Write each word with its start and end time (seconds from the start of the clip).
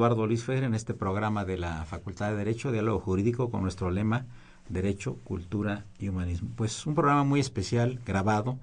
Eduardo 0.00 0.26
Luis 0.26 0.44
Fer 0.44 0.64
en 0.64 0.72
este 0.72 0.94
programa 0.94 1.44
de 1.44 1.58
la 1.58 1.84
Facultad 1.84 2.30
de 2.30 2.36
Derecho, 2.36 2.72
Diálogo 2.72 3.00
Jurídico, 3.00 3.50
con 3.50 3.60
nuestro 3.60 3.90
lema 3.90 4.24
Derecho, 4.70 5.16
Cultura 5.24 5.84
y 5.98 6.08
Humanismo. 6.08 6.48
Pues 6.56 6.86
un 6.86 6.94
programa 6.94 7.22
muy 7.22 7.38
especial, 7.38 8.00
grabado, 8.06 8.58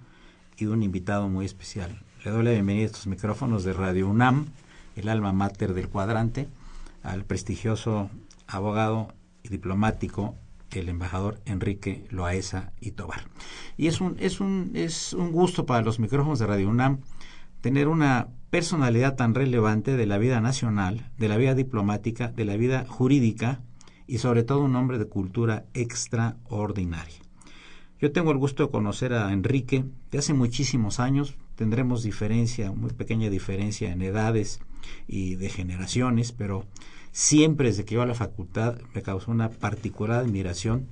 y 0.58 0.66
un 0.66 0.82
invitado 0.82 1.30
muy 1.30 1.46
especial. 1.46 2.02
Le 2.26 2.32
doy 2.32 2.44
la 2.44 2.50
bienvenida 2.50 2.86
a 2.86 2.88
estos 2.88 3.06
micrófonos 3.06 3.64
de 3.64 3.74
Radio 3.74 4.08
UNAM, 4.08 4.48
el 4.96 5.10
alma 5.10 5.32
mater 5.32 5.76
del 5.76 5.90
cuadrante, 5.90 6.50
al 7.04 7.24
prestigioso 7.24 8.10
abogado 8.48 9.14
y 9.44 9.50
diplomático, 9.50 10.34
el 10.72 10.90
embajador 10.90 11.40
Enrique 11.46 12.08
Loaesa 12.10 12.72
y 12.82 12.94
Tobar. 12.94 13.26
Y 13.78 13.86
es 13.86 14.02
un, 14.02 14.16
es 14.20 14.40
un, 14.40 14.72
es 14.74 15.14
un 15.14 15.32
gusto 15.32 15.68
para 15.68 15.84
los 15.84 16.00
micrófonos 16.00 16.40
de 16.40 16.48
Radio 16.48 16.68
UNAM 16.68 17.02
tener 17.62 17.90
una 17.90 18.28
personalidad 18.50 19.16
tan 19.16 19.36
relevante 19.36 19.98
de 19.98 20.06
la 20.06 20.18
vida 20.18 20.40
nacional, 20.40 21.12
de 21.18 21.28
la 21.28 21.38
vida 21.38 21.54
diplomática, 21.54 22.30
de 22.30 22.46
la 22.46 22.56
vida 22.56 22.86
jurídica 22.88 23.62
y 24.08 24.20
sobre 24.20 24.44
todo 24.44 24.62
un 24.62 24.76
hombre 24.76 24.98
de 24.98 25.06
cultura 25.06 25.66
extraordinaria. 25.74 27.18
Yo 28.00 28.12
tengo 28.12 28.32
el 28.32 28.38
gusto 28.38 28.64
de 28.64 28.72
conocer 28.72 29.14
a 29.14 29.34
Enrique 29.34 29.84
de 30.12 30.20
hace 30.20 30.34
muchísimos 30.34 31.00
años, 31.00 31.36
tendremos 31.56 32.04
diferencia, 32.04 32.72
muy 32.72 32.92
pequeña 32.92 33.30
diferencia 33.30 33.92
en 33.92 34.02
edades 34.02 34.62
y 35.08 35.36
de 35.36 35.50
generaciones, 35.50 36.32
pero 36.32 36.66
siempre 37.12 37.70
desde 37.70 37.84
que 37.84 37.96
iba 37.96 38.04
a 38.04 38.08
la 38.08 38.14
facultad 38.14 38.78
me 38.94 39.02
causó 39.02 39.32
una 39.32 39.50
particular 39.50 40.20
admiración 40.20 40.88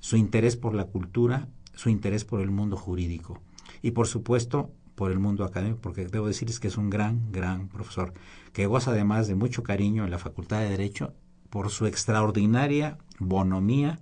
su 0.00 0.16
interés 0.16 0.56
por 0.56 0.74
la 0.74 0.86
cultura, 0.86 1.48
su 1.74 1.88
interés 1.88 2.24
por 2.24 2.40
el 2.40 2.50
mundo 2.50 2.76
jurídico 2.76 3.40
y 3.80 3.92
por 3.92 4.06
supuesto 4.06 4.70
por 5.00 5.12
el 5.12 5.18
mundo 5.18 5.46
académico, 5.46 5.80
porque 5.80 6.04
debo 6.04 6.26
decirles 6.26 6.60
que 6.60 6.68
es 6.68 6.76
un 6.76 6.90
gran, 6.90 7.32
gran 7.32 7.68
profesor, 7.68 8.12
que 8.52 8.66
goza 8.66 8.90
además 8.90 9.28
de 9.28 9.34
mucho 9.34 9.62
cariño 9.62 10.04
en 10.04 10.10
la 10.10 10.18
Facultad 10.18 10.60
de 10.60 10.68
Derecho 10.68 11.14
por 11.48 11.70
su 11.70 11.86
extraordinaria 11.86 12.98
bonomía 13.18 13.98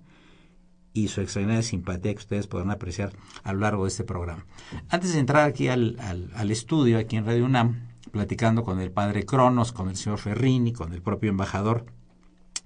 y 0.91 1.07
su 1.07 1.21
extraordinaria 1.21 1.63
simpatía 1.63 2.11
que 2.11 2.19
ustedes 2.19 2.47
podrán 2.47 2.71
apreciar 2.71 3.13
a 3.45 3.53
lo 3.53 3.61
largo 3.61 3.85
de 3.85 3.91
este 3.91 4.03
programa. 4.03 4.45
Antes 4.89 5.13
de 5.13 5.19
entrar 5.19 5.47
aquí 5.47 5.69
al, 5.69 5.95
al, 6.35 6.51
estudio, 6.51 6.99
aquí 6.99 7.15
en 7.15 7.25
Radio 7.25 7.45
UNAM, 7.45 7.87
platicando 8.11 8.65
con 8.65 8.81
el 8.81 8.91
padre 8.91 9.25
Cronos, 9.25 9.71
con 9.71 9.87
el 9.87 9.95
señor 9.95 10.19
Ferrini, 10.19 10.73
con 10.73 10.91
el 10.91 11.01
propio 11.01 11.29
embajador, 11.29 11.85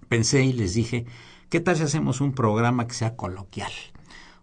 pensé 0.10 0.44
y 0.44 0.54
les 0.54 0.74
dije, 0.74 1.06
¿qué 1.50 1.60
tal 1.60 1.78
si 1.78 1.84
hacemos 1.84 2.20
un 2.20 2.34
programa 2.34 2.88
que 2.88 2.96
sea 2.96 3.16
coloquial? 3.16 3.72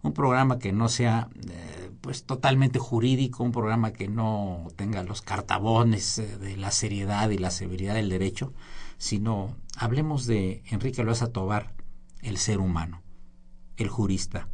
Un 0.02 0.12
programa 0.12 0.58
que 0.58 0.72
no 0.72 0.88
sea 0.88 1.28
eh, 1.48 1.90
pues 2.00 2.24
totalmente 2.24 2.78
jurídico, 2.78 3.44
un 3.44 3.52
programa 3.52 3.92
que 3.92 4.08
no 4.08 4.68
tenga 4.76 5.02
los 5.02 5.22
cartabones 5.22 6.18
eh, 6.18 6.38
de 6.38 6.56
la 6.56 6.70
seriedad 6.70 7.30
y 7.30 7.38
la 7.38 7.50
severidad 7.50 7.94
del 7.94 8.08
derecho, 8.08 8.52
sino 8.96 9.56
hablemos 9.76 10.26
de 10.26 10.62
Enrique 10.66 11.04
Loza 11.04 11.32
Tobar, 11.32 11.74
el 12.22 12.38
ser 12.38 12.58
humano, 12.58 13.02
el 13.76 13.88
jurista, 13.88 14.48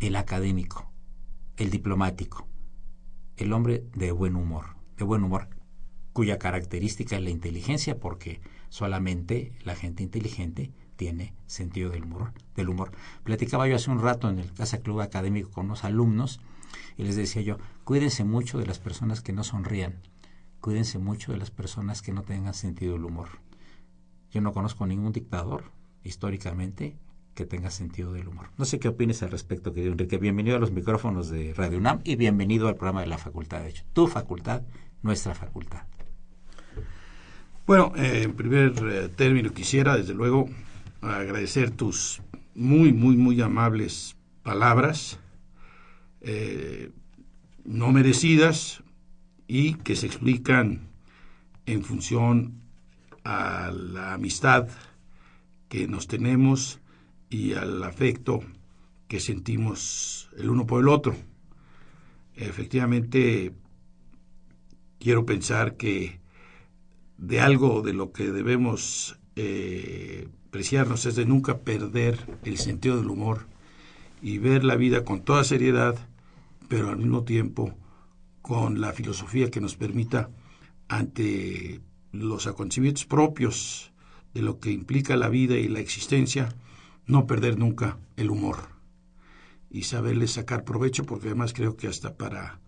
el 0.00 0.16
académico, 0.16 0.90
el 1.56 1.70
diplomático, 1.70 2.46
el 3.36 3.52
hombre 3.52 3.84
de 3.94 4.12
buen 4.12 4.36
humor, 4.36 4.76
de 4.96 5.04
buen 5.04 5.24
humor, 5.24 5.48
cuya 6.12 6.38
característica 6.38 7.16
es 7.16 7.22
la 7.22 7.30
inteligencia, 7.30 7.98
porque 7.98 8.40
solamente 8.68 9.52
la 9.64 9.74
gente 9.74 10.02
inteligente 10.02 10.72
tiene 10.96 11.34
sentido 11.46 11.90
del 11.90 12.04
humor, 12.04 12.32
del 12.54 12.68
humor. 12.68 12.92
Platicaba 13.22 13.68
yo 13.68 13.76
hace 13.76 13.90
un 13.90 14.00
rato 14.00 14.28
en 14.28 14.38
el 14.38 14.52
Casa 14.52 14.78
Club 14.80 15.00
Académico 15.00 15.50
con 15.50 15.66
unos 15.66 15.84
alumnos 15.84 16.40
y 16.96 17.04
les 17.04 17.16
decía 17.16 17.42
yo, 17.42 17.58
cuídense 17.84 18.24
mucho 18.24 18.58
de 18.58 18.66
las 18.66 18.78
personas 18.78 19.20
que 19.20 19.32
no 19.32 19.44
sonrían, 19.44 20.00
cuídense 20.60 20.98
mucho 20.98 21.32
de 21.32 21.38
las 21.38 21.50
personas 21.50 22.02
que 22.02 22.12
no 22.12 22.22
tengan 22.22 22.54
sentido 22.54 22.94
del 22.94 23.04
humor. 23.04 23.28
Yo 24.30 24.40
no 24.40 24.52
conozco 24.52 24.86
ningún 24.86 25.12
dictador, 25.12 25.64
históricamente, 26.02 26.98
que 27.34 27.44
tenga 27.44 27.70
sentido 27.70 28.12
del 28.12 28.28
humor. 28.28 28.48
No 28.56 28.64
sé 28.64 28.78
qué 28.78 28.88
opines 28.88 29.22
al 29.22 29.30
respecto, 29.30 29.74
querido 29.74 29.92
Enrique. 29.92 30.16
Bienvenido 30.16 30.56
a 30.56 30.58
los 30.58 30.72
micrófonos 30.72 31.28
de 31.28 31.52
Radio 31.52 31.78
UNAM 31.78 32.00
y 32.02 32.16
bienvenido 32.16 32.66
al 32.66 32.76
programa 32.76 33.02
de 33.02 33.08
la 33.08 33.18
Facultad 33.18 33.60
de 33.60 33.68
Hecho. 33.68 33.84
Tu 33.92 34.08
facultad, 34.08 34.62
nuestra 35.02 35.34
facultad. 35.34 35.82
Bueno, 37.66 37.92
eh, 37.96 38.22
en 38.24 38.34
primer 38.34 38.72
eh, 38.90 39.08
término 39.08 39.52
quisiera, 39.52 39.96
desde 39.96 40.14
luego, 40.14 40.48
agradecer 41.00 41.70
tus 41.70 42.22
muy, 42.54 42.92
muy, 42.92 43.16
muy 43.16 43.40
amables 43.40 44.16
palabras 44.42 45.18
eh, 46.20 46.90
no 47.64 47.92
merecidas 47.92 48.82
y 49.46 49.74
que 49.74 49.96
se 49.96 50.06
explican 50.06 50.88
en 51.66 51.84
función 51.84 52.60
a 53.24 53.70
la 53.72 54.14
amistad 54.14 54.68
que 55.68 55.88
nos 55.88 56.06
tenemos 56.06 56.80
y 57.28 57.54
al 57.54 57.82
afecto 57.82 58.40
que 59.08 59.20
sentimos 59.20 60.30
el 60.36 60.50
uno 60.50 60.66
por 60.66 60.80
el 60.80 60.88
otro. 60.88 61.16
Efectivamente, 62.34 63.52
quiero 64.98 65.26
pensar 65.26 65.76
que 65.76 66.20
de 67.18 67.40
algo 67.40 67.82
de 67.82 67.94
lo 67.94 68.12
que 68.12 68.30
debemos 68.30 69.18
eh, 69.36 70.28
es 70.60 71.14
de 71.16 71.26
nunca 71.26 71.58
perder 71.58 72.18
el 72.44 72.58
sentido 72.58 72.96
del 72.96 73.10
humor 73.10 73.46
y 74.22 74.38
ver 74.38 74.64
la 74.64 74.76
vida 74.76 75.04
con 75.04 75.22
toda 75.22 75.44
seriedad 75.44 75.96
pero 76.68 76.88
al 76.88 76.96
mismo 76.96 77.24
tiempo 77.24 77.74
con 78.42 78.80
la 78.80 78.92
filosofía 78.92 79.50
que 79.50 79.60
nos 79.60 79.76
permita 79.76 80.30
ante 80.88 81.80
los 82.12 82.46
acontecimientos 82.46 83.04
propios 83.04 83.92
de 84.34 84.42
lo 84.42 84.60
que 84.60 84.70
implica 84.70 85.16
la 85.16 85.28
vida 85.28 85.56
y 85.56 85.68
la 85.68 85.80
existencia, 85.80 86.54
no 87.06 87.26
perder 87.26 87.58
nunca 87.58 87.98
el 88.16 88.30
humor 88.30 88.56
y 89.70 89.82
saberle 89.82 90.28
sacar 90.28 90.64
provecho, 90.64 91.04
porque 91.04 91.26
además 91.26 91.52
creo 91.52 91.76
que 91.76 91.88
hasta 91.88 92.16
para 92.16 92.60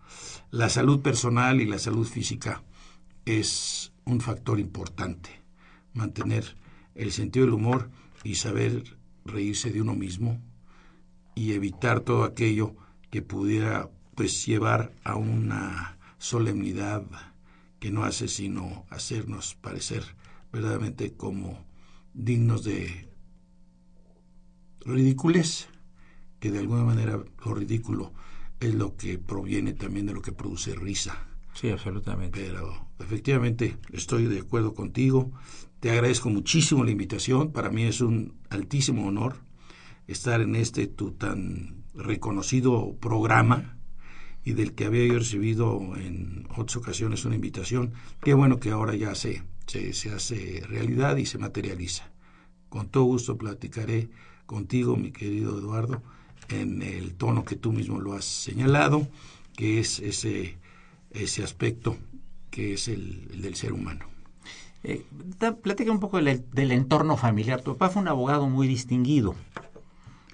la 0.50 0.68
salud 0.68 1.00
personal 1.00 1.60
y 1.60 1.66
la 1.66 1.78
salud 1.78 2.06
física 2.06 2.62
es 3.24 3.92
un 4.04 4.20
factor 4.20 4.58
importante, 4.58 5.30
mantener 5.92 6.56
el 6.98 7.12
sentido 7.12 7.46
del 7.46 7.54
humor 7.54 7.90
y 8.24 8.34
saber 8.34 8.98
reírse 9.24 9.70
de 9.70 9.80
uno 9.80 9.94
mismo 9.94 10.40
y 11.34 11.52
evitar 11.52 12.00
todo 12.00 12.24
aquello 12.24 12.74
que 13.10 13.22
pudiera 13.22 13.90
pues 14.14 14.44
llevar 14.44 14.92
a 15.04 15.14
una 15.14 15.98
solemnidad 16.18 17.04
que 17.78 17.90
no 17.90 18.04
hace 18.04 18.28
sino 18.28 18.84
hacernos 18.90 19.54
parecer 19.54 20.02
verdaderamente 20.52 21.12
como 21.12 21.64
dignos 22.12 22.64
de 22.64 23.08
ridículos, 24.80 25.68
que 26.40 26.50
de 26.50 26.58
alguna 26.58 26.82
manera 26.82 27.22
lo 27.44 27.54
ridículo 27.54 28.12
es 28.58 28.74
lo 28.74 28.96
que 28.96 29.18
proviene 29.18 29.72
también 29.72 30.06
de 30.06 30.14
lo 30.14 30.22
que 30.22 30.32
produce 30.32 30.74
risa. 30.74 31.28
Sí, 31.54 31.70
absolutamente. 31.70 32.40
Pero 32.40 32.88
efectivamente 32.98 33.76
estoy 33.92 34.26
de 34.26 34.40
acuerdo 34.40 34.74
contigo. 34.74 35.32
Te 35.80 35.92
agradezco 35.92 36.28
muchísimo 36.28 36.82
la 36.82 36.90
invitación. 36.90 37.52
Para 37.52 37.70
mí 37.70 37.84
es 37.84 38.00
un 38.00 38.34
altísimo 38.50 39.06
honor 39.06 39.36
estar 40.08 40.40
en 40.40 40.56
este 40.56 40.88
tu 40.88 41.12
tan 41.12 41.84
reconocido 41.94 42.96
programa 43.00 43.78
y 44.44 44.54
del 44.54 44.74
que 44.74 44.86
había 44.86 45.06
yo 45.06 45.18
recibido 45.18 45.80
en 45.96 46.48
otras 46.56 46.78
ocasiones 46.78 47.24
una 47.24 47.36
invitación. 47.36 47.92
Qué 48.20 48.34
bueno 48.34 48.58
que 48.58 48.70
ahora 48.70 48.96
ya 48.96 49.14
se, 49.14 49.44
se, 49.68 49.92
se 49.92 50.10
hace 50.10 50.64
realidad 50.68 51.16
y 51.16 51.26
se 51.26 51.38
materializa. 51.38 52.10
Con 52.68 52.88
todo 52.88 53.04
gusto 53.04 53.38
platicaré 53.38 54.08
contigo, 54.46 54.96
mi 54.96 55.12
querido 55.12 55.56
Eduardo, 55.58 56.02
en 56.48 56.82
el 56.82 57.14
tono 57.14 57.44
que 57.44 57.54
tú 57.54 57.72
mismo 57.72 58.00
lo 58.00 58.14
has 58.14 58.24
señalado, 58.24 59.06
que 59.54 59.78
es 59.78 60.00
ese, 60.00 60.58
ese 61.12 61.44
aspecto 61.44 61.96
que 62.50 62.72
es 62.72 62.88
el, 62.88 63.28
el 63.32 63.42
del 63.42 63.54
ser 63.54 63.72
humano. 63.72 64.17
Eh, 64.84 65.04
platica 65.62 65.90
un 65.90 66.00
poco 66.00 66.22
del, 66.22 66.44
del, 66.52 66.72
entorno 66.72 67.16
familiar. 67.16 67.60
Tu 67.62 67.72
papá 67.72 67.90
fue 67.90 68.02
un 68.02 68.08
abogado 68.08 68.48
muy 68.48 68.68
distinguido. 68.68 69.34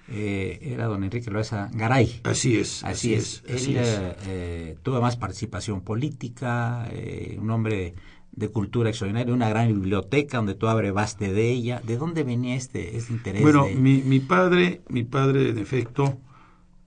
Eh, 0.08 0.58
era 0.60 0.86
don 0.86 1.02
Enrique 1.02 1.30
Loesa 1.30 1.70
Garay. 1.72 2.20
Así 2.24 2.56
es. 2.58 2.84
Así, 2.84 3.14
así 3.14 3.14
es. 3.14 3.42
es. 3.46 3.68
Él 3.68 3.76
es. 3.78 4.00
Eh, 4.26 4.76
tuvo 4.82 5.00
más 5.00 5.16
participación 5.16 5.80
política, 5.80 6.86
eh, 6.92 7.38
un 7.40 7.50
hombre 7.50 7.94
de 8.32 8.48
cultura 8.48 8.90
extraordinaria, 8.90 9.32
una 9.32 9.48
gran 9.48 9.68
biblioteca 9.68 10.38
donde 10.38 10.54
tú 10.54 10.66
abrevaste 10.66 11.32
de 11.32 11.50
ella. 11.50 11.80
¿De 11.84 11.96
dónde 11.96 12.24
venía 12.24 12.54
este, 12.54 12.96
este 12.96 13.12
interés? 13.12 13.42
Bueno, 13.42 13.64
de... 13.64 13.76
mi, 13.76 14.02
mi, 14.02 14.20
padre, 14.20 14.82
mi 14.88 15.04
padre 15.04 15.50
en 15.50 15.58
efecto, 15.58 16.18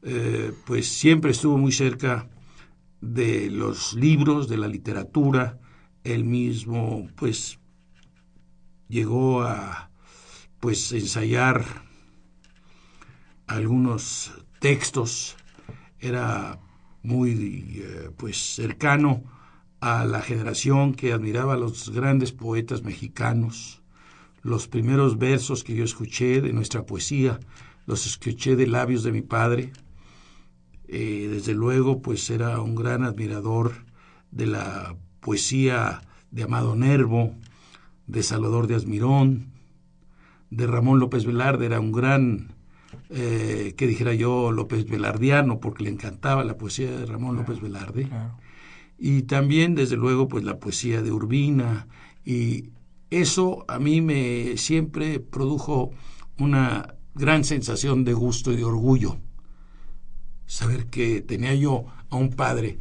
eh, 0.04 0.52
pues 0.66 0.88
siempre 0.88 1.32
estuvo 1.32 1.58
muy 1.58 1.72
cerca 1.72 2.30
de 3.02 3.50
los 3.50 3.94
libros, 3.94 4.48
de 4.48 4.58
la 4.58 4.68
literatura. 4.68 5.60
Él 6.08 6.24
mismo, 6.24 7.10
pues, 7.18 7.60
llegó 8.88 9.42
a, 9.42 9.92
pues, 10.62 10.94
ensayar 10.94 11.66
algunos 13.46 14.32
textos. 14.62 15.36
Era 16.00 16.62
muy, 17.04 17.82
eh, 17.84 18.10
pues, 18.16 18.38
cercano 18.38 19.22
a 19.82 20.06
la 20.06 20.22
generación 20.22 20.94
que 20.94 21.12
admiraba 21.12 21.56
a 21.56 21.58
los 21.58 21.90
grandes 21.90 22.32
poetas 22.32 22.84
mexicanos. 22.84 23.82
Los 24.44 24.70
primeros 24.70 25.18
versos 25.18 25.66
que 25.66 25.76
yo 25.76 25.84
escuché 25.84 26.40
de 26.40 26.54
nuestra 26.54 26.86
poesía 26.86 27.38
los 27.86 28.06
escuché 28.06 28.56
de 28.56 28.68
labios 28.68 29.04
de 29.04 29.12
mi 29.12 29.24
padre. 29.24 29.74
Eh, 30.88 31.28
desde 31.30 31.54
luego, 31.54 32.02
pues 32.02 32.30
era 32.30 32.62
un 32.62 32.76
gran 32.76 33.04
admirador 33.04 33.86
de 34.32 34.48
la 34.48 34.96
poesía 35.28 36.02
de 36.32 36.44
Amado 36.44 36.78
Nervo, 36.78 37.34
de 38.08 38.24
Salvador 38.24 38.68
de 38.68 38.76
Asmirón, 38.76 39.52
de 40.50 40.68
Ramón 40.68 41.00
López 41.00 41.26
Velarde, 41.26 41.66
era 41.66 41.82
un 41.82 41.92
gran, 41.92 42.54
eh, 43.10 43.74
que 43.76 43.88
dijera 43.88 44.14
yo, 44.14 44.54
López 44.54 44.90
Velardiano, 44.90 45.60
porque 45.60 45.84
le 45.84 45.90
encantaba 45.90 46.46
la 46.46 46.58
poesía 46.58 46.90
de 46.92 47.06
Ramón 47.06 47.36
claro, 47.36 47.48
López 47.48 47.62
Velarde. 47.62 48.04
Claro 48.08 48.38
y 48.98 49.24
también 49.24 49.76
desde 49.76 49.96
luego 49.96 50.28
pues 50.28 50.44
la 50.44 50.60
poesía 50.60 51.02
de 51.02 51.12
Urbina 51.12 51.88
y 52.26 52.70
eso 53.10 53.66
a 53.68 53.80
mí 53.80 54.02
me 54.02 54.58
siempre 54.58 55.20
produjo 55.20 55.92
una 56.40 56.96
gran 57.16 57.44
sensación 57.44 58.04
de 58.04 58.14
gusto 58.14 58.52
y 58.52 58.58
de 58.58 58.64
orgullo 58.64 59.18
saber 60.46 60.88
que 60.88 61.22
tenía 61.22 61.54
yo 61.54 61.86
a 62.10 62.16
un 62.16 62.32
padre 62.32 62.80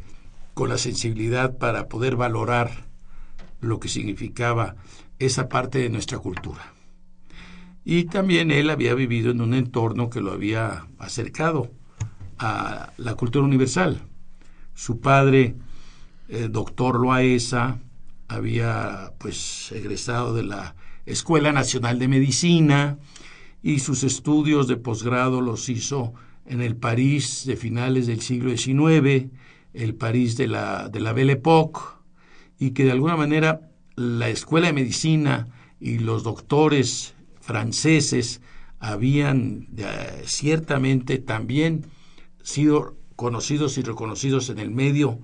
con 0.57 0.69
la 0.69 0.79
sensibilidad 0.79 1.59
para 1.59 1.87
poder 1.87 2.15
valorar 2.15 2.87
lo 3.61 3.79
que 3.79 3.89
significaba 3.89 4.75
esa 5.19 5.49
parte 5.49 5.77
de 5.77 5.91
nuestra 5.91 6.17
cultura. 6.17 6.73
Y 7.85 8.05
también 8.05 8.49
él 8.49 8.71
había 8.71 8.95
vivido 8.95 9.29
en 9.29 9.41
un 9.41 9.53
entorno 9.53 10.09
que 10.09 10.19
lo 10.19 10.31
había 10.31 10.87
acercado 10.97 11.69
a 12.39 12.91
la 12.97 13.13
cultura 13.13 13.45
universal. 13.45 14.01
Su 14.73 14.99
padre 14.99 15.53
el 16.27 16.51
doctor 16.51 16.99
Loaesa 16.99 17.79
había 18.27 19.13
pues 19.19 19.71
egresado 19.73 20.33
de 20.33 20.41
la 20.41 20.75
Escuela 21.05 21.51
Nacional 21.51 21.99
de 21.99 22.07
Medicina 22.07 22.97
y 23.61 23.77
sus 23.77 24.03
estudios 24.03 24.67
de 24.67 24.77
posgrado 24.77 25.39
los 25.39 25.69
hizo 25.69 26.15
en 26.47 26.61
el 26.61 26.75
París 26.75 27.43
de 27.45 27.57
finales 27.57 28.07
del 28.07 28.21
siglo 28.21 28.49
XIX, 28.49 29.29
el 29.77 29.95
París 29.95 30.37
de 30.37 30.47
la, 30.47 30.89
de 30.89 30.99
la 30.99 31.13
Belle 31.13 31.33
Époque, 31.33 31.79
y 32.59 32.71
que 32.71 32.83
de 32.83 32.91
alguna 32.91 33.15
manera 33.15 33.69
la 33.95 34.29
Escuela 34.29 34.67
de 34.67 34.73
Medicina 34.73 35.47
y 35.79 35.99
los 35.99 36.23
doctores 36.23 37.13
franceses 37.39 38.41
habían 38.79 39.67
eh, 39.77 40.23
ciertamente 40.25 41.19
también 41.19 41.85
sido 42.41 42.95
conocidos 43.15 43.77
y 43.77 43.83
reconocidos 43.83 44.49
en 44.49 44.59
el 44.59 44.71
medio 44.71 45.19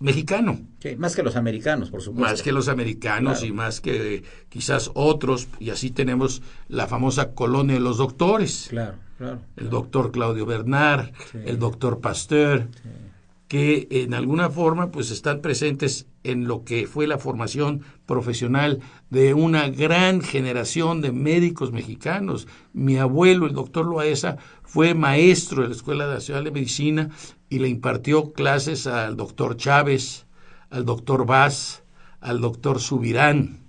mexicano. 0.00 0.60
Sí, 0.80 0.96
más 0.96 1.14
que 1.14 1.22
los 1.22 1.36
americanos, 1.36 1.90
por 1.90 2.02
supuesto. 2.02 2.30
Más 2.30 2.42
que 2.42 2.52
los 2.52 2.68
americanos 2.68 3.38
claro. 3.38 3.46
y 3.46 3.52
más 3.52 3.80
que 3.80 4.24
quizás 4.48 4.90
otros, 4.94 5.48
y 5.60 5.70
así 5.70 5.90
tenemos 5.90 6.42
la 6.68 6.86
famosa 6.86 7.32
colonia 7.34 7.74
de 7.74 7.80
los 7.80 7.98
doctores. 7.98 8.66
Claro, 8.68 8.96
claro. 9.16 9.40
El 9.56 9.70
doctor 9.70 10.10
Claudio 10.10 10.44
Bernard, 10.44 11.12
sí. 11.30 11.38
el 11.44 11.58
doctor 11.58 12.00
Pasteur, 12.00 12.68
sí. 12.82 12.88
Que 13.52 13.86
en 13.90 14.14
alguna 14.14 14.48
forma 14.48 14.90
pues 14.90 15.10
están 15.10 15.42
presentes 15.42 16.06
en 16.24 16.48
lo 16.48 16.64
que 16.64 16.86
fue 16.86 17.06
la 17.06 17.18
formación 17.18 17.82
profesional 18.06 18.80
de 19.10 19.34
una 19.34 19.68
gran 19.68 20.22
generación 20.22 21.02
de 21.02 21.12
médicos 21.12 21.70
mexicanos. 21.70 22.48
Mi 22.72 22.96
abuelo, 22.96 23.44
el 23.44 23.52
doctor 23.52 23.84
Loaesa, 23.84 24.38
fue 24.62 24.94
maestro 24.94 25.60
de 25.60 25.68
la 25.68 25.74
Escuela 25.74 26.06
Nacional 26.06 26.44
de 26.44 26.50
Medicina 26.50 27.10
y 27.50 27.58
le 27.58 27.68
impartió 27.68 28.32
clases 28.32 28.86
al 28.86 29.18
doctor 29.18 29.58
Chávez, 29.58 30.24
al 30.70 30.86
doctor 30.86 31.26
Vaz, 31.26 31.84
al 32.22 32.40
doctor 32.40 32.80
Subirán, 32.80 33.66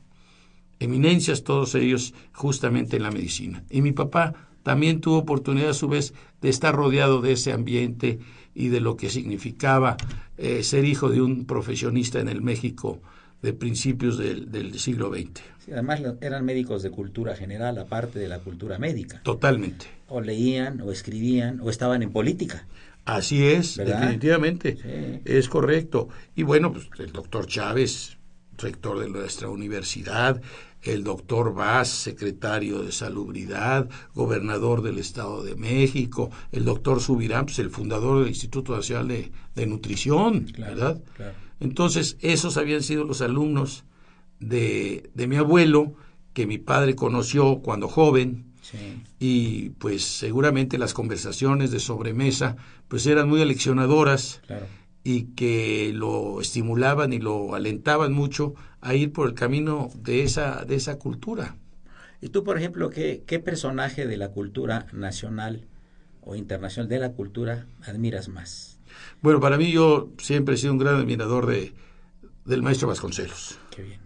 eminencias 0.80 1.44
todos 1.44 1.76
ellos 1.76 2.14
justamente 2.32 2.96
en 2.96 3.04
la 3.04 3.12
medicina. 3.12 3.66
Y 3.70 3.82
mi 3.82 3.92
papá 3.92 4.34
también 4.64 5.02
tuvo 5.02 5.18
oportunidad 5.18 5.72
a 5.72 5.74
su 5.74 5.90
vez 5.90 6.14
de 6.42 6.48
estar 6.48 6.74
rodeado 6.74 7.20
de 7.20 7.34
ese 7.34 7.52
ambiente 7.52 8.20
y 8.56 8.70
de 8.70 8.80
lo 8.80 8.98
que 8.98 9.10
significaba 9.10 9.98
eh, 10.38 10.64
ser 10.64 10.86
hijo 10.86 11.10
de 11.10 11.22
un 11.22 11.46
profesionista 11.46 12.20
en 12.20 12.30
el 12.30 12.42
México 12.42 13.02
de 13.42 13.54
principios 13.54 14.18
del, 14.18 14.52
del 14.52 14.80
siglo 14.80 15.14
XX. 15.14 15.42
Sí, 15.66 15.72
además 15.72 16.02
eran 16.22 16.46
médicos 16.46 16.82
de 16.82 16.92
cultura 16.92 17.36
general, 17.36 17.78
aparte 17.78 18.20
de 18.20 18.28
la 18.28 18.40
cultura 18.40 18.80
médica. 18.80 19.22
Totalmente. 19.24 19.86
O 20.08 20.22
leían, 20.22 20.82
o 20.82 20.92
escribían, 20.92 21.60
o 21.62 21.70
estaban 21.70 22.04
en 22.04 22.12
política. 22.12 22.66
Así 23.06 23.46
es, 23.46 23.78
¿verdad? 23.78 24.00
definitivamente. 24.00 24.78
Sí. 24.78 25.22
Es 25.26 25.50
correcto. 25.50 26.10
Y 26.36 26.44
bueno, 26.44 26.72
pues 26.72 26.88
el 27.00 27.12
doctor 27.12 27.48
Chávez, 27.48 28.18
rector 28.58 29.00
de 29.00 29.10
nuestra 29.10 29.50
universidad, 29.50 30.42
el 30.84 31.04
doctor 31.04 31.54
Vaz, 31.54 31.90
secretario 31.90 32.82
de 32.84 32.92
Salubridad, 32.92 33.90
gobernador 34.14 34.82
del 34.82 35.00
Estado 35.00 35.44
de 35.44 35.56
México, 35.56 36.30
el 36.52 36.66
doctor 36.66 37.00
Subirán, 37.02 37.46
pues 37.46 37.60
el 37.60 37.70
fundador 37.70 38.20
del 38.20 38.28
Instituto 38.30 38.76
Nacional 38.76 39.08
de, 39.08 39.32
de 39.56 39.66
Nutrición, 39.66 40.42
claro, 40.46 40.76
¿verdad? 40.76 41.04
Claro. 41.16 41.34
Entonces, 41.60 42.18
esos 42.20 42.58
habían 42.58 42.84
sido 42.84 43.04
los 43.06 43.22
alumnos 43.22 43.86
de, 44.40 45.10
de 45.14 45.28
mi 45.28 45.38
abuelo, 45.38 45.94
que 46.34 46.46
mi 46.48 46.58
padre 46.58 46.96
conoció 46.96 47.60
cuando 47.60 47.88
joven, 47.88 48.46
Sí. 48.64 48.78
y 49.20 49.70
pues 49.72 50.04
seguramente 50.06 50.78
las 50.78 50.94
conversaciones 50.94 51.70
de 51.72 51.82
sobremesa 51.82 52.56
pues 52.88 53.06
eran 53.08 53.28
muy 53.28 53.42
aleccionadoras 53.42 54.42
claro. 54.48 54.68
y 55.04 55.24
que 55.36 55.92
lo 55.94 56.40
estimulaban 56.40 57.12
y 57.12 57.20
lo 57.20 57.56
alentaban 57.56 58.14
mucho 58.14 58.54
a 58.84 58.96
ir 58.96 59.12
por 59.12 59.28
el 59.28 59.34
camino 59.34 59.90
de 59.96 60.24
esa 60.24 60.66
de 60.66 60.76
esa 60.76 61.00
cultura. 61.00 61.56
Y 62.22 62.30
tú, 62.30 62.44
por 62.44 62.58
ejemplo, 62.58 62.90
qué, 62.90 63.24
qué 63.26 63.40
personaje 63.40 64.08
de 64.08 64.18
la 64.18 64.30
cultura 64.30 64.86
nacional 64.94 65.66
o 66.22 66.36
internacional 66.36 66.88
de 66.88 67.00
la 67.00 67.12
cultura 67.12 67.66
admiras 67.82 68.30
más? 68.30 68.80
Bueno, 69.22 69.40
para 69.40 69.58
mí 69.58 69.72
yo 69.72 70.10
siempre 70.20 70.56
he 70.56 70.58
sido 70.58 70.74
un 70.74 70.80
gran 70.80 70.96
admirador 70.96 71.48
de 71.48 71.74
del 72.46 72.62
maestro 72.62 72.88
Vasconcelos. 72.88 73.58
Qué 73.76 73.84
bien. 73.84 74.00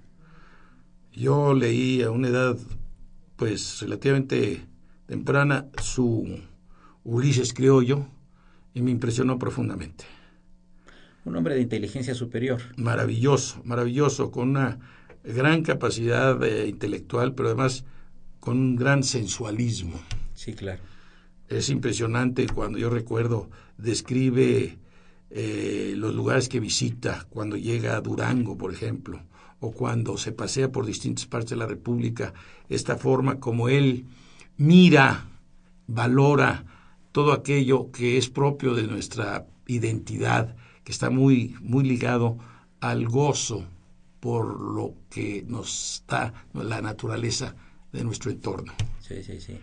Yo 1.11 1.53
leí 1.53 2.03
a 2.03 2.11
una 2.11 2.27
edad 2.27 2.57
pues 3.35 3.81
relativamente 3.81 4.65
temprana 5.07 5.65
su 5.81 6.39
Ulises 7.03 7.53
Criollo 7.53 8.05
y 8.73 8.81
me 8.81 8.91
impresionó 8.91 9.39
profundamente. 9.39 10.05
Un 11.27 11.35
hombre 11.35 11.55
de 11.55 11.61
inteligencia 11.61 12.15
superior. 12.15 12.61
Maravilloso, 12.77 13.61
maravilloso, 13.65 14.31
con 14.31 14.47
una 14.47 14.79
gran 15.25 15.61
capacidad 15.61 16.41
eh, 16.41 16.69
intelectual, 16.69 17.35
pero 17.35 17.49
además 17.49 17.83
con 18.39 18.57
un 18.57 18.75
gran 18.77 19.03
sensualismo. 19.03 19.99
Sí, 20.33 20.53
claro. 20.53 20.81
Es 21.49 21.67
impresionante 21.69 22.47
cuando 22.47 22.77
yo 22.79 22.89
recuerdo, 22.89 23.49
describe 23.77 24.77
eh, 25.29 25.95
los 25.97 26.15
lugares 26.15 26.47
que 26.47 26.61
visita, 26.61 27.27
cuando 27.29 27.57
llega 27.57 27.97
a 27.97 28.01
Durango, 28.01 28.57
por 28.57 28.73
ejemplo, 28.73 29.21
o 29.59 29.73
cuando 29.73 30.17
se 30.17 30.31
pasea 30.31 30.71
por 30.71 30.85
distintas 30.85 31.25
partes 31.25 31.49
de 31.49 31.57
la 31.57 31.67
República, 31.67 32.33
esta 32.69 32.95
forma 32.95 33.41
como 33.41 33.67
él 33.67 34.05
mira, 34.55 35.27
valora 35.87 36.63
todo 37.11 37.33
aquello 37.33 37.91
que 37.91 38.17
es 38.17 38.29
propio 38.29 38.75
de 38.75 38.83
nuestra 38.83 39.45
identidad, 39.67 40.55
que 40.87 40.93
está 40.93 41.09
muy, 41.09 41.53
muy 41.59 41.83
ligado 41.83 42.37
al 42.79 43.09
gozo 43.09 43.65
por 44.21 44.57
lo 44.57 44.93
que 45.09 45.43
nos 45.45 46.05
da 46.07 46.45
la 46.53 46.81
naturaleza 46.81 47.55
de 47.91 48.05
nuestro 48.05 48.31
entorno. 48.31 48.71
Sí, 49.01 49.21
sí, 49.21 49.41
sí. 49.41 49.59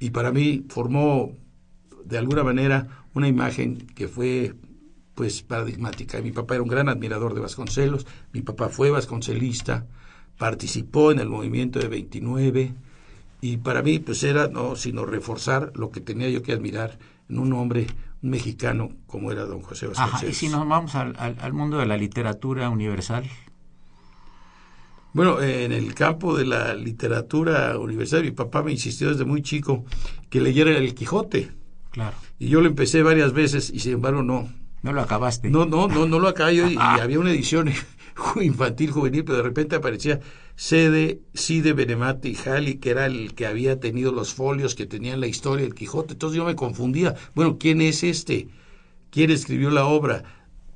Y 0.00 0.08
para 0.08 0.32
mí 0.32 0.64
formó 0.70 1.36
de 2.06 2.16
alguna 2.16 2.42
manera 2.42 3.04
una 3.12 3.28
imagen 3.28 3.86
que 3.88 4.08
fue 4.08 4.54
pues 5.14 5.42
paradigmática. 5.42 6.22
Mi 6.22 6.32
papá 6.32 6.54
era 6.54 6.62
un 6.62 6.70
gran 6.70 6.88
admirador 6.88 7.34
de 7.34 7.42
Vasconcelos, 7.42 8.06
mi 8.32 8.40
papá 8.40 8.70
fue 8.70 8.90
vasconcelista, 8.90 9.86
participó 10.38 11.12
en 11.12 11.18
el 11.18 11.28
movimiento 11.28 11.80
de 11.80 11.88
29 11.88 12.74
y 13.42 13.58
para 13.58 13.82
mí 13.82 13.98
pues 13.98 14.22
era 14.22 14.48
no 14.48 14.74
sino 14.76 15.04
reforzar 15.04 15.70
lo 15.74 15.90
que 15.90 16.00
tenía 16.00 16.30
yo 16.30 16.42
que 16.42 16.52
admirar 16.52 16.98
en 17.28 17.40
un 17.40 17.52
hombre 17.52 17.88
mexicano 18.22 18.90
como 19.06 19.30
era 19.30 19.44
don 19.44 19.60
José 19.62 19.88
Vasconcelos. 19.88 20.34
y 20.34 20.34
si 20.34 20.48
nos 20.48 20.66
vamos 20.66 20.94
al, 20.94 21.16
al 21.18 21.52
mundo 21.52 21.78
de 21.78 21.86
la 21.86 21.96
literatura 21.96 22.70
universal, 22.70 23.28
bueno, 25.14 25.42
en 25.42 25.72
el 25.72 25.94
campo 25.94 26.36
de 26.36 26.46
la 26.46 26.74
literatura 26.74 27.78
universal, 27.78 28.22
mi 28.22 28.30
papá 28.30 28.62
me 28.62 28.72
insistió 28.72 29.10
desde 29.10 29.26
muy 29.26 29.42
chico 29.42 29.84
que 30.30 30.40
leyera 30.40 30.70
El 30.70 30.94
Quijote. 30.94 31.52
Claro. 31.90 32.16
Y 32.38 32.48
yo 32.48 32.62
lo 32.62 32.68
empecé 32.68 33.02
varias 33.02 33.34
veces 33.34 33.70
y 33.70 33.80
sin 33.80 33.94
embargo 33.94 34.22
no. 34.22 34.50
No 34.80 34.92
lo 34.92 35.02
acabaste. 35.02 35.50
No, 35.50 35.66
no, 35.66 35.86
no, 35.86 36.06
no 36.06 36.18
lo 36.18 36.28
acabé 36.28 36.56
yo 36.56 36.66
y, 36.66 36.76
había 36.78 37.18
una 37.18 37.30
edición 37.30 37.70
infantil, 38.40 38.90
juvenil, 38.90 39.24
pero 39.24 39.38
de 39.38 39.44
repente 39.44 39.76
aparecía 39.76 40.20
Cede, 40.56 41.20
Cide 41.34 41.72
Benemati 41.72 42.30
y 42.30 42.48
Halley, 42.48 42.74
que 42.76 42.90
era 42.90 43.06
el 43.06 43.34
que 43.34 43.46
había 43.46 43.80
tenido 43.80 44.12
los 44.12 44.34
folios 44.34 44.74
que 44.74 44.86
tenían 44.86 45.20
la 45.20 45.26
historia 45.26 45.64
del 45.64 45.74
Quijote. 45.74 46.12
Entonces 46.14 46.36
yo 46.36 46.44
me 46.44 46.56
confundía. 46.56 47.14
Bueno, 47.34 47.58
¿quién 47.58 47.80
es 47.80 48.02
este? 48.02 48.48
¿Quién 49.10 49.30
escribió 49.30 49.70
la 49.70 49.86
obra? 49.86 50.24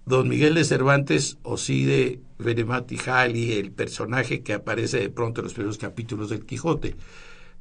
Don 0.06 0.28
Miguel 0.28 0.54
de 0.54 0.64
Cervantes 0.64 1.38
o 1.42 1.56
Cide 1.56 2.20
Benemati 2.38 2.96
Halley, 3.06 3.52
el 3.52 3.72
personaje 3.72 4.42
que 4.42 4.52
aparece 4.52 5.00
de 5.00 5.10
pronto 5.10 5.40
en 5.40 5.44
los 5.44 5.54
primeros 5.54 5.78
capítulos 5.78 6.30
del 6.30 6.46
Quijote. 6.46 6.96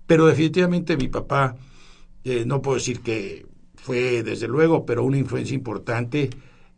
Pero 0.05 0.27
definitivamente 0.27 0.97
mi 0.97 1.07
papá, 1.07 1.55
eh, 2.23 2.43
no 2.45 2.61
puedo 2.61 2.75
decir 2.75 3.01
que 3.01 3.45
fue 3.75 4.23
desde 4.23 4.47
luego, 4.47 4.85
pero 4.85 5.03
una 5.03 5.17
influencia 5.17 5.55
importante, 5.55 6.29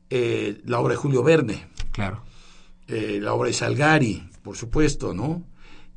eh, 0.10 0.62
la 0.66 0.80
obra 0.80 0.94
de 0.94 0.98
Julio 0.98 1.24
Verne. 1.24 1.68
Claro. 1.92 2.24
Eh, 2.88 3.20
la 3.22 3.34
obra 3.34 3.48
de 3.48 3.54
Salgari, 3.54 4.30
por 4.44 4.56
supuesto, 4.56 5.14
¿no? 5.14 5.44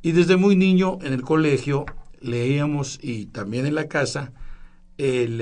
Y 0.01 0.11
desde 0.11 0.35
muy 0.35 0.55
niño 0.55 0.97
en 1.01 1.13
el 1.13 1.21
colegio 1.21 1.85
leíamos 2.19 2.99
y 3.01 3.27
también 3.27 3.65
en 3.65 3.75
la 3.75 3.87
casa 3.87 4.33
el, 4.97 5.41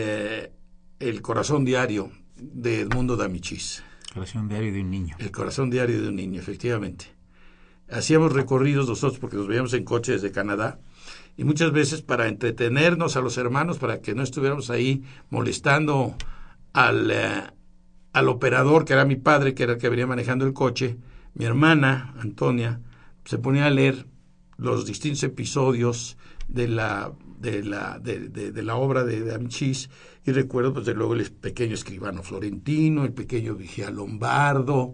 el 0.99 1.21
Corazón 1.21 1.65
Diario 1.65 2.11
de 2.37 2.81
Edmundo 2.81 3.15
D'Amicis. 3.15 3.83
Corazón 4.13 4.49
diario 4.49 4.73
de 4.73 4.81
un 4.81 4.89
niño. 4.89 5.15
El 5.19 5.31
corazón 5.31 5.69
diario 5.69 6.01
de 6.01 6.09
un 6.09 6.15
niño, 6.15 6.39
efectivamente. 6.39 7.05
Hacíamos 7.91 8.33
recorridos 8.33 8.87
nosotros 8.87 9.19
porque 9.19 9.37
nos 9.37 9.47
veíamos 9.47 9.73
en 9.73 9.83
coche 9.83 10.13
desde 10.13 10.31
Canadá 10.31 10.79
y 11.37 11.43
muchas 11.43 11.71
veces 11.71 12.01
para 12.01 12.27
entretenernos 12.27 13.15
a 13.15 13.21
los 13.21 13.37
hermanos, 13.37 13.77
para 13.77 14.01
que 14.01 14.15
no 14.15 14.23
estuviéramos 14.23 14.69
ahí 14.69 15.03
molestando 15.29 16.15
al, 16.73 17.11
eh, 17.11 17.43
al 18.13 18.29
operador, 18.29 18.85
que 18.85 18.93
era 18.93 19.05
mi 19.05 19.15
padre, 19.15 19.53
que 19.53 19.63
era 19.63 19.73
el 19.73 19.79
que 19.79 19.89
venía 19.89 20.07
manejando 20.07 20.45
el 20.45 20.53
coche, 20.53 20.97
mi 21.39 21.45
hermana, 21.45 22.13
Antonia, 22.19 22.81
se 23.23 23.37
ponía 23.37 23.65
a 23.65 23.69
leer 23.69 24.05
los 24.57 24.85
distintos 24.85 25.23
episodios 25.23 26.17
de 26.49 26.67
la 26.67 27.13
de 27.39 27.63
la, 27.63 27.97
de, 27.99 28.61
la 28.61 28.75
obra 28.75 29.05
de, 29.05 29.33
Amichis 29.33 29.89
y 30.25 30.33
recuerdo 30.33 30.73
pues 30.73 30.85
de 30.85 30.93
luego 30.93 31.13
el 31.13 31.31
pequeño 31.31 31.75
escribano 31.75 32.21
florentino, 32.23 33.05
el 33.05 33.13
pequeño 33.13 33.55
vigía 33.55 33.89
lombardo, 33.89 34.93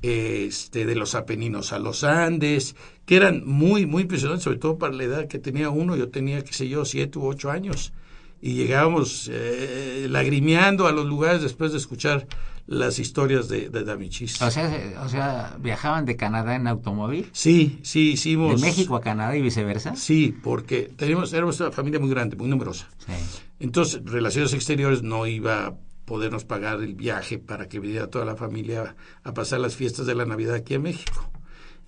este, 0.00 0.86
de 0.86 0.94
los 0.94 1.14
Apeninos 1.14 1.74
a 1.74 1.78
los 1.78 2.04
Andes, 2.04 2.74
que 3.04 3.16
eran 3.16 3.42
muy, 3.44 3.84
muy 3.84 4.04
impresionantes, 4.04 4.44
sobre 4.44 4.56
todo 4.56 4.78
para 4.78 4.94
la 4.94 5.04
edad 5.04 5.28
que 5.28 5.38
tenía 5.38 5.68
uno, 5.68 5.94
yo 5.94 6.08
tenía, 6.08 6.42
qué 6.42 6.54
sé 6.54 6.66
yo, 6.66 6.86
siete 6.86 7.18
u 7.18 7.26
ocho 7.26 7.50
años, 7.50 7.92
y 8.40 8.54
llegábamos 8.54 9.30
eh, 9.30 10.06
lagrimeando 10.08 10.86
a 10.86 10.92
los 10.92 11.04
lugares 11.04 11.42
después 11.42 11.72
de 11.72 11.78
escuchar 11.78 12.26
las 12.66 12.98
historias 12.98 13.48
de, 13.48 13.68
de 13.68 13.84
Damichis. 13.84 14.40
O 14.40 14.50
sea, 14.50 14.96
o 15.02 15.08
sea, 15.08 15.56
viajaban 15.58 16.04
de 16.04 16.16
Canadá 16.16 16.54
en 16.54 16.66
automóvil. 16.66 17.28
Sí, 17.32 17.80
sí, 17.82 18.12
hicimos. 18.12 18.60
¿De 18.60 18.66
México 18.66 18.96
a 18.96 19.00
Canadá 19.00 19.36
y 19.36 19.42
viceversa? 19.42 19.96
Sí, 19.96 20.34
porque 20.42 20.92
teníamos, 20.96 21.32
éramos 21.32 21.58
una 21.60 21.72
familia 21.72 22.00
muy 22.00 22.10
grande, 22.10 22.36
muy 22.36 22.48
numerosa. 22.48 22.88
Sí. 22.98 23.12
Entonces, 23.58 24.02
Relaciones 24.04 24.52
Exteriores 24.54 25.02
no 25.02 25.26
iba 25.26 25.66
a 25.66 25.74
podernos 26.04 26.44
pagar 26.44 26.80
el 26.80 26.94
viaje 26.94 27.38
para 27.38 27.68
que 27.68 27.80
viniera 27.80 28.08
toda 28.08 28.24
la 28.24 28.36
familia 28.36 28.96
a 29.22 29.34
pasar 29.34 29.60
las 29.60 29.76
fiestas 29.76 30.06
de 30.06 30.14
la 30.14 30.24
Navidad 30.24 30.54
aquí 30.54 30.74
en 30.74 30.82
México. 30.82 31.30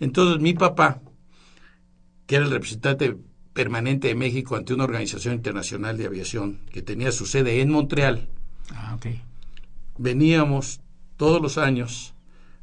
Entonces, 0.01 0.41
mi 0.41 0.55
papá, 0.55 1.01
que 2.27 2.37
era 2.37 2.45
el 2.45 2.51
representante 2.51 3.17
permanente 3.53 4.09
de 4.09 4.15
México 4.17 4.57
ante 4.57 4.75
una 4.75 4.85
organización 4.85 5.35
internacional 5.35 5.97
de 5.97 6.07
aviación 6.07 6.61
que 6.73 6.83
tenía 6.83 7.13
su 7.13 7.27
sede 7.27 7.61
en 7.61 7.71
Montreal, 7.71 8.29
ah, 8.73 8.97
ok 8.97 9.07
veníamos 9.99 10.81
todos 11.17 11.41
los 11.41 11.59
años 11.59 12.15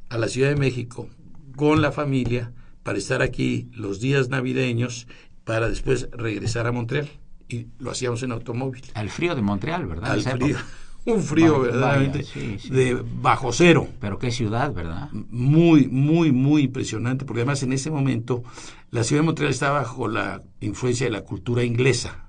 a 0.10 0.18
la 0.18 0.28
Ciudad 0.28 0.50
de 0.50 0.56
México 0.56 1.08
con 1.56 1.82
la 1.82 1.92
familia 1.92 2.54
para 2.84 2.98
estar 2.98 3.22
aquí 3.22 3.70
los 3.74 4.00
días 4.00 4.30
navideños 4.30 5.08
para 5.44 5.70
después 5.70 6.10
regresar 6.12 6.68
a 6.68 6.72
Montreal 6.72 7.10
y 7.48 7.68
lo 7.80 7.92
hacíamos 7.92 8.24
en 8.24 8.32
automóvil. 8.32 8.84
Al 8.94 9.10
frío 9.10 9.36
de 9.36 9.42
Montreal, 9.42 9.86
¿verdad? 9.86 10.12
Al 10.12 10.24
frío. 10.24 10.58
Un 11.04 11.24
frío 11.24 11.60
verdaderamente 11.60 12.26
de 12.70 13.04
bajo 13.22 13.52
cero. 13.52 13.88
Pero 14.00 14.20
qué 14.20 14.30
ciudad, 14.30 14.72
¿verdad? 14.72 15.10
Muy, 15.12 15.88
muy, 15.88 16.32
muy 16.32 16.64
impresionante, 16.64 17.26
porque 17.26 17.42
además 17.42 17.64
en 17.64 17.74
ese 17.74 17.90
momento 17.90 18.44
la 18.92 19.04
ciudad 19.04 19.24
de 19.24 19.26
Montreal 19.26 19.52
estaba 19.52 19.80
bajo 19.80 20.08
la 20.08 20.44
influencia 20.60 21.08
de 21.08 21.12
la 21.12 21.24
cultura 21.24 21.64
inglesa, 21.64 22.28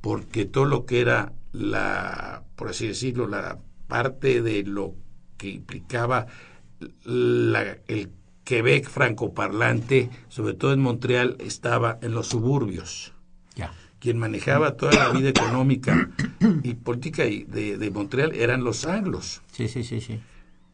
porque 0.00 0.44
todo 0.44 0.66
lo 0.66 0.86
que 0.86 1.00
era 1.00 1.32
la, 1.50 2.44
por 2.54 2.68
así 2.68 2.86
decirlo, 2.86 3.26
la 3.26 3.58
parte 3.86 4.42
de 4.42 4.62
lo 4.64 4.94
que 5.36 5.48
implicaba 5.48 6.26
el 7.06 8.10
Quebec 8.44 8.88
francoparlante, 8.88 10.10
sobre 10.28 10.54
todo 10.54 10.72
en 10.72 10.80
Montreal, 10.80 11.36
estaba 11.40 11.98
en 12.02 12.12
los 12.12 12.28
suburbios. 12.28 13.12
Quien 14.00 14.18
manejaba 14.18 14.76
toda 14.76 14.92
la 14.92 15.08
vida 15.18 15.30
económica 15.30 16.10
y 16.62 16.74
política 16.74 17.22
de, 17.22 17.78
de 17.78 17.90
Montreal 17.90 18.34
eran 18.34 18.62
los 18.62 18.84
anglos. 18.84 19.40
Sí, 19.50 19.66
sí, 19.66 19.82
sí, 19.82 20.02
sí. 20.02 20.20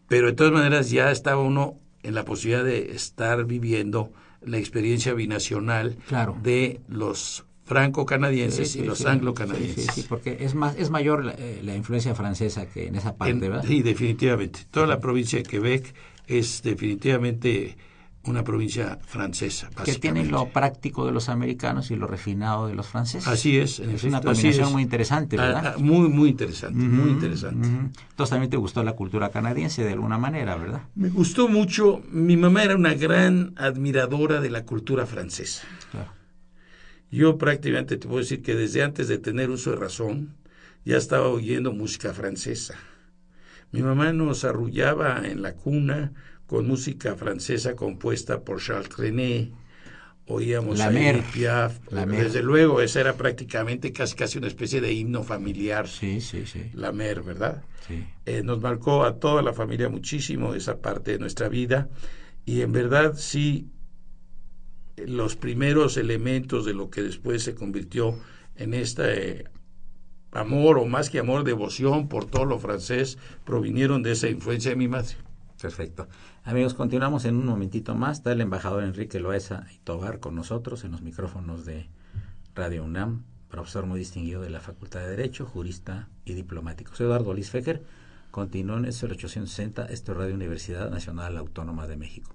Pero 0.09 0.27
de 0.27 0.33
todas 0.33 0.53
maneras 0.53 0.91
ya 0.91 1.13
estaba 1.13 1.41
uno 1.41 1.79
en 2.03 2.17
la 2.17 2.25
posibilidad 2.25 2.65
de 2.65 2.91
estar 2.91 3.45
viviendo 3.45 4.13
la 4.43 4.59
experiencia 4.59 5.15
binacional 5.15 5.97
claro. 6.09 6.37
de 6.43 6.81
los 6.89 7.45
franco-canadienses 7.71 8.75
y 8.75 8.83
los 8.83 9.07
anglo-canadienses. 9.07 9.87
Sí, 9.95 10.03
sí, 10.03 10.07
porque 10.09 10.39
es 10.41 10.57
más 10.57 10.75
es 10.75 10.91
mayor 10.91 11.25
la, 11.25 11.35
eh, 11.39 11.61
la, 11.63 11.77
influencia 11.77 12.17
francesa 12.17 12.67
que 12.67 12.89
en 12.89 12.97
esa 12.97 13.15
parte, 13.15 13.49
¿verdad? 13.49 13.65
Sí, 13.65 13.81
definitivamente. 13.83 14.67
Toda 14.73 14.89
la 14.89 14.99
provincia 14.99 15.39
de 15.39 15.45
Quebec 15.45 15.95
es 16.27 16.63
definitivamente 16.65 17.77
una 18.25 18.43
provincia 18.43 18.99
francesa. 19.07 19.71
Que 19.85 19.95
tiene 19.95 20.25
lo 20.25 20.49
práctico 20.49 21.07
de 21.07 21.13
los 21.13 21.29
americanos 21.29 21.93
y 21.93 21.97
lo 21.97 22.09
refinado 22.09 22.67
de 22.67 22.75
los 22.75 22.89
franceses. 22.89 23.29
Así 23.29 23.57
es. 23.57 23.79
En 23.79 23.91
es 23.91 24.03
una 24.03 24.21
combinación 24.21 24.67
es. 24.67 24.73
muy 24.73 24.83
interesante, 24.83 25.37
¿verdad? 25.37 25.65
Ah, 25.65 25.75
ah, 25.77 25.79
muy, 25.79 26.09
muy 26.09 26.31
interesante, 26.31 26.81
uh 26.81 26.83
-huh, 26.83 26.91
muy 26.91 27.11
interesante. 27.11 27.69
Uh 27.69 27.71
-huh. 27.71 27.91
Entonces 28.11 28.31
también 28.31 28.51
te 28.51 28.57
gustó 28.57 28.83
la 28.83 28.95
cultura 28.95 29.29
canadiense 29.29 29.85
de 29.85 29.93
alguna 29.93 30.19
manera, 30.19 30.57
¿verdad? 30.57 30.83
Me 30.97 31.09
gustó 31.09 31.47
mucho. 31.47 32.03
Mi 32.11 32.37
mamá 32.37 32.65
era 32.65 32.75
una 32.75 32.95
gran 32.95 33.53
admiradora 33.57 34.41
de 34.41 34.51
la 34.51 34.65
cultura 34.65 35.07
francesa. 35.07 35.63
Claro. 35.93 36.20
Yo 37.11 37.39
prácticamente 37.39 37.97
te 37.97 38.07
puedo 38.07 38.21
decir 38.21 38.43
que 38.43 38.55
desde 38.55 38.83
antes 38.83 39.09
de 39.09 39.19
tener 39.19 39.51
uso 39.51 39.71
de 39.71 39.77
razón 39.77 40.37
ya 40.85 40.97
estaba 40.97 41.29
oyendo 41.29 41.73
música 41.73 42.15
francesa. 42.15 42.75
Mi 43.73 43.83
mamá 43.83 44.13
nos 44.13 44.45
arrullaba 44.45 45.23
en 45.25 45.43
la 45.43 45.55
cuna 45.55 46.13
con 46.47 46.67
música 46.67 47.15
francesa 47.15 47.77
compuesta 47.77 48.43
por 48.43 48.61
Charles 48.61 48.89
Trenet. 48.89 49.53
Oíamos 50.27 50.79
la 50.79 50.87
a 50.87 51.33
Piaf. 51.33 51.79
La. 51.91 52.07
Desde 52.07 52.43
luego, 52.43 52.81
esa 52.81 53.01
era 53.01 53.15
prácticamente 53.15 53.93
casi, 53.93 54.15
casi 54.15 54.39
una 54.39 54.47
especie 54.47 54.81
de 54.81 54.93
himno 54.93 55.25
familiar. 55.25 55.89
Sí, 55.89 56.21
sí, 56.21 56.47
sí. 56.47 56.71
La 56.75 56.93
mer, 56.93 57.23
¿verdad? 57.23 57.65
Sí. 57.87 58.07
Eh, 58.27 58.43
nos 58.45 58.61
marcó 58.61 59.05
a 59.05 59.19
toda 59.19 59.43
la 59.43 59.53
familia 59.53 59.89
muchísimo 59.89 60.55
esa 60.55 60.81
parte 60.81 61.13
de 61.13 61.19
nuestra 61.19 61.49
vida. 61.49 61.89
Y 62.45 62.63
en 62.63 62.73
verdad 62.73 63.15
sí 63.17 63.69
los 65.07 65.37
primeros 65.37 65.97
elementos 65.97 66.65
de 66.65 66.75
lo 66.75 66.91
que 66.91 67.03
después 67.03 67.43
se 67.43 67.55
convirtió 67.55 68.19
en 68.57 68.75
esta 68.75 69.13
eh, 69.13 69.45
amor 70.33 70.79
o 70.79 70.87
más 70.87 71.11
que 71.11 71.19
amor, 71.19 71.45
devoción 71.45 72.09
por 72.09 72.25
todo 72.27 72.45
lo 72.45 72.59
francés 72.59 73.19
provinieron 73.45 74.03
de 74.03 74.13
esa 74.13 74.29
influencia 74.29 74.71
de 74.71 74.77
mi 74.77 74.89
madre. 74.89 75.17
Perfecto. 75.61 76.09
Amigos, 76.45 76.75
continuamos 76.75 77.25
en 77.27 77.37
un 77.37 77.47
momentito 77.47 77.95
más. 77.95 78.19
Está 78.19 78.33
el 78.33 78.41
embajador 78.41 78.83
Enrique 78.83 79.21
Loesa 79.21 79.67
y 79.75 79.79
Tobar 79.79 80.21
con 80.21 80.35
nosotros 80.35 80.85
en 80.85 80.93
los 80.93 81.03
micrófonos 81.03 81.67
de 81.67 81.89
Radio 82.55 82.85
UNAM, 82.85 83.25
profesor 83.49 83.87
muy 83.87 83.99
distinguido 83.99 84.41
de 84.41 84.51
la 84.51 84.61
Facultad 84.61 85.01
de 85.01 85.11
Derecho, 85.11 85.45
jurista 85.45 86.09
y 86.25 86.33
diplomático. 86.33 86.95
Soy 86.95 87.07
Eduardo 87.07 87.35
Luis 87.35 87.51
Fecker. 87.51 87.85
Continúo 88.31 88.79
en 88.79 88.85
el 88.85 88.91
860, 88.91 89.87
esto 89.87 90.13
es 90.13 90.19
Radio 90.19 90.35
Universidad 90.35 90.89
Nacional 90.89 91.37
Autónoma 91.37 91.87
de 91.89 91.97
México. 91.97 92.35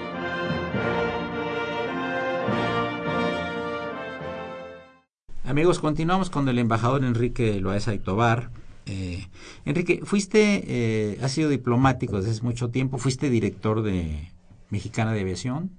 Amigos, 5.61 5.77
continuamos 5.77 6.31
con 6.31 6.49
el 6.49 6.57
embajador 6.57 7.03
Enrique 7.03 7.61
Loaesa 7.61 7.93
y 7.93 7.99
Tobar. 7.99 8.49
Eh, 8.87 9.27
Enrique, 9.63 10.01
fuiste, 10.03 10.63
eh, 10.65 11.19
has 11.21 11.33
sido 11.33 11.49
diplomático 11.49 12.17
desde 12.17 12.31
hace 12.31 12.41
mucho 12.41 12.71
tiempo, 12.71 12.97
fuiste 12.97 13.29
director 13.29 13.83
de 13.83 14.31
Mexicana 14.71 15.13
de 15.13 15.21
Aviación, 15.21 15.69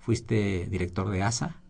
fuiste 0.00 0.66
director 0.68 1.10
de 1.10 1.22
ASA, 1.22 1.62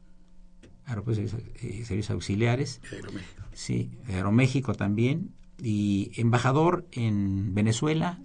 Aeropuertos 0.86 1.34
y 1.62 1.84
Servicios 1.84 2.08
Auxiliares, 2.12 2.80
Aeroméxico. 2.90 3.42
sí, 3.52 3.90
Aeroméxico 4.08 4.72
también, 4.72 5.34
y 5.62 6.12
embajador 6.16 6.86
en 6.92 7.54
Venezuela, 7.54 8.20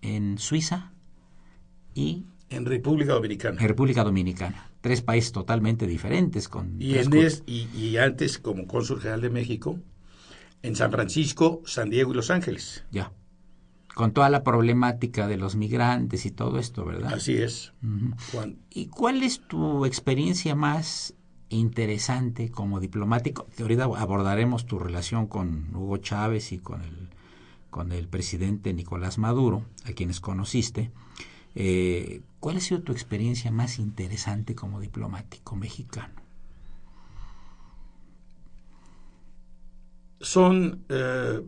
en 0.00 0.38
Suiza 0.38 0.94
y 1.94 2.24
En 2.48 2.64
República 2.64 3.12
Dominicana. 3.12 3.60
en 3.60 3.68
República 3.68 4.02
Dominicana. 4.02 4.69
Tres 4.80 5.02
países 5.02 5.32
totalmente 5.32 5.86
diferentes. 5.86 6.48
Con 6.48 6.80
Y, 6.80 6.96
en 6.96 7.12
es- 7.14 7.42
y, 7.46 7.68
y 7.76 7.96
antes, 7.98 8.38
como 8.38 8.66
cónsul 8.66 9.00
general 9.00 9.20
de 9.20 9.30
México, 9.30 9.78
en 10.62 10.76
San 10.76 10.90
Francisco, 10.90 11.62
San 11.66 11.90
Diego 11.90 12.12
y 12.12 12.14
Los 12.16 12.30
Ángeles. 12.30 12.84
Ya. 12.90 13.12
Con 13.94 14.12
toda 14.12 14.30
la 14.30 14.42
problemática 14.44 15.26
de 15.26 15.36
los 15.36 15.56
migrantes 15.56 16.24
y 16.24 16.30
todo 16.30 16.58
esto, 16.58 16.84
¿verdad? 16.84 17.12
Así 17.14 17.36
es. 17.36 17.72
¿Y 18.70 18.86
cuál 18.86 19.22
es 19.22 19.40
tu 19.46 19.84
experiencia 19.84 20.54
más 20.54 21.14
interesante 21.48 22.50
como 22.50 22.80
diplomático? 22.80 23.46
Que 23.56 23.62
ahorita 23.62 23.84
abordaremos 23.84 24.64
tu 24.66 24.78
relación 24.78 25.26
con 25.26 25.74
Hugo 25.74 25.96
Chávez 25.98 26.52
y 26.52 26.58
con 26.58 26.82
el, 26.82 27.08
con 27.68 27.92
el 27.92 28.08
presidente 28.08 28.72
Nicolás 28.72 29.18
Maduro, 29.18 29.64
a 29.84 29.92
quienes 29.92 30.20
conociste. 30.20 30.90
Eh, 31.54 32.22
¿Cuál 32.38 32.56
ha 32.56 32.60
sido 32.60 32.82
tu 32.82 32.92
experiencia 32.92 33.50
más 33.50 33.78
interesante 33.78 34.54
como 34.54 34.80
diplomático 34.80 35.56
mexicano? 35.56 36.14
Son 40.20 40.84
eh, 40.88 41.42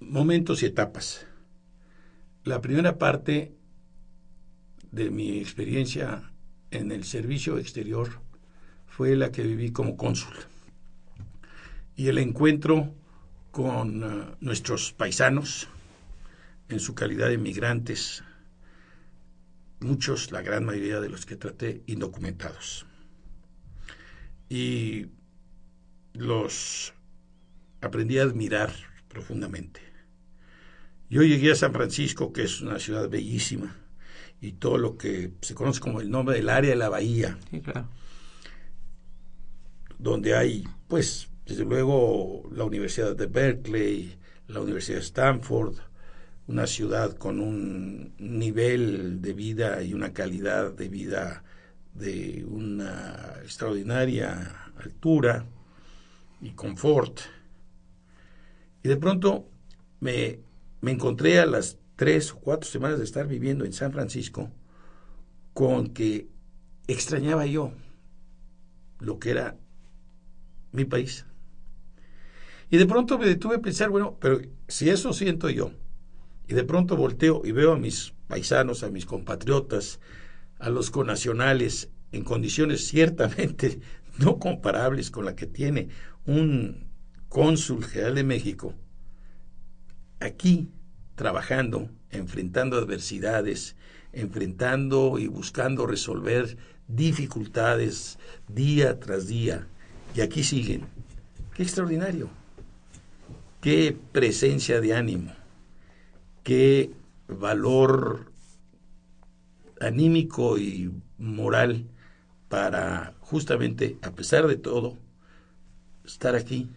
momentos 0.00 0.62
y 0.62 0.66
etapas. 0.66 1.26
La 2.44 2.60
primera 2.60 2.98
parte 2.98 3.56
de 4.92 5.10
mi 5.10 5.38
experiencia 5.38 6.32
en 6.70 6.92
el 6.92 7.04
servicio 7.04 7.58
exterior 7.58 8.20
fue 8.86 9.16
la 9.16 9.32
que 9.32 9.42
viví 9.42 9.72
como 9.72 9.96
cónsul. 9.96 10.34
Y 11.96 12.08
el 12.08 12.18
encuentro 12.18 12.94
con 13.50 14.02
eh, 14.02 14.36
nuestros 14.40 14.92
paisanos 14.92 15.68
en 16.68 16.80
su 16.80 16.94
calidad 16.94 17.28
de 17.28 17.38
migrantes, 17.38 18.22
muchos, 19.80 20.32
la 20.32 20.42
gran 20.42 20.64
mayoría 20.64 21.00
de 21.00 21.08
los 21.08 21.26
que 21.26 21.36
traté, 21.36 21.82
indocumentados. 21.86 22.86
Y 24.48 25.06
los 26.14 26.94
aprendí 27.80 28.18
a 28.18 28.22
admirar 28.22 28.72
profundamente. 29.08 29.80
Yo 31.08 31.22
llegué 31.22 31.52
a 31.52 31.56
San 31.56 31.72
Francisco, 31.72 32.32
que 32.32 32.42
es 32.42 32.60
una 32.60 32.78
ciudad 32.78 33.08
bellísima, 33.08 33.76
y 34.40 34.52
todo 34.52 34.78
lo 34.78 34.96
que 34.96 35.32
se 35.40 35.54
conoce 35.54 35.80
como 35.80 36.00
el 36.00 36.10
nombre 36.10 36.36
del 36.36 36.48
área 36.48 36.70
de 36.70 36.76
la 36.76 36.88
bahía, 36.88 37.38
Sí, 37.50 37.60
claro. 37.60 37.88
donde 39.98 40.34
hay, 40.36 40.64
pues, 40.88 41.28
desde 41.46 41.64
luego, 41.64 42.48
la 42.52 42.64
Universidad 42.64 43.14
de 43.16 43.26
Berkeley, 43.26 44.18
la 44.48 44.60
Universidad 44.60 44.98
de 44.98 45.04
Stanford, 45.04 45.76
una 46.48 46.66
ciudad 46.66 47.16
con 47.16 47.40
un 47.40 48.14
nivel 48.18 49.20
de 49.20 49.32
vida 49.32 49.82
y 49.82 49.94
una 49.94 50.12
calidad 50.12 50.72
de 50.72 50.88
vida 50.88 51.42
de 51.94 52.44
una 52.48 53.34
extraordinaria 53.42 54.70
altura 54.76 55.46
y 56.40 56.50
confort. 56.50 57.20
Y 58.82 58.88
de 58.88 58.96
pronto 58.96 59.48
me, 60.00 60.40
me 60.80 60.92
encontré 60.92 61.40
a 61.40 61.46
las 61.46 61.78
tres 61.96 62.32
o 62.32 62.38
cuatro 62.38 62.70
semanas 62.70 62.98
de 62.98 63.04
estar 63.04 63.26
viviendo 63.26 63.64
en 63.64 63.72
San 63.72 63.92
Francisco 63.92 64.50
con 65.52 65.88
que 65.94 66.28
extrañaba 66.86 67.46
yo 67.46 67.72
lo 69.00 69.18
que 69.18 69.30
era 69.30 69.56
mi 70.72 70.84
país. 70.84 71.24
Y 72.70 72.76
de 72.76 72.86
pronto 72.86 73.18
me 73.18 73.26
detuve 73.26 73.56
a 73.56 73.60
pensar, 73.60 73.90
bueno, 73.90 74.16
pero 74.20 74.40
si 74.68 74.90
eso 74.90 75.12
siento 75.12 75.48
yo, 75.50 75.72
y 76.48 76.54
de 76.54 76.64
pronto 76.64 76.96
volteo 76.96 77.42
y 77.44 77.52
veo 77.52 77.72
a 77.72 77.78
mis 77.78 78.14
paisanos, 78.28 78.82
a 78.82 78.90
mis 78.90 79.06
compatriotas, 79.06 80.00
a 80.58 80.70
los 80.70 80.90
conacionales, 80.90 81.90
en 82.12 82.24
condiciones 82.24 82.86
ciertamente 82.86 83.80
no 84.18 84.38
comparables 84.38 85.10
con 85.10 85.24
la 85.24 85.34
que 85.34 85.46
tiene 85.46 85.88
un 86.24 86.88
cónsul 87.28 87.84
general 87.84 88.14
de 88.14 88.24
México, 88.24 88.74
aquí 90.20 90.70
trabajando, 91.14 91.90
enfrentando 92.10 92.76
adversidades, 92.76 93.76
enfrentando 94.12 95.18
y 95.18 95.26
buscando 95.26 95.86
resolver 95.86 96.56
dificultades 96.88 98.18
día 98.48 98.98
tras 99.00 99.26
día, 99.26 99.66
y 100.14 100.20
aquí 100.20 100.44
siguen. 100.44 100.84
Qué 101.54 101.62
extraordinario. 101.62 102.28
qué 103.60 103.96
presencia 104.12 104.80
de 104.80 104.94
ánimo, 104.94 105.32
qué 106.46 106.92
valor 107.26 108.30
anímico 109.80 110.58
y 110.58 110.92
moral 111.18 111.88
para 112.48 113.16
justamente, 113.18 113.98
a 114.02 114.12
pesar 114.12 114.46
de 114.46 114.54
todo, 114.54 114.96
estar 116.04 116.36
aquí. 116.36 116.70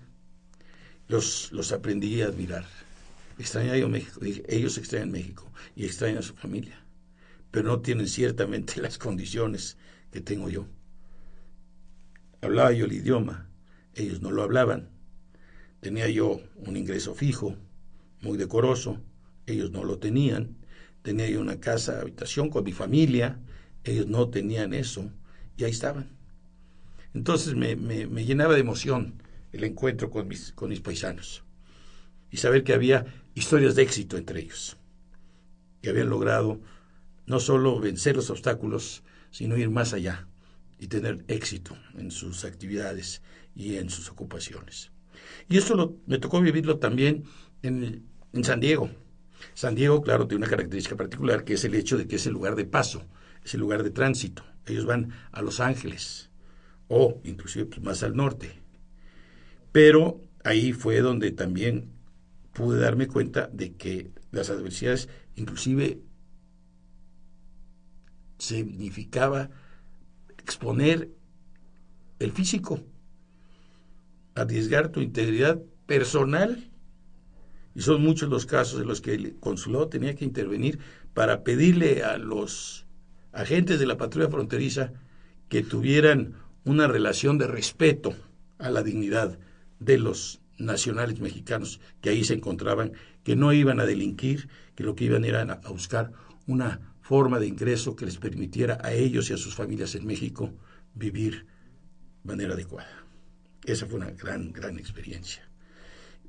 Los, 1.08 1.52
los 1.52 1.72
aprendí 1.72 2.20
a 2.24 2.26
admirar. 2.26 2.66
Extrañaba 3.38 3.78
yo 3.78 3.90
México, 3.90 4.22
ellos 4.48 4.80
extrañan 4.80 5.12
México 5.12 5.46
y 5.76 5.86
extrañan 5.86 6.18
a 6.18 6.24
su 6.24 6.34
familia, 6.34 6.84
pero 7.52 7.68
no 7.68 7.80
tienen 7.80 8.08
ciertamente 8.08 8.82
las 8.82 8.98
condiciones 8.98 9.78
que 10.12 10.20
tengo 10.20 10.50
yo. 10.50 10.66
Hablaba 12.42 12.72
yo 12.72 12.86
el 12.86 12.94
idioma, 12.94 13.48
ellos 13.94 14.20
no 14.20 14.32
lo 14.32 14.42
hablaban. 14.42 14.90
Tenía 15.80 16.10
yo 16.10 16.42
un 16.56 16.76
ingreso 16.76 17.14
fijo, 17.14 17.56
muy 18.22 18.36
decoroso, 18.36 19.00
ellos 19.54 19.72
no 19.72 19.84
lo 19.84 20.00
tenían. 20.00 20.58
Tenía 21.02 21.30
yo 21.30 21.40
una 21.40 21.60
casa, 21.60 22.02
habitación 22.02 22.50
con 22.50 22.64
mi 22.64 22.74
familia, 22.74 23.40
ellos 23.84 24.08
no 24.08 24.30
tenían 24.30 24.74
eso, 24.74 25.12
y 25.58 25.64
ahí 25.64 25.72
estaban. 25.72 26.10
Entonces 27.14 27.56
me, 27.56 27.76
me, 27.76 28.26
llenaba 28.26 28.54
de 28.54 28.60
emoción 28.60 29.22
el 29.52 29.64
encuentro 29.64 30.10
con 30.12 30.28
mis, 30.28 30.52
con 30.52 30.70
mis 30.70 30.80
paisanos 30.80 31.44
y 32.32 32.38
saber 32.38 32.64
que 32.64 32.74
había 32.74 33.06
historias 33.34 33.76
de 33.76 33.82
éxito 33.82 34.18
entre 34.18 34.42
ellos, 34.42 34.78
que 35.82 35.90
habían 35.90 36.10
logrado 36.10 36.62
no 37.26 37.40
solo 37.40 37.80
vencer 37.80 38.16
los 38.16 38.30
obstáculos, 38.30 39.04
sino 39.32 39.58
ir 39.58 39.70
más 39.70 39.94
allá 39.94 40.28
y 40.80 40.88
tener 40.88 41.24
éxito 41.28 41.76
en 41.98 42.12
sus 42.12 42.46
actividades 42.46 43.22
y 43.56 43.78
en 43.78 43.90
sus 43.90 44.10
ocupaciones. 44.10 44.92
Y 45.48 45.58
esto 45.58 46.00
me 46.06 46.20
tocó 46.20 46.42
vivirlo 46.42 46.78
también 46.78 47.24
en, 47.64 48.06
en 48.34 48.44
San 48.44 48.60
Diego. 48.60 48.90
San 49.54 49.76
Diego, 49.76 50.02
claro, 50.02 50.28
tiene 50.28 50.44
una 50.44 50.50
característica 50.50 50.96
particular, 50.96 51.44
que 51.44 51.54
es 51.54 51.64
el 51.64 51.76
hecho 51.76 51.98
de 51.98 52.08
que 52.08 52.18
es 52.18 52.26
el 52.28 52.34
lugar 52.34 52.56
de 52.56 52.66
paso, 52.66 53.06
es 53.44 53.54
el 53.54 53.60
lugar 53.60 53.84
de 53.84 53.92
tránsito. 53.92 54.44
Ellos 54.66 54.86
van 54.86 55.12
a 55.32 55.42
Los 55.42 55.60
Ángeles 55.60 56.30
o 56.88 57.22
inclusive 57.24 57.66
pues, 57.66 57.82
más 57.82 58.04
al 58.04 58.16
norte. 58.16 58.62
Pero 59.72 60.22
ahí 60.44 60.74
fue 60.74 61.00
donde 61.02 61.32
también 61.32 61.92
pude 62.54 62.80
darme 62.80 63.08
cuenta 63.08 63.48
de 63.54 63.76
que 63.76 64.12
las 64.32 64.50
adversidades 64.50 65.10
inclusive 65.36 66.02
significaba 68.38 69.50
exponer 70.38 71.10
el 72.20 72.32
físico, 72.32 72.82
arriesgar 74.36 74.90
tu 74.90 75.02
integridad 75.02 75.62
personal. 75.86 76.69
Y 77.80 77.82
son 77.82 78.04
muchos 78.04 78.28
los 78.28 78.46
casos 78.46 78.82
en 78.82 78.90
los 78.90 79.00
que 79.00 79.14
el 79.14 79.36
consulado 79.40 79.88
tenía 79.88 80.14
que 80.14 80.26
intervenir 80.26 80.80
para 81.14 81.46
pedirle 81.46 82.04
a 82.04 82.18
los 82.18 82.86
agentes 83.32 83.80
de 83.80 83.86
la 83.86 83.96
patrulla 83.96 84.28
fronteriza 84.28 84.92
que 85.48 85.64
tuvieran 85.64 86.34
una 86.66 86.88
relación 86.88 87.38
de 87.38 87.48
respeto 87.48 88.14
a 88.58 88.70
la 88.70 88.84
dignidad 88.84 89.40
de 89.80 89.98
los 89.98 90.42
nacionales 90.58 91.22
mexicanos 91.22 91.80
que 92.02 92.10
ahí 92.10 92.26
se 92.26 92.34
encontraban, 92.34 92.92
que 93.24 93.38
no 93.38 93.54
iban 93.54 93.80
a 93.80 93.86
delinquir, 93.86 94.50
que 94.76 94.84
lo 94.84 94.94
que 94.94 95.06
iban 95.06 95.24
era 95.24 95.44
a 95.44 95.70
buscar 95.70 96.12
una 96.48 96.82
forma 97.00 97.40
de 97.40 97.48
ingreso 97.48 97.96
que 97.96 98.04
les 98.04 98.18
permitiera 98.18 98.78
a 98.84 98.92
ellos 98.92 99.30
y 99.30 99.34
a 99.36 99.38
sus 99.38 99.56
familias 99.56 99.96
en 99.96 100.06
México 100.06 100.54
vivir 100.96 101.46
de 102.24 102.28
manera 102.34 102.56
adecuada. 102.56 103.06
Esa 103.64 103.86
fue 103.86 104.00
una 104.00 104.12
gran, 104.12 104.52
gran 104.52 104.78
experiencia, 104.78 105.50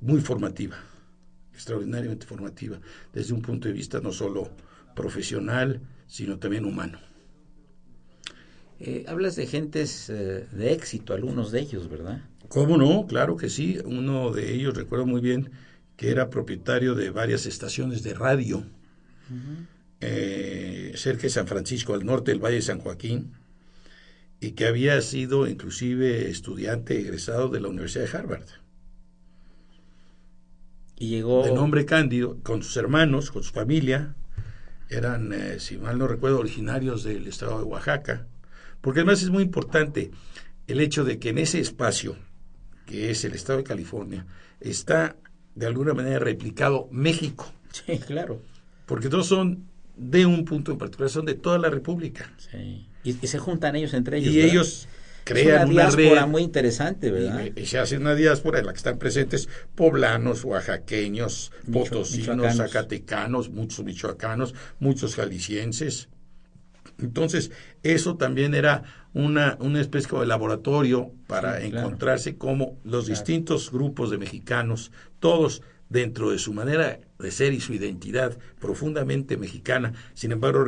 muy 0.00 0.20
formativa, 0.20 0.78
extraordinariamente 1.60 2.26
formativa, 2.26 2.80
desde 3.12 3.34
un 3.34 3.42
punto 3.42 3.68
de 3.68 3.74
vista 3.74 4.00
no 4.00 4.12
solo 4.12 4.50
profesional, 4.96 5.80
sino 6.06 6.38
también 6.38 6.64
humano. 6.64 6.98
Eh, 8.80 9.04
hablas 9.06 9.36
de 9.36 9.46
gentes 9.46 10.08
eh, 10.08 10.46
de 10.50 10.72
éxito, 10.72 11.12
algunos 11.12 11.52
de 11.52 11.60
ellos, 11.60 11.90
¿verdad? 11.90 12.22
¿Cómo 12.48 12.78
no? 12.78 13.06
Claro 13.06 13.36
que 13.36 13.50
sí. 13.50 13.78
Uno 13.84 14.32
de 14.32 14.54
ellos, 14.54 14.74
recuerdo 14.74 15.04
muy 15.04 15.20
bien, 15.20 15.50
que 15.96 16.10
era 16.10 16.30
propietario 16.30 16.94
de 16.94 17.10
varias 17.10 17.44
estaciones 17.44 18.02
de 18.02 18.14
radio 18.14 18.64
eh, 20.00 20.92
cerca 20.96 21.22
de 21.22 21.28
San 21.28 21.46
Francisco, 21.46 21.92
al 21.92 22.06
norte 22.06 22.30
del 22.30 22.42
Valle 22.42 22.56
de 22.56 22.62
San 22.62 22.80
Joaquín, 22.80 23.34
y 24.40 24.52
que 24.52 24.66
había 24.66 24.98
sido 25.02 25.46
inclusive 25.46 26.30
estudiante 26.30 26.98
egresado 26.98 27.50
de 27.50 27.60
la 27.60 27.68
Universidad 27.68 28.10
de 28.10 28.18
Harvard. 28.18 28.48
Y 31.00 31.08
llegó... 31.08 31.42
De 31.42 31.52
nombre 31.52 31.86
Cándido, 31.86 32.38
con 32.42 32.62
sus 32.62 32.76
hermanos, 32.76 33.30
con 33.30 33.42
su 33.42 33.52
familia, 33.52 34.14
eran, 34.90 35.32
eh, 35.32 35.58
si 35.58 35.78
mal 35.78 35.98
no 35.98 36.06
recuerdo, 36.06 36.38
originarios 36.38 37.04
del 37.04 37.26
estado 37.26 37.58
de 37.58 37.64
Oaxaca, 37.64 38.26
porque 38.82 39.00
además 39.00 39.22
es 39.22 39.30
muy 39.30 39.42
importante 39.42 40.10
el 40.66 40.78
hecho 40.78 41.02
de 41.04 41.18
que 41.18 41.30
en 41.30 41.38
ese 41.38 41.58
espacio, 41.58 42.16
que 42.84 43.10
es 43.10 43.24
el 43.24 43.32
estado 43.32 43.56
de 43.56 43.64
California, 43.64 44.26
está 44.60 45.16
de 45.54 45.66
alguna 45.66 45.94
manera 45.94 46.18
replicado 46.18 46.86
México. 46.92 47.50
Sí, 47.72 47.98
claro. 47.98 48.42
Porque 48.84 49.08
todos 49.08 49.26
son 49.26 49.64
de 49.96 50.26
un 50.26 50.44
punto 50.44 50.72
en 50.72 50.76
particular, 50.76 51.08
son 51.08 51.24
de 51.24 51.34
toda 51.34 51.58
la 51.58 51.70
República. 51.70 52.30
Sí. 52.36 52.86
Y, 53.04 53.14
se 53.26 53.38
juntan 53.38 53.74
ellos 53.74 53.94
entre 53.94 54.18
ellos. 54.18 54.34
Y 54.34 54.42
ellos 54.42 54.86
crean 55.24 55.70
una, 55.70 55.90
diáspora 55.90 56.26
muy 56.26 56.42
interesante, 56.42 57.10
¿verdad? 57.10 57.44
Y, 57.56 57.66
se 57.66 57.78
hace 57.78 57.96
una 57.96 58.14
diáspora 58.14 58.58
en 58.58 58.66
la 58.66 58.72
que 58.72 58.78
están 58.78 58.98
presentes 58.98 59.48
poblanos, 59.74 60.44
oaxaqueños, 60.44 61.52
potosinos, 61.72 62.56
zacatecanos, 62.56 63.50
muchos 63.50 63.84
michoacanos, 63.84 64.54
muchos 64.78 65.14
jaliscienses. 65.16 66.08
Entonces, 66.98 67.50
eso 67.82 68.16
también 68.16 68.54
era 68.54 68.82
una, 69.14 69.56
una 69.60 69.80
especie 69.80 70.18
de 70.18 70.26
laboratorio 70.26 71.12
para 71.26 71.62
encontrarse 71.62 72.36
como 72.36 72.78
los 72.84 73.06
distintos 73.06 73.70
grupos 73.70 74.10
de 74.10 74.18
mexicanos, 74.18 74.92
todos 75.18 75.62
dentro 75.90 76.30
de 76.30 76.38
su 76.38 76.54
manera 76.54 77.00
de 77.18 77.30
ser 77.30 77.52
y 77.52 77.60
su 77.60 77.74
identidad 77.74 78.38
profundamente 78.60 79.36
mexicana, 79.36 79.92
sin 80.14 80.32
embargo 80.32 80.64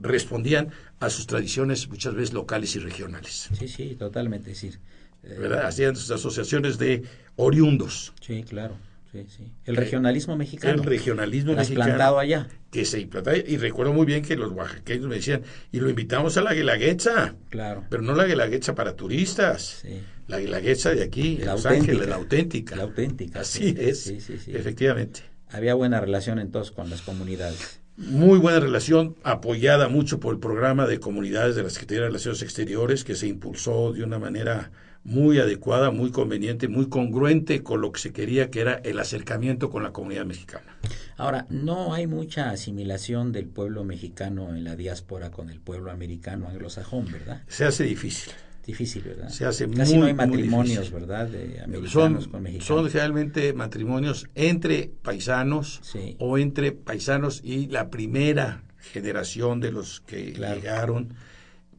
respondían 0.00 0.70
a 1.02 1.10
sus 1.10 1.26
tradiciones 1.26 1.88
muchas 1.88 2.14
veces 2.14 2.32
locales 2.32 2.76
y 2.76 2.78
regionales. 2.78 3.48
Sí, 3.58 3.66
sí, 3.66 3.96
totalmente. 3.96 4.50
decir, 4.50 4.78
eh, 5.24 5.36
¿verdad? 5.38 5.66
Hacían 5.66 5.96
sus 5.96 6.10
asociaciones 6.12 6.78
de 6.78 7.02
oriundos. 7.34 8.12
Sí, 8.20 8.44
claro. 8.44 8.76
Sí, 9.10 9.26
sí. 9.28 9.52
El 9.66 9.76
regionalismo 9.76 10.36
mexicano. 10.36 10.80
El 10.80 10.88
regionalismo 10.88 11.54
mexicano. 11.54 12.18
allá. 12.18 12.46
Que 12.70 12.84
se 12.84 13.00
implantaba. 13.00 13.36
Y 13.36 13.56
recuerdo 13.56 13.92
muy 13.92 14.06
bien 14.06 14.22
que 14.22 14.36
los 14.36 14.52
oaxaqueños 14.52 15.06
me 15.08 15.16
decían, 15.16 15.42
y 15.72 15.80
lo 15.80 15.90
invitamos 15.90 16.36
a 16.36 16.42
la 16.42 16.54
Guelaguetza. 16.54 17.34
Claro. 17.50 17.84
Pero 17.90 18.02
no 18.02 18.14
la 18.14 18.24
Guelaguetza 18.24 18.74
para 18.74 18.94
turistas. 18.94 19.80
Sí. 19.82 20.00
La 20.28 20.38
Guelaguetza 20.38 20.94
de 20.94 21.02
aquí, 21.02 21.38
la 21.38 21.52
Los 21.52 21.66
Ángeles, 21.66 22.08
la 22.08 22.14
auténtica. 22.14 22.76
La 22.76 22.84
auténtica. 22.84 23.40
Así 23.40 23.74
es. 23.76 24.04
Sí, 24.04 24.20
sí, 24.20 24.38
sí. 24.38 24.52
Efectivamente. 24.54 25.20
Había 25.50 25.74
buena 25.74 26.00
relación 26.00 26.38
entonces 26.38 26.72
con 26.72 26.88
las 26.88 27.02
comunidades. 27.02 27.81
Muy 28.08 28.40
buena 28.40 28.58
relación, 28.58 29.14
apoyada 29.22 29.88
mucho 29.88 30.18
por 30.18 30.34
el 30.34 30.40
programa 30.40 30.86
de 30.86 30.98
comunidades 30.98 31.54
de 31.54 31.62
la 31.62 31.70
Secretaría 31.70 32.02
de 32.02 32.08
Relaciones 32.08 32.42
Exteriores, 32.42 33.04
que 33.04 33.14
se 33.14 33.28
impulsó 33.28 33.92
de 33.92 34.02
una 34.02 34.18
manera 34.18 34.72
muy 35.04 35.38
adecuada, 35.38 35.92
muy 35.92 36.10
conveniente, 36.10 36.66
muy 36.66 36.88
congruente 36.88 37.62
con 37.62 37.80
lo 37.80 37.92
que 37.92 38.00
se 38.00 38.12
quería, 38.12 38.50
que 38.50 38.60
era 38.60 38.74
el 38.74 38.98
acercamiento 38.98 39.70
con 39.70 39.84
la 39.84 39.92
comunidad 39.92 40.24
mexicana. 40.24 40.76
Ahora, 41.16 41.46
no 41.48 41.94
hay 41.94 42.08
mucha 42.08 42.50
asimilación 42.50 43.30
del 43.30 43.46
pueblo 43.46 43.84
mexicano 43.84 44.54
en 44.54 44.64
la 44.64 44.74
diáspora 44.74 45.30
con 45.30 45.48
el 45.48 45.60
pueblo 45.60 45.92
americano 45.92 46.48
anglosajón, 46.48 47.10
¿verdad? 47.12 47.42
Se 47.46 47.64
hace 47.64 47.84
difícil. 47.84 48.32
Difícil, 48.64 49.02
¿verdad? 49.02 49.28
Se 49.28 49.44
hace 49.44 49.68
Casi 49.68 49.96
no 49.96 50.06
hay 50.06 50.14
matrimonios, 50.14 50.92
¿verdad? 50.92 51.26
De 51.26 51.60
americanos 51.60 51.90
son, 51.90 52.30
con 52.30 52.42
mexicanos. 52.42 52.66
Son 52.66 52.90
realmente 52.90 53.52
matrimonios 53.52 54.28
entre 54.34 54.90
paisanos 55.02 55.80
o 56.18 56.38
entre 56.38 56.72
paisanos 56.72 57.40
y 57.42 57.66
la 57.66 57.90
primera 57.90 58.62
generación 58.78 59.60
de 59.60 59.72
los 59.72 60.00
que 60.00 60.32
llegaron, 60.32 61.14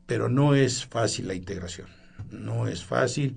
pero 0.06 0.28
no 0.28 0.56
es 0.56 0.86
fácil 0.86 1.28
la 1.28 1.36
integración 1.36 1.88
no 2.32 2.68
es 2.68 2.84
fácil 2.84 3.36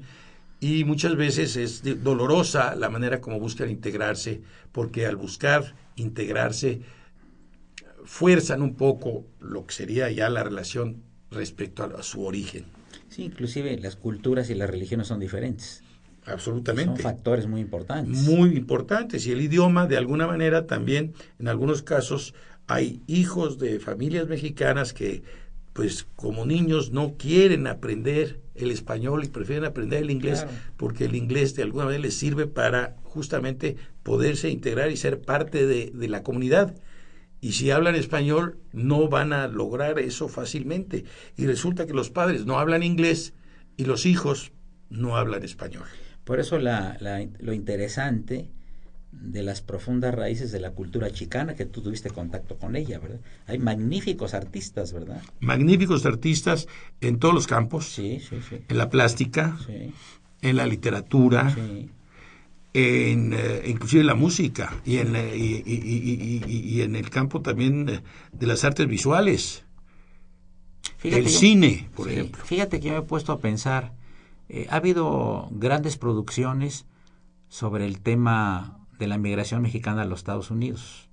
y 0.61 0.85
muchas 0.85 1.17
veces 1.17 1.57
es 1.57 1.83
dolorosa 2.03 2.75
la 2.75 2.89
manera 2.89 3.21
como 3.21 3.39
buscan 3.39 3.71
integrarse, 3.71 4.41
porque 4.73 5.07
al 5.07 5.17
buscar 5.17 5.75
integrarse 5.97 6.81
fuerzan 8.05 8.63
un 8.63 8.75
poco 8.75 9.27
lo 9.41 9.67
que 9.67 9.75
sería 9.75 10.11
ya 10.11 10.31
la 10.31 10.43
relación 10.43 11.03
respecto 11.31 11.85
a, 11.85 12.03
su 12.03 12.25
origen. 12.25 12.65
Sí, 13.17 13.25
inclusive 13.25 13.79
las 13.79 13.97
culturas 13.97 14.51
y 14.51 14.55
las 14.55 14.69
religiones 14.69 15.07
son 15.07 15.21
diferentes. 15.21 15.83
Absolutamente. 16.27 17.01
Son 17.01 17.13
factores 17.13 17.47
muy 17.47 17.63
importantes. 17.63 18.15
Muy 18.15 18.55
importantes. 18.55 19.27
Y 19.27 19.33
el 19.33 19.41
idioma, 19.41 19.87
de 19.87 19.97
alguna 19.97 20.27
manera, 20.27 20.67
también, 20.67 21.15
en 21.39 21.49
algunos 21.49 21.81
casos, 21.81 22.35
hay 22.67 23.01
hijos 23.07 23.59
de 23.59 23.81
familias 23.81 24.29
mexicanas 24.29 24.93
que 24.93 25.23
pues 25.73 26.07
como 26.15 26.45
niños 26.45 26.91
no 26.91 27.15
quieren 27.17 27.67
aprender 27.67 28.39
el 28.55 28.71
español 28.71 29.25
y 29.25 29.29
prefieren 29.29 29.65
aprender 29.65 30.03
el 30.03 30.11
inglés 30.11 30.47
porque 30.77 31.07
el 31.07 31.15
inglés 31.15 31.55
de 31.55 31.63
alguna 31.63 31.87
manera 31.87 32.03
les 32.03 32.17
sirve 32.17 32.47
para 32.47 32.97
justamente 33.03 33.77
poderse 34.03 34.51
integrar 34.51 34.91
y 34.91 34.99
ser 34.99 35.23
parte 35.23 35.67
de, 35.67 35.91
de 35.91 36.09
la 36.09 36.23
comunidad. 36.23 36.75
Y 37.41 37.53
si 37.53 37.71
hablan 37.71 37.95
español, 37.95 38.59
no 38.73 39.09
van 39.09 39.33
a 39.33 39.47
lograr 39.49 39.99
eso 39.99 40.29
fácilmente. 40.29 41.05
Y 41.37 41.47
resulta 41.47 41.87
que 41.87 41.93
los 41.93 42.11
padres 42.11 42.47
no 42.47 42.59
hablan 42.59 42.83
inglés 42.83 43.35
y 43.77 43.85
los 43.85 44.07
hijos 44.07 44.53
no 44.89 45.17
hablan 45.17 45.43
español. 45.43 45.85
Por 46.25 46.41
eso 46.41 46.59
la, 46.59 46.97
la, 47.01 47.25
lo 47.39 47.53
interesante 47.53 48.51
de 49.13 49.43
las 49.43 49.63
profundas 49.63 50.15
raíces 50.15 50.53
de 50.53 50.61
la 50.61 50.73
cultura 50.73 51.11
chicana, 51.11 51.55
que 51.55 51.65
tú 51.65 51.83
tuviste 51.83 52.11
contacto 52.11 52.57
con 52.57 52.77
ella, 52.77 52.99
¿verdad? 52.99 53.21
Hay 53.47 53.59
magníficos 53.59 54.35
artistas, 54.35 54.93
¿verdad? 54.93 55.23
Magníficos 55.41 56.05
artistas 56.05 56.69
en 57.01 57.19
todos 57.19 57.35
los 57.35 57.47
campos. 57.47 57.87
Sí, 57.87 58.21
sí, 58.21 58.37
sí. 58.49 58.61
En 58.69 58.79
la 58.79 58.91
plástica, 58.91 59.57
Sí, 59.67 59.93
en 60.43 60.57
la 60.57 60.67
literatura, 60.67 61.51
sí. 61.55 61.91
En 62.77 63.33
eh, 63.33 63.63
inclusive 63.67 64.05
la 64.05 64.15
música 64.15 64.75
y 64.85 64.99
en, 64.99 65.17
eh, 65.17 65.35
y, 65.37 65.63
y- 65.65 66.43
y- 66.45 66.45
y- 66.47 66.59
y 66.77 66.83
en 66.83 66.95
el 66.97 67.09
campo 67.11 67.41
también 67.41 67.89
eh, 67.89 68.03
de 68.33 68.47
las 68.47 68.65
artes 68.65 68.87
visuales. 68.87 69.65
el 71.03 71.25
yo- 71.25 71.31
cine, 71.31 71.89
por 71.97 72.07
sí, 72.09 72.13
ejemplo. 72.15 72.45
Fíjate 72.45 72.81
que 72.81 72.87
yo 72.89 72.93
me 72.93 72.99
he 72.99 73.03
puesto 73.03 73.33
a 73.33 73.39
pensar, 73.41 73.93
eh, 74.49 74.67
ha 74.71 74.77
habido 74.77 75.49
grandes 75.53 75.97
producciones 75.97 76.87
sobre 77.49 77.87
el 77.87 78.01
tema 78.01 78.87
de 78.99 79.07
la 79.07 79.19
migración 79.19 79.63
mexicana 79.63 80.03
a 80.03 80.05
los 80.05 80.21
Estados 80.21 80.51
Unidos. 80.51 81.09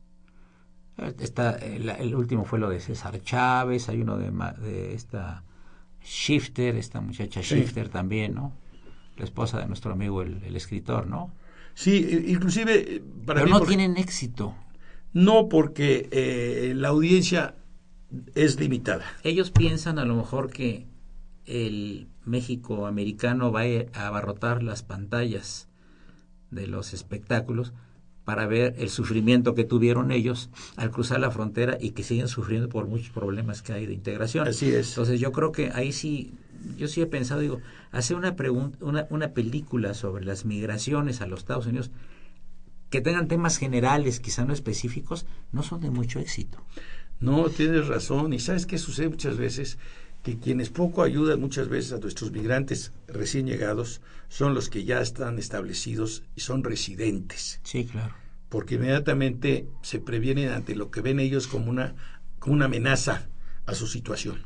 Está, 1.19 1.51
el, 1.57 1.89
el 1.89 2.13
último 2.15 2.45
fue 2.45 2.59
lo 2.59 2.69
de 2.69 2.79
César 2.79 3.19
Chávez, 3.23 3.89
hay 3.89 4.01
uno 4.01 4.17
de, 4.17 4.31
de 4.61 4.93
esta 4.93 5.43
Shifter, 6.03 6.75
esta 6.75 7.01
muchacha 7.01 7.41
Sí. 7.41 7.55
Shifter 7.55 7.89
también, 7.89 8.35
¿no? 8.35 8.53
La 9.17 9.23
esposa 9.25 9.59
de 9.59 9.65
nuestro 9.67 9.93
amigo 9.93 10.21
el, 10.21 10.43
el 10.43 10.55
escritor, 10.55 11.07
¿no? 11.07 11.31
Sí, 11.75 12.23
inclusive 12.27 12.95
eh, 12.97 13.03
para 13.25 13.39
Pero 13.41 13.45
mí 13.45 13.51
no 13.51 13.59
por- 13.59 13.67
tienen 13.67 13.97
éxito. 13.97 14.55
no 15.13 15.49
porque 15.49 16.07
eh, 16.11 16.73
la 16.75 16.89
audiencia 16.89 17.55
es 18.35 18.59
limitada. 18.59 19.05
Ellos 19.23 19.49
piensan 19.51 19.97
a 19.99 20.05
lo 20.05 20.15
mejor 20.15 20.51
que 20.51 20.85
el 21.45 22.07
México 22.25 22.85
americano 22.87 23.51
va 23.51 23.61
a 23.93 24.07
abarrotar 24.07 24.63
las 24.63 24.83
pantallas 24.83 25.67
de 26.51 26.67
los 26.67 26.93
espectáculos 26.93 27.73
para 28.23 28.45
ver 28.47 28.75
el 28.77 28.89
sufrimiento 28.89 29.53
que 29.55 29.65
tuvieron 29.65 30.11
ellos 30.11 30.49
al 30.77 30.91
cruzar 30.91 31.19
la 31.19 31.31
frontera 31.31 31.77
y 31.81 31.91
que 31.91 32.03
siguen 32.03 32.27
sufriendo 32.29 32.69
por 32.69 32.87
muchos 32.87 33.09
problemas 33.09 33.61
que 33.61 33.73
hay 33.73 33.85
de 33.85 33.93
integración. 33.93 34.47
Así 34.47 34.69
es. 34.71 34.89
Entonces 34.89 35.19
yo 35.19 35.31
creo 35.33 35.51
que 35.51 35.71
ahí 35.73 35.91
sí, 35.91 36.31
yo 36.77 36.87
sí 36.87 37.01
he 37.01 37.05
pensado, 37.05 37.41
digo, 37.41 37.61
hacer 37.91 38.15
una 38.17 38.35
pregunta, 38.35 38.77
una, 38.81 39.07
una 39.09 39.29
película 39.33 39.93
sobre 39.93 40.25
las 40.25 40.45
migraciones 40.45 41.21
a 41.21 41.27
los 41.27 41.39
Estados 41.39 41.65
Unidos 41.67 41.91
que 42.89 43.01
tengan 43.01 43.27
temas 43.27 43.57
generales, 43.57 44.19
quizá 44.19 44.45
no 44.45 44.53
específicos, 44.53 45.25
no 45.51 45.63
son 45.63 45.81
de 45.81 45.89
mucho 45.89 46.19
éxito. 46.19 46.59
No, 47.19 47.49
tienes 47.49 47.87
razón. 47.87 48.33
¿Y 48.33 48.39
sabes 48.39 48.65
qué 48.67 48.77
sucede 48.77 49.09
muchas 49.09 49.37
veces? 49.37 49.77
Que 50.21 50.37
quienes 50.37 50.69
poco 50.69 51.01
ayudan 51.03 51.39
muchas 51.39 51.69
veces 51.69 51.93
a 51.93 51.97
nuestros 51.97 52.31
migrantes 52.31 52.91
recién 53.07 53.47
llegados 53.47 54.01
son 54.29 54.53
los 54.53 54.69
que 54.69 54.83
ya 54.83 55.01
están 55.01 55.39
establecidos 55.39 56.23
y 56.35 56.41
son 56.41 56.63
residentes, 56.63 57.59
Sí, 57.63 57.85
claro. 57.85 58.13
porque 58.49 58.75
inmediatamente 58.75 59.67
se 59.81 59.99
previenen 59.99 60.49
ante 60.49 60.75
lo 60.75 60.91
que 60.91 61.01
ven 61.01 61.19
ellos 61.19 61.47
como 61.47 61.69
una, 61.69 61.95
como 62.39 62.53
una 62.55 62.65
amenaza 62.65 63.27
a 63.65 63.73
su 63.73 63.87
situación. 63.87 64.43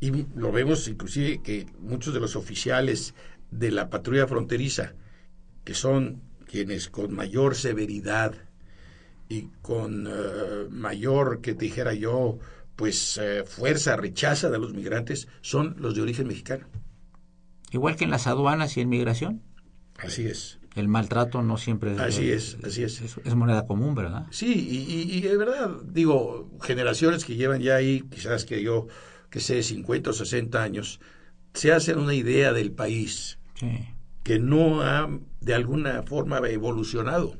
Y 0.00 0.26
lo 0.34 0.50
vemos 0.50 0.88
inclusive 0.88 1.42
que 1.42 1.66
muchos 1.78 2.14
de 2.14 2.20
los 2.20 2.34
oficiales 2.36 3.14
de 3.50 3.70
la 3.70 3.90
patrulla 3.90 4.26
fronteriza, 4.26 4.94
que 5.64 5.74
son 5.74 6.22
quienes 6.46 6.88
con 6.88 7.14
mayor 7.14 7.54
severidad 7.54 8.34
y 9.28 9.48
con 9.62 10.06
eh, 10.08 10.66
mayor, 10.70 11.40
que 11.40 11.54
te 11.54 11.66
dijera 11.66 11.92
yo, 11.94 12.38
pues 12.76 13.18
eh, 13.22 13.44
fuerza 13.46 13.96
rechazan 13.96 14.54
a 14.54 14.58
los 14.58 14.72
migrantes, 14.74 15.28
son 15.42 15.76
los 15.78 15.94
de 15.94 16.02
origen 16.02 16.26
mexicano. 16.26 16.66
Igual 17.72 17.96
que 17.96 18.04
en 18.04 18.10
las 18.10 18.26
aduanas 18.26 18.76
y 18.76 18.80
en 18.80 18.88
migración, 18.88 19.42
Así 19.98 20.22
es. 20.26 20.58
el 20.74 20.88
maltrato 20.88 21.42
no 21.42 21.56
siempre 21.58 21.92
Así 22.00 22.30
es, 22.30 22.56
así 22.64 22.82
es. 22.82 23.00
es, 23.02 23.16
es 23.22 23.34
moneda 23.36 23.66
común, 23.66 23.94
¿verdad? 23.94 24.26
Sí, 24.30 24.52
y, 24.52 24.92
y, 24.92 25.18
y 25.18 25.20
de 25.20 25.36
verdad, 25.36 25.70
digo, 25.84 26.50
generaciones 26.62 27.24
que 27.24 27.36
llevan 27.36 27.60
ya 27.60 27.76
ahí, 27.76 28.02
quizás 28.10 28.44
que 28.44 28.62
yo, 28.62 28.88
que 29.30 29.40
sé, 29.40 29.62
50 29.62 30.10
o 30.10 30.12
60 30.12 30.62
años, 30.62 31.00
se 31.54 31.72
hacen 31.72 31.98
una 31.98 32.14
idea 32.14 32.52
del 32.52 32.72
país 32.72 33.38
Sí. 33.54 33.70
que 34.22 34.38
no 34.38 34.82
ha 34.82 35.08
de 35.40 35.54
alguna 35.54 36.02
forma 36.02 36.38
evolucionado. 36.48 37.36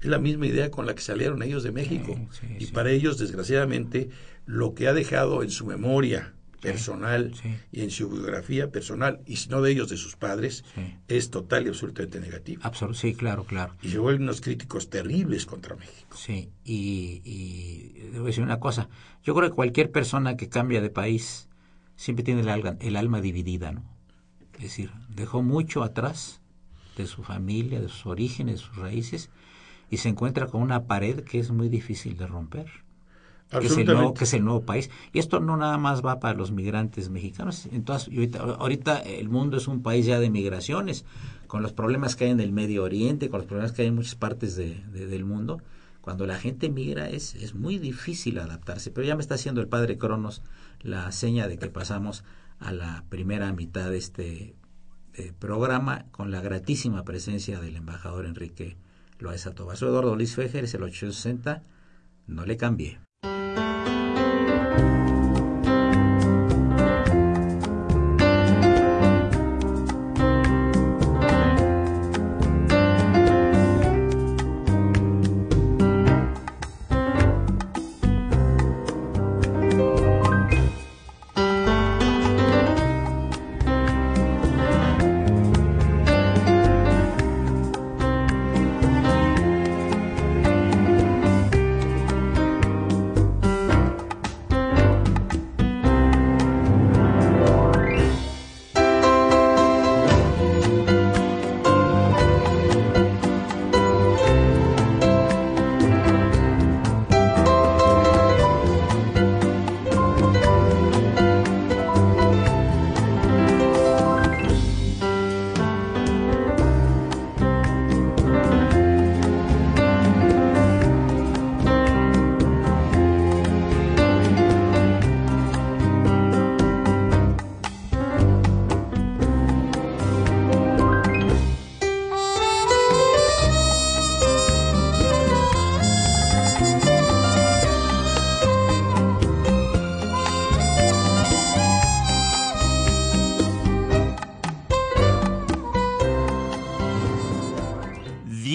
Es 0.00 0.06
la 0.06 0.18
misma 0.18 0.46
idea 0.46 0.70
con 0.70 0.86
la 0.86 0.94
que 0.94 1.02
salieron 1.02 1.42
ellos 1.42 1.62
de 1.62 1.72
México. 1.72 2.14
Sí, 2.32 2.46
sí, 2.58 2.64
y 2.64 2.66
para 2.66 2.90
ellos, 2.90 3.18
desgraciadamente, 3.18 4.10
lo 4.46 4.74
que 4.74 4.88
ha 4.88 4.92
dejado 4.92 5.42
en 5.42 5.50
su 5.50 5.64
memoria 5.66 6.34
personal 6.62 7.34
sí. 7.34 7.54
y 7.72 7.82
en 7.82 7.90
su 7.90 8.08
biografía 8.08 8.70
personal, 8.70 9.20
y 9.26 9.36
si 9.36 9.48
no 9.50 9.60
de 9.60 9.72
ellos, 9.72 9.88
de 9.90 9.96
sus 9.98 10.16
padres, 10.16 10.64
Sí. 10.74 10.94
es 11.08 11.30
total 11.30 11.66
y 11.66 11.68
absolutamente 11.68 12.20
negativo. 12.20 12.62
Absol- 12.62 12.94
sí, 12.94 13.14
claro, 13.14 13.44
claro. 13.44 13.74
Y 13.82 13.88
se 13.90 13.98
vuelven 13.98 14.22
unos 14.22 14.40
críticos 14.40 14.88
terribles 14.88 15.44
contra 15.44 15.76
México. 15.76 16.16
Sí, 16.16 16.50
y, 16.64 17.20
y 17.24 17.92
debo 18.12 18.26
decir 18.26 18.42
una 18.44 18.60
cosa. 18.60 18.88
Yo 19.24 19.34
creo 19.34 19.50
que 19.50 19.54
cualquier 19.56 19.90
persona 19.90 20.36
que 20.36 20.48
cambia 20.48 20.80
de 20.80 20.88
país 20.90 21.48
siempre 21.96 22.24
tiene 22.24 22.40
el 22.42 22.48
alma, 22.48 22.76
el 22.80 22.96
alma 22.96 23.20
dividida, 23.20 23.72
¿no? 23.72 23.84
Es 24.54 24.62
decir, 24.62 24.92
dejó 25.08 25.42
mucho 25.42 25.82
atrás 25.82 26.40
de 26.96 27.06
su 27.06 27.22
familia, 27.24 27.80
de 27.80 27.88
sus 27.88 28.06
orígenes, 28.06 28.60
de 28.60 28.66
sus 28.66 28.76
raíces, 28.76 29.30
y 29.90 29.96
se 29.96 30.08
encuentra 30.08 30.46
con 30.46 30.62
una 30.62 30.84
pared 30.86 31.20
que 31.24 31.38
es 31.40 31.50
muy 31.50 31.68
difícil 31.68 32.16
de 32.16 32.26
romper. 32.26 32.66
Que 33.60 33.66
es, 33.66 33.76
el 33.76 33.86
nuevo, 33.86 34.14
que 34.14 34.24
es 34.24 34.34
el 34.34 34.44
nuevo 34.44 34.62
país. 34.62 34.90
Y 35.12 35.18
esto 35.18 35.40
no 35.40 35.56
nada 35.56 35.78
más 35.78 36.04
va 36.04 36.20
para 36.20 36.36
los 36.36 36.52
migrantes 36.52 37.10
mexicanos. 37.10 37.68
Entonces, 37.72 38.08
ahorita, 38.08 38.38
ahorita 38.40 38.98
el 38.98 39.28
mundo 39.28 39.56
es 39.56 39.68
un 39.68 39.82
país 39.82 40.06
ya 40.06 40.18
de 40.18 40.30
migraciones, 40.30 41.04
con 41.46 41.62
los 41.62 41.72
problemas 41.72 42.16
que 42.16 42.24
hay 42.24 42.30
en 42.30 42.40
el 42.40 42.52
Medio 42.52 42.84
Oriente, 42.84 43.28
con 43.28 43.40
los 43.40 43.46
problemas 43.46 43.72
que 43.72 43.82
hay 43.82 43.88
en 43.88 43.94
muchas 43.94 44.14
partes 44.14 44.56
de, 44.56 44.82
de, 44.92 45.06
del 45.06 45.24
mundo. 45.24 45.60
Cuando 46.00 46.26
la 46.26 46.36
gente 46.36 46.68
migra 46.68 47.08
es, 47.08 47.34
es 47.36 47.54
muy 47.54 47.78
difícil 47.78 48.38
adaptarse. 48.38 48.90
Pero 48.90 49.06
ya 49.06 49.14
me 49.14 49.22
está 49.22 49.36
haciendo 49.36 49.60
el 49.60 49.68
padre 49.68 49.98
Cronos 49.98 50.42
la 50.80 51.12
seña 51.12 51.46
de 51.46 51.58
que 51.58 51.68
pasamos 51.68 52.24
a 52.58 52.72
la 52.72 53.04
primera 53.08 53.52
mitad 53.52 53.90
de 53.90 53.98
este 53.98 54.56
eh, 55.14 55.32
programa 55.38 56.06
con 56.10 56.30
la 56.30 56.40
gratísima 56.40 57.04
presencia 57.04 57.60
del 57.60 57.76
embajador 57.76 58.24
Enrique 58.24 58.76
Loaiza 59.18 59.54
Tobar. 59.54 59.76
Soy 59.76 59.90
Eduardo 59.90 60.16
Luis 60.16 60.34
Fejer, 60.34 60.64
es 60.64 60.74
el 60.74 60.82
860. 60.82 61.62
No 62.26 62.46
le 62.46 62.56
cambie. 62.56 62.98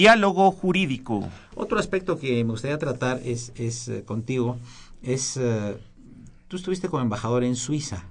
Diálogo 0.08 0.50
jurídico. 0.52 1.28
Otro 1.54 1.78
aspecto 1.78 2.18
que 2.18 2.42
me 2.42 2.52
gustaría 2.52 2.78
tratar 2.78 3.20
es, 3.26 3.52
es 3.56 3.88
eh, 3.88 4.04
contigo, 4.06 4.58
es, 5.02 5.36
eh, 5.36 5.76
tú 6.48 6.56
estuviste 6.56 6.88
como 6.88 7.02
embajador 7.02 7.44
en 7.44 7.56
Suiza. 7.56 8.06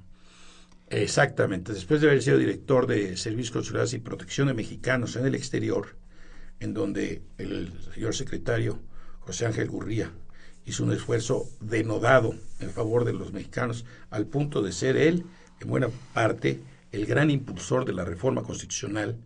Exactamente, 0.89 1.73
después 1.73 1.99
de 1.99 2.09
haber 2.09 2.21
sido 2.21 2.37
director 2.37 2.85
de 2.85 3.17
Servicios 3.17 3.49
Consulares 3.49 3.93
y 3.93 3.97
Protección 3.97 4.47
de 4.47 4.53
Mexicanos 4.53 5.15
en 5.15 5.25
el 5.25 5.33
exterior, 5.33 5.95
en 6.59 6.75
donde 6.75 7.23
el 7.39 7.73
señor 7.95 8.13
secretario 8.13 8.79
José 9.21 9.47
Ángel 9.47 9.67
Gurría 9.67 10.11
hizo 10.65 10.83
un 10.83 10.91
esfuerzo 10.91 11.49
denodado 11.61 12.35
en 12.59 12.69
favor 12.69 13.05
de 13.05 13.13
los 13.13 13.33
mexicanos, 13.33 13.85
al 14.11 14.27
punto 14.27 14.61
de 14.61 14.71
ser 14.71 14.97
él, 14.97 15.25
en 15.61 15.67
buena 15.67 15.87
parte, 16.13 16.59
el 16.91 17.07
gran 17.07 17.31
impulsor 17.31 17.85
de 17.85 17.93
la 17.93 18.05
reforma 18.05 18.43
constitucional 18.43 19.17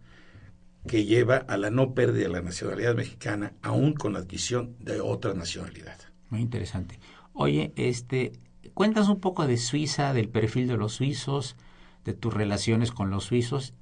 que 0.87 1.05
lleva 1.05 1.37
a 1.37 1.57
la 1.57 1.69
no 1.69 1.93
pérdida 1.93 2.23
de 2.23 2.29
la 2.29 2.41
nacionalidad 2.41 2.95
mexicana, 2.95 3.53
aún 3.61 3.93
con 3.93 4.13
la 4.13 4.19
adquisición 4.19 4.75
de 4.79 4.99
otra 4.99 5.33
nacionalidad. 5.33 5.97
Muy 6.29 6.41
interesante. 6.41 6.99
Oye, 7.33 7.71
este, 7.75 8.33
cuéntanos 8.73 9.09
un 9.09 9.19
poco 9.19 9.45
de 9.47 9.57
Suiza, 9.57 10.13
del 10.13 10.29
perfil 10.29 10.67
de 10.67 10.77
los 10.77 10.93
suizos, 10.93 11.55
de 12.03 12.13
tus 12.13 12.33
relaciones 12.33 12.91
con 12.91 13.09
los 13.11 13.25
suizos 13.25 13.73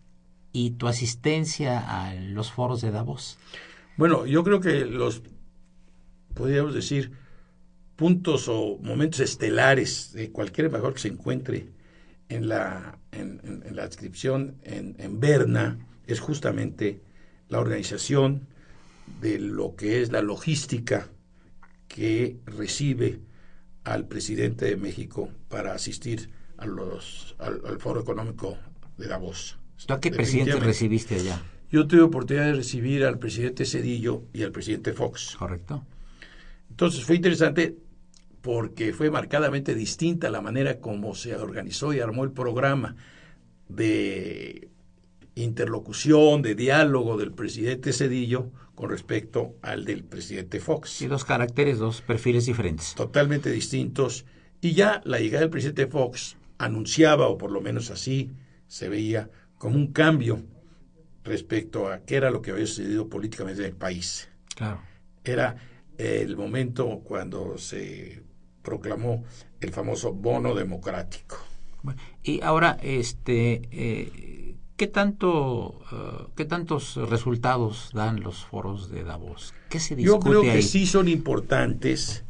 y 0.52 0.72
tu 0.72 0.88
asistencia 0.88 1.80
a 1.80 2.14
los 2.16 2.52
foros 2.52 2.82
de 2.82 2.92
Davos. 2.92 3.38
Bueno, 3.98 4.26
yo 4.26 4.44
creo 4.44 4.60
que 4.60 4.86
los, 4.86 5.22
podríamos 6.34 6.74
decir, 6.74 7.12
puntos 7.96 8.48
o 8.48 8.78
momentos 8.82 9.20
estelares 9.20 10.12
de 10.14 10.32
cualquier 10.32 10.66
embajador 10.66 10.94
que 10.94 11.00
se 11.00 11.08
encuentre 11.10 11.70
en 12.30 12.48
la, 12.48 13.00
en, 13.12 13.64
la 13.72 13.84
adscripción 13.84 14.58
en, 14.64 14.96
en 15.00 15.20
Berna 15.20 15.80
es 16.10 16.20
justamente 16.20 17.02
la 17.50 17.60
organización 17.60 18.48
de 19.22 19.40
lo 19.40 19.76
que 19.76 20.02
es 20.02 20.12
la 20.12 20.22
logística 20.22 21.10
que 21.88 22.38
recibe 22.46 23.20
al 23.84 24.08
presidente 24.08 24.66
de 24.66 24.78
México 24.78 25.30
para 25.48 25.74
asistir 25.74 26.30
a 26.58 26.66
los, 26.66 27.36
al, 27.40 27.80
Foro 27.80 28.02
Económico 28.02 28.58
de 28.98 29.08
Davos. 29.08 29.58
¿Tú 29.86 29.94
a 29.94 30.00
qué 30.00 30.12
presidente 30.12 30.60
recibiste 30.60 31.16
allá? 31.16 31.42
Yo 31.72 31.88
tuve 31.88 32.02
oportunidad 32.02 32.46
de 32.46 32.54
recibir 32.54 33.06
al 33.06 33.20
presidente 33.20 33.66
Cedillo 33.66 34.24
y 34.34 34.44
al 34.44 34.52
presidente 34.52 34.94
Fox. 34.94 35.36
Correcto. 35.38 35.84
Entonces 36.70 37.04
fue 37.04 37.16
interesante 37.16 37.76
porque 38.42 38.94
fue 38.94 39.12
marcadamente 39.12 39.76
distinta 39.76 40.30
la 40.30 40.42
manera 40.42 40.80
como 40.80 41.14
se 41.16 41.36
organizó 41.36 41.94
y 41.94 42.00
armó 42.00 42.24
el 42.24 42.32
programa 42.32 42.96
de 43.68 44.70
interlocución, 45.44 46.42
de 46.42 46.56
diálogo 46.56 47.18
del 47.18 47.32
presidente 47.32 47.94
Cedillo 47.94 48.52
con 48.76 48.90
respecto 48.90 49.56
al 49.62 49.86
del 49.86 50.04
presidente 50.04 50.60
Fox. 50.60 51.02
Y 51.02 51.08
dos 51.08 51.26
caracteres, 51.26 51.80
dos 51.80 52.02
perfiles 52.02 52.46
diferentes. 52.46 52.96
Totalmente 52.96 53.52
distintos. 53.52 54.26
Y 54.62 54.74
ya 54.74 55.02
la 55.04 55.20
llegada 55.20 55.42
del 55.42 55.50
presidente 55.50 55.88
Fox 55.88 56.38
anunciaba, 56.58 57.28
o 57.28 57.38
por 57.38 57.52
lo 57.52 57.62
menos 57.62 57.92
así 57.92 58.32
se 58.68 58.88
veía, 58.90 59.30
como 59.58 59.76
un 59.76 59.92
cambio 59.92 60.44
respecto 61.24 61.92
a 61.92 62.00
qué 62.00 62.16
era 62.16 62.32
lo 62.32 62.42
que 62.42 62.52
había 62.52 62.66
sucedido 62.66 63.10
políticamente 63.10 63.62
en 63.62 63.70
el 63.70 63.76
país. 63.76 64.30
Claro. 64.56 64.82
Era 65.24 65.58
el 65.98 66.38
momento 66.38 67.02
cuando 67.04 67.58
se 67.58 68.24
proclamó 68.62 69.26
el 69.60 69.72
famoso 69.72 70.14
bono 70.14 70.56
democrático. 70.56 71.38
y 72.24 72.42
ahora, 72.42 72.78
este, 72.82 73.62
eh, 73.72 74.49
¿qué 74.80 74.88
tanto, 74.88 75.82
eh, 75.92 76.32
qué 76.38 76.46
tantos 76.46 76.96
resultados 76.96 77.92
dan 77.94 78.22
los 78.22 78.46
foros 78.46 78.90
de 78.90 79.04
Davos? 79.04 79.54
¿Qué 79.70 79.78
se 79.78 79.94
discute 79.94 80.16
Yo 80.16 80.20
creo 80.20 80.42
que 80.42 80.62
sí 80.62 80.86
son 80.86 81.10
importantes 81.10 82.24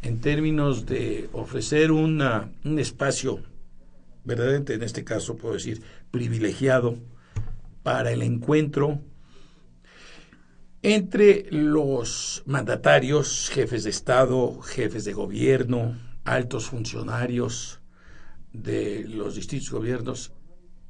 en 0.00 0.18
términos 0.22 0.86
de 0.86 1.28
ofrecer 1.34 1.92
una, 1.92 2.50
un 2.64 2.78
espacio 2.78 3.42
verdaderamente, 4.24 4.74
en 4.74 4.82
este 4.82 5.04
caso 5.04 5.36
puedo 5.36 5.54
decir, 5.54 5.82
privilegiado 6.10 6.96
para 7.82 8.12
el 8.12 8.22
encuentro 8.22 9.00
entre 10.82 11.48
los 11.50 12.42
mandatarios, 12.46 13.50
jefes 13.52 13.84
de 13.84 13.90
Estado, 13.90 14.58
jefes 14.62 15.04
de 15.04 15.12
gobierno, 15.12 15.98
altos 16.24 16.64
funcionarios 16.64 17.82
de 18.54 19.04
los 19.06 19.34
distintos 19.34 19.70
gobiernos, 19.70 20.32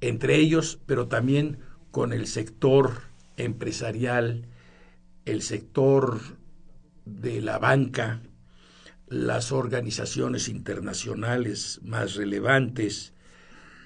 entre 0.01 0.37
ellos, 0.37 0.81
pero 0.87 1.09
también 1.09 1.59
con 1.91 2.13
el 2.13 2.27
sector 2.27 3.03
empresarial, 3.37 4.47
el 5.25 5.43
sector 5.43 6.21
de 7.05 7.41
la 7.41 7.59
banca, 7.59 8.23
las 9.09 9.53
organizaciones 9.53 10.49
internacionales 10.49 11.81
más 11.83 12.15
relevantes, 12.15 13.13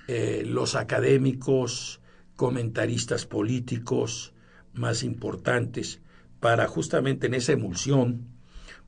eh, 0.06 0.44
los 0.46 0.74
académicos, 0.74 2.00
comentaristas 2.36 3.26
políticos, 3.26 4.34
más 4.74 5.02
importantes 5.02 6.00
para 6.40 6.66
justamente 6.66 7.26
en 7.26 7.34
esa 7.34 7.52
emulsión 7.52 8.26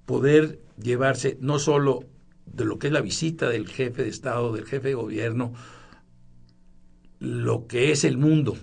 poder 0.05 0.61
llevarse 0.79 1.39
no 1.41 1.59
solo 1.59 2.05
de 2.45 2.65
lo 2.65 2.79
que 2.79 2.89
es 2.89 2.93
la 2.93 3.01
visita 3.01 3.49
del 3.49 3.67
jefe 3.67 4.03
de 4.03 4.09
Estado, 4.09 4.53
del 4.53 4.67
jefe 4.67 4.89
de 4.89 4.95
gobierno, 4.95 5.55
lo 7.27 7.67
que 7.67 7.91
es 7.91 8.05
el 8.05 8.19
mundo 8.19 8.57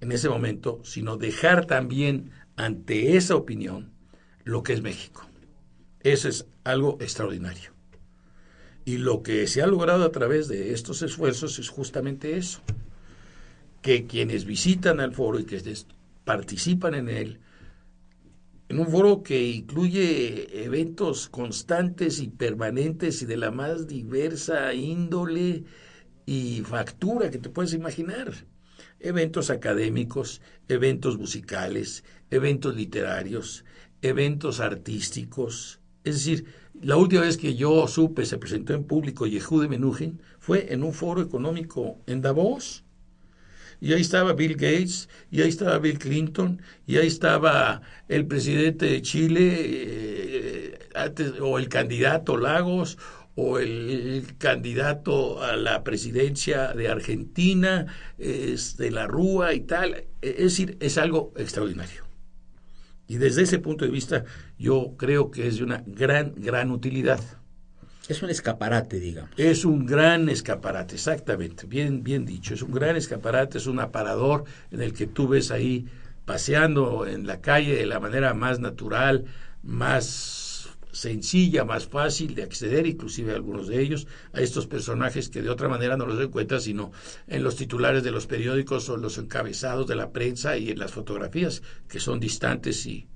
en 0.00 0.12
ese 0.12 0.28
momento, 0.28 0.80
sino 0.84 1.16
dejar 1.16 1.66
también 1.66 2.30
ante 2.56 3.16
esa 3.16 3.34
opinión 3.34 3.92
lo 4.44 4.62
que 4.62 4.74
es 4.74 4.82
México. 4.82 5.26
Eso 6.00 6.28
es 6.28 6.46
algo 6.64 6.98
extraordinario. 7.00 7.72
Y 8.84 8.98
lo 8.98 9.22
que 9.22 9.46
se 9.46 9.62
ha 9.62 9.66
logrado 9.66 10.04
a 10.04 10.12
través 10.12 10.48
de 10.48 10.72
estos 10.72 11.02
esfuerzos 11.02 11.58
es 11.58 11.68
justamente 11.68 12.36
eso, 12.36 12.60
que 13.82 14.06
quienes 14.06 14.44
visitan 14.44 15.00
al 15.00 15.14
foro 15.14 15.38
y 15.38 15.44
que 15.44 15.62
participan 16.24 16.94
en 16.94 17.08
él, 17.08 17.40
en 18.68 18.78
un 18.78 18.86
foro 18.86 19.22
que 19.22 19.48
incluye 19.48 20.64
eventos 20.64 21.28
constantes 21.28 22.20
y 22.20 22.28
permanentes 22.28 23.22
y 23.22 23.26
de 23.26 23.36
la 23.36 23.50
más 23.50 23.86
diversa 23.86 24.72
índole 24.74 25.64
y 26.30 26.62
factura 26.62 27.28
que 27.28 27.38
te 27.38 27.48
puedes 27.48 27.74
imaginar. 27.74 28.32
Eventos 29.00 29.50
académicos, 29.50 30.40
eventos 30.68 31.18
musicales, 31.18 32.04
eventos 32.30 32.76
literarios, 32.76 33.64
eventos 34.00 34.60
artísticos. 34.60 35.80
Es 36.04 36.14
decir, 36.14 36.44
la 36.80 36.96
última 36.96 37.22
vez 37.22 37.36
que 37.36 37.56
yo 37.56 37.88
supe 37.88 38.24
se 38.26 38.38
presentó 38.38 38.74
en 38.74 38.84
público 38.84 39.26
Yehude 39.26 39.66
Menuhin 39.66 40.20
fue 40.38 40.72
en 40.72 40.84
un 40.84 40.92
foro 40.92 41.20
económico 41.20 41.98
en 42.06 42.22
Davos 42.22 42.84
y 43.80 43.94
ahí 43.94 44.02
estaba 44.02 44.34
Bill 44.34 44.54
Gates, 44.54 45.08
y 45.30 45.40
ahí 45.40 45.48
estaba 45.48 45.78
Bill 45.78 45.98
Clinton, 45.98 46.60
y 46.86 46.98
ahí 46.98 47.06
estaba 47.06 47.80
el 48.08 48.26
presidente 48.26 48.86
de 48.86 49.00
Chile, 49.00 49.56
eh, 49.58 50.78
o 51.40 51.58
el 51.58 51.68
candidato 51.68 52.36
Lagos, 52.36 52.98
o 53.42 53.58
el, 53.58 54.34
candidato 54.38 55.42
a 55.42 55.56
la 55.56 55.82
presidencia 55.82 56.72
de 56.74 56.88
Argentina, 56.88 57.86
es 58.18 58.76
de 58.76 58.90
la 58.90 59.06
Rúa 59.06 59.54
y 59.54 59.60
tal. 59.60 60.04
Es 60.20 60.36
decir, 60.36 60.76
es 60.80 60.98
algo 60.98 61.32
extraordinario. 61.36 62.04
Y 63.08 63.16
desde 63.16 63.42
ese 63.42 63.58
punto 63.58 63.84
de 63.84 63.90
vista, 63.90 64.24
yo 64.58 64.94
creo 64.96 65.30
que 65.30 65.48
es 65.48 65.56
de 65.56 65.64
una 65.64 65.82
gran, 65.86 66.34
gran 66.36 66.70
utilidad. 66.70 67.20
Es 68.08 68.22
un 68.22 68.30
escaparate, 68.30 69.00
digamos. 69.00 69.30
Es 69.36 69.64
un 69.64 69.86
gran 69.86 70.28
escaparate, 70.28 70.96
exactamente, 70.96 71.66
bien, 71.66 72.02
bien 72.02 72.26
dicho. 72.26 72.54
Es 72.54 72.62
un 72.62 72.72
gran 72.72 72.96
escaparate, 72.96 73.58
es 73.58 73.66
un 73.66 73.80
aparador 73.80 74.44
en 74.70 74.82
el 74.82 74.92
que 74.92 75.06
tú 75.06 75.28
ves 75.28 75.50
ahí 75.50 75.86
paseando 76.24 77.06
en 77.06 77.26
la 77.26 77.40
calle 77.40 77.74
de 77.74 77.86
la 77.86 78.00
manera 78.00 78.34
más 78.34 78.60
natural, 78.60 79.24
más 79.62 80.39
sencilla, 80.92 81.64
más 81.64 81.86
fácil 81.86 82.34
de 82.34 82.42
acceder, 82.42 82.86
inclusive 82.86 83.32
a 83.32 83.36
algunos 83.36 83.68
de 83.68 83.80
ellos, 83.80 84.06
a 84.32 84.40
estos 84.40 84.66
personajes 84.66 85.28
que 85.28 85.42
de 85.42 85.50
otra 85.50 85.68
manera 85.68 85.96
no 85.96 86.06
los 86.06 86.20
encuentras 86.20 86.64
sino 86.64 86.92
en 87.26 87.42
los 87.42 87.56
titulares 87.56 88.02
de 88.02 88.10
los 88.10 88.26
periódicos 88.26 88.88
o 88.88 88.96
los 88.96 89.18
encabezados 89.18 89.86
de 89.86 89.96
la 89.96 90.10
prensa 90.12 90.56
y 90.56 90.70
en 90.70 90.78
las 90.78 90.92
fotografías, 90.92 91.62
que 91.88 92.00
son 92.00 92.20
distantes 92.20 92.86
y 92.86 93.08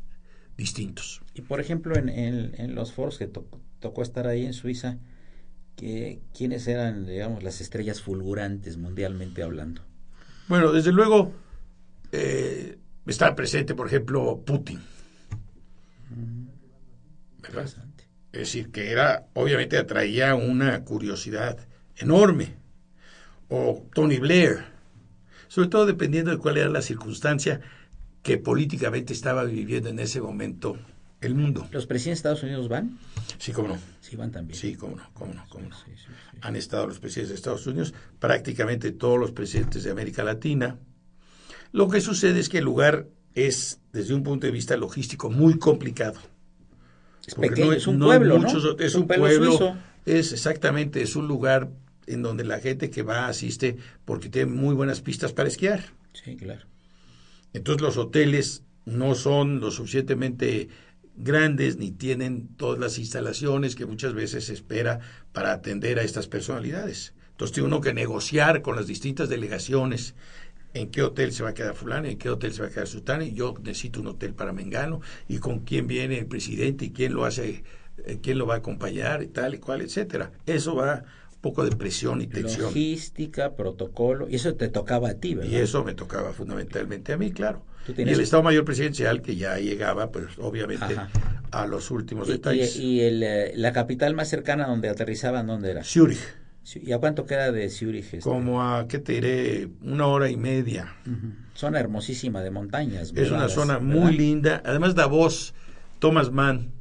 distintos. 0.56 1.22
Y 1.34 1.42
por 1.42 1.60
ejemplo, 1.60 1.96
en, 1.96 2.08
en 2.08 2.74
los 2.74 2.92
foros 2.92 3.18
que 3.18 3.26
tocó 3.26 4.02
estar 4.02 4.26
ahí 4.26 4.44
en 4.46 4.52
Suiza, 4.52 4.98
que, 5.76 6.22
¿quiénes 6.36 6.66
eran, 6.68 7.06
digamos, 7.06 7.42
las 7.42 7.60
estrellas 7.60 8.00
fulgurantes 8.00 8.76
mundialmente 8.76 9.42
hablando? 9.42 9.82
Bueno, 10.48 10.72
desde 10.72 10.92
luego 10.92 11.32
eh, 12.12 12.78
está 13.06 13.34
presente, 13.34 13.74
por 13.74 13.86
ejemplo, 13.86 14.42
Putin. 14.44 14.80
¿Verdad? 17.52 17.70
Es 18.32 18.40
decir, 18.40 18.70
que 18.70 18.90
era, 18.90 19.28
obviamente 19.34 19.78
atraía 19.78 20.34
una 20.34 20.82
curiosidad 20.84 21.58
enorme. 21.96 22.54
O 23.48 23.86
Tony 23.94 24.18
Blair, 24.18 24.64
sobre 25.48 25.68
todo 25.68 25.86
dependiendo 25.86 26.30
de 26.30 26.38
cuál 26.38 26.56
era 26.56 26.68
la 26.68 26.82
circunstancia, 26.82 27.60
que 28.22 28.38
políticamente 28.38 29.12
estaba 29.12 29.44
viviendo 29.44 29.90
en 29.90 30.00
ese 30.00 30.20
momento 30.20 30.78
el 31.20 31.34
mundo. 31.34 31.68
¿Los 31.70 31.86
presidentes 31.86 32.22
de 32.22 32.30
Estados 32.30 32.42
Unidos 32.42 32.68
van? 32.68 32.98
Sí, 33.38 33.52
cómo 33.52 33.68
no. 33.68 33.78
Sí, 34.00 34.16
van 34.16 34.32
también. 34.32 34.58
Sí, 34.58 34.74
cómo 34.74 34.96
no, 34.96 35.08
cómo 35.12 35.34
no, 35.34 35.44
cómo 35.48 35.68
no. 35.68 35.76
Sí, 35.76 35.92
sí, 35.94 36.06
sí. 36.06 36.38
Han 36.40 36.56
estado 36.56 36.86
los 36.86 36.98
presidentes 36.98 37.30
de 37.30 37.34
Estados 37.36 37.66
Unidos, 37.66 37.94
prácticamente 38.18 38.92
todos 38.92 39.18
los 39.18 39.32
presidentes 39.32 39.84
de 39.84 39.90
América 39.90 40.24
Latina. 40.24 40.78
Lo 41.72 41.88
que 41.88 42.00
sucede 42.00 42.40
es 42.40 42.48
que 42.48 42.58
el 42.58 42.64
lugar 42.64 43.08
es, 43.34 43.80
desde 43.92 44.14
un 44.14 44.22
punto 44.22 44.46
de 44.46 44.52
vista 44.52 44.76
logístico, 44.76 45.30
muy 45.30 45.58
complicado. 45.58 46.18
Es 47.26 47.34
Porque 47.34 47.50
pequeño, 47.50 47.66
no- 47.68 47.72
es 47.72 47.86
un 47.86 47.98
no 47.98 48.06
pueblo, 48.06 48.38
muchos- 48.38 48.64
¿no? 48.64 48.84
Es 48.84 48.94
un 48.94 49.06
pueblo 49.06 49.24
pueblo, 49.26 49.46
suizo. 49.50 49.76
es 50.06 50.32
exactamente, 50.32 51.02
es 51.02 51.16
un 51.16 51.26
lugar 51.28 51.70
en 52.06 52.22
donde 52.22 52.44
la 52.44 52.58
gente 52.60 52.90
que 52.90 53.02
va 53.02 53.28
asiste 53.28 53.76
porque 54.04 54.28
tiene 54.28 54.50
muy 54.52 54.74
buenas 54.74 55.00
pistas 55.00 55.32
para 55.32 55.48
esquiar. 55.48 55.84
Sí, 56.12 56.36
claro. 56.36 56.66
Entonces 57.54 57.80
los 57.82 57.96
hoteles 57.96 58.62
no 58.84 59.14
son 59.14 59.60
lo 59.60 59.70
suficientemente 59.70 60.68
grandes 61.16 61.76
ni 61.78 61.92
tienen 61.92 62.48
todas 62.56 62.78
las 62.78 62.98
instalaciones 62.98 63.76
que 63.76 63.86
muchas 63.86 64.12
veces 64.14 64.46
se 64.46 64.52
espera 64.52 64.98
para 65.32 65.52
atender 65.52 65.98
a 65.98 66.02
estas 66.02 66.26
personalidades. 66.26 67.14
Entonces 67.30 67.54
tiene 67.54 67.68
uno 67.68 67.80
que 67.80 67.94
negociar 67.94 68.62
con 68.62 68.76
las 68.76 68.86
distintas 68.86 69.28
delegaciones 69.28 70.14
en 70.74 70.90
qué 70.90 71.02
hotel 71.02 71.32
se 71.32 71.42
va 71.42 71.50
a 71.50 71.54
quedar 71.54 71.74
fulano, 71.74 72.08
en 72.08 72.18
qué 72.18 72.28
hotel 72.28 72.52
se 72.52 72.60
va 72.62 72.68
a 72.68 72.70
quedar 72.70 72.86
sultano, 72.86 73.22
y 73.24 73.32
yo 73.32 73.54
necesito 73.62 74.00
un 74.00 74.08
hotel 74.08 74.34
para 74.34 74.52
Mengano, 74.52 75.00
y 75.28 75.38
con 75.38 75.60
quién 75.60 75.86
viene 75.86 76.18
el 76.18 76.26
presidente 76.26 76.86
y 76.86 76.90
quién 76.90 77.14
lo 77.14 77.24
hace, 77.24 77.64
eh, 78.04 78.18
quién 78.22 78.38
lo 78.38 78.46
va 78.46 78.54
a 78.54 78.58
acompañar 78.58 79.22
y 79.22 79.28
tal 79.28 79.54
y 79.54 79.58
cual, 79.58 79.80
etcétera. 79.80 80.32
Eso 80.46 80.74
va 80.74 81.04
un 81.32 81.40
poco 81.40 81.64
de 81.64 81.76
presión 81.76 82.20
y 82.20 82.26
tensión. 82.26 82.62
Logística, 82.64 83.54
protocolo, 83.54 84.28
y 84.28 84.34
eso 84.34 84.54
te 84.56 84.68
tocaba 84.68 85.10
a 85.10 85.14
ti, 85.14 85.34
¿verdad? 85.34 85.50
Y 85.50 85.56
eso 85.56 85.84
me 85.84 85.94
tocaba 85.94 86.32
fundamentalmente 86.32 87.12
a 87.12 87.16
mí, 87.16 87.30
claro. 87.30 87.64
Y 87.86 88.00
el 88.00 88.20
Estado 88.20 88.42
Mayor 88.42 88.64
Presidencial, 88.64 89.20
que 89.20 89.36
ya 89.36 89.58
llegaba, 89.58 90.10
pues 90.10 90.38
obviamente, 90.38 90.84
Ajá. 90.84 91.10
a 91.50 91.66
los 91.66 91.90
últimos 91.90 92.28
detalles. 92.28 92.76
Y, 92.76 92.82
y 92.82 93.00
el, 93.02 93.22
eh, 93.22 93.52
la 93.56 93.72
capital 93.72 94.14
más 94.14 94.28
cercana 94.28 94.66
donde 94.66 94.88
aterrizaban, 94.88 95.46
¿dónde 95.46 95.70
era? 95.70 95.84
Zúrich, 95.84 96.18
¿Y 96.76 96.92
a 96.92 96.98
cuánto 96.98 97.26
queda 97.26 97.52
de 97.52 97.68
Zurich? 97.68 98.04
este? 98.04 98.20
como 98.20 98.62
a, 98.62 98.88
¿qué 98.88 98.98
te 98.98 99.12
diré? 99.14 99.68
Una 99.82 100.06
hora 100.06 100.30
y 100.30 100.36
media. 100.36 100.94
Zona 101.54 101.78
hermosísima 101.78 102.42
de 102.42 102.50
montañas. 102.50 103.12
Es 103.14 103.30
una 103.30 103.48
zona 103.48 103.78
¿verdad? 103.78 104.00
muy 104.02 104.16
linda. 104.16 104.62
Además, 104.64 104.94
Davos, 104.94 105.54
Thomas 105.98 106.30
Mann, 106.32 106.72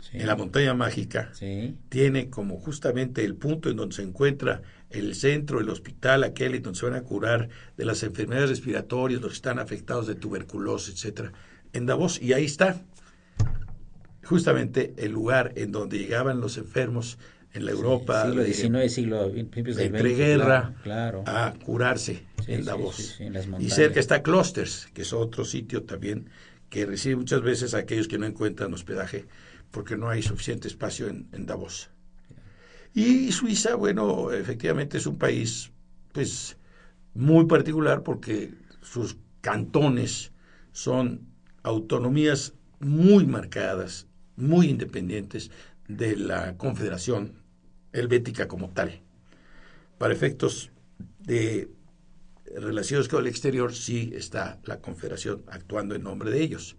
Sí. 0.00 0.18
en 0.18 0.26
la 0.28 0.36
montaña 0.36 0.72
mágica, 0.74 1.30
Sí. 1.32 1.76
tiene 1.88 2.30
como 2.30 2.58
justamente 2.60 3.24
el 3.24 3.34
punto 3.34 3.70
en 3.70 3.76
donde 3.76 3.96
se 3.96 4.02
encuentra 4.02 4.62
el 4.90 5.14
centro, 5.16 5.58
el 5.60 5.68
hospital, 5.68 6.22
aquel 6.22 6.54
en 6.54 6.62
donde 6.62 6.78
se 6.78 6.86
van 6.86 6.94
a 6.94 7.02
curar 7.02 7.48
de 7.76 7.84
las 7.84 8.02
enfermedades 8.04 8.50
respiratorias, 8.50 9.20
los 9.20 9.30
que 9.32 9.36
están 9.36 9.58
afectados 9.58 10.06
de 10.06 10.14
tuberculosis, 10.14 10.94
etcétera, 10.94 11.32
en 11.72 11.86
Davos, 11.86 12.22
y 12.22 12.34
ahí 12.34 12.44
está 12.44 12.80
justamente 14.24 14.94
el 14.98 15.12
lugar 15.12 15.52
en 15.56 15.72
donde 15.72 15.98
llegaban 15.98 16.40
los 16.40 16.56
enfermos 16.58 17.18
en 17.56 17.64
la 17.66 17.72
Europa 17.72 18.24
siglo 18.26 18.42
de- 18.42 18.52
XIX, 18.54 18.88
siglo 18.92 19.30
principios 19.32 19.76
de 19.76 19.84
del 19.84 19.94
entreguerra 19.96 20.74
Claro. 20.82 21.22
claro. 21.24 21.38
a 21.48 21.54
curarse 21.64 22.22
Sí, 22.44 22.52
en 22.52 22.60
sí, 22.60 22.66
Davos. 22.66 22.96
sí, 22.96 23.02
sí, 23.18 23.24
en 23.24 23.32
las 23.32 23.46
y 23.58 23.70
cerca 23.70 23.98
está 24.00 24.22
Closters, 24.22 24.88
que 24.94 25.02
es 25.02 25.12
otro 25.12 25.44
sitio 25.44 25.82
también 25.84 26.28
que 26.70 26.84
recibe 26.86 27.16
muchas 27.16 27.42
veces 27.42 27.74
a 27.74 27.78
aquellos 27.78 28.08
que 28.08 28.18
no 28.18 28.26
encuentran 28.26 28.72
hospedaje 28.74 29.26
porque 29.70 29.96
no 29.96 30.08
hay 30.08 30.22
suficiente 30.22 30.68
espacio 30.68 31.08
en, 31.08 31.28
en 31.32 31.46
Davos. 31.46 31.90
Y 32.94 33.32
Suiza, 33.32 33.74
bueno, 33.74 34.32
efectivamente 34.32 34.96
es 34.98 35.06
un 35.06 35.18
país 35.18 35.70
pues 36.12 36.56
muy 37.14 37.46
particular 37.46 38.02
porque 38.02 38.54
sus 38.82 39.16
cantones 39.42 40.32
son 40.72 41.26
autonomías 41.62 42.54
muy 42.80 43.26
marcadas, 43.26 44.06
muy 44.36 44.68
independientes 44.68 45.50
de 45.88 46.16
la 46.16 46.56
Confederación 46.56 47.34
Helvética 47.98 48.48
como 48.48 48.70
tal. 48.70 49.00
Para 49.98 50.12
efectos 50.12 50.70
de 51.20 51.68
relaciones 52.54 53.08
con 53.08 53.20
el 53.20 53.26
exterior 53.26 53.74
sí 53.74 54.12
está 54.14 54.58
la 54.64 54.80
Confederación 54.80 55.42
actuando 55.48 55.94
en 55.94 56.02
nombre 56.02 56.30
de 56.30 56.42
ellos. 56.42 56.76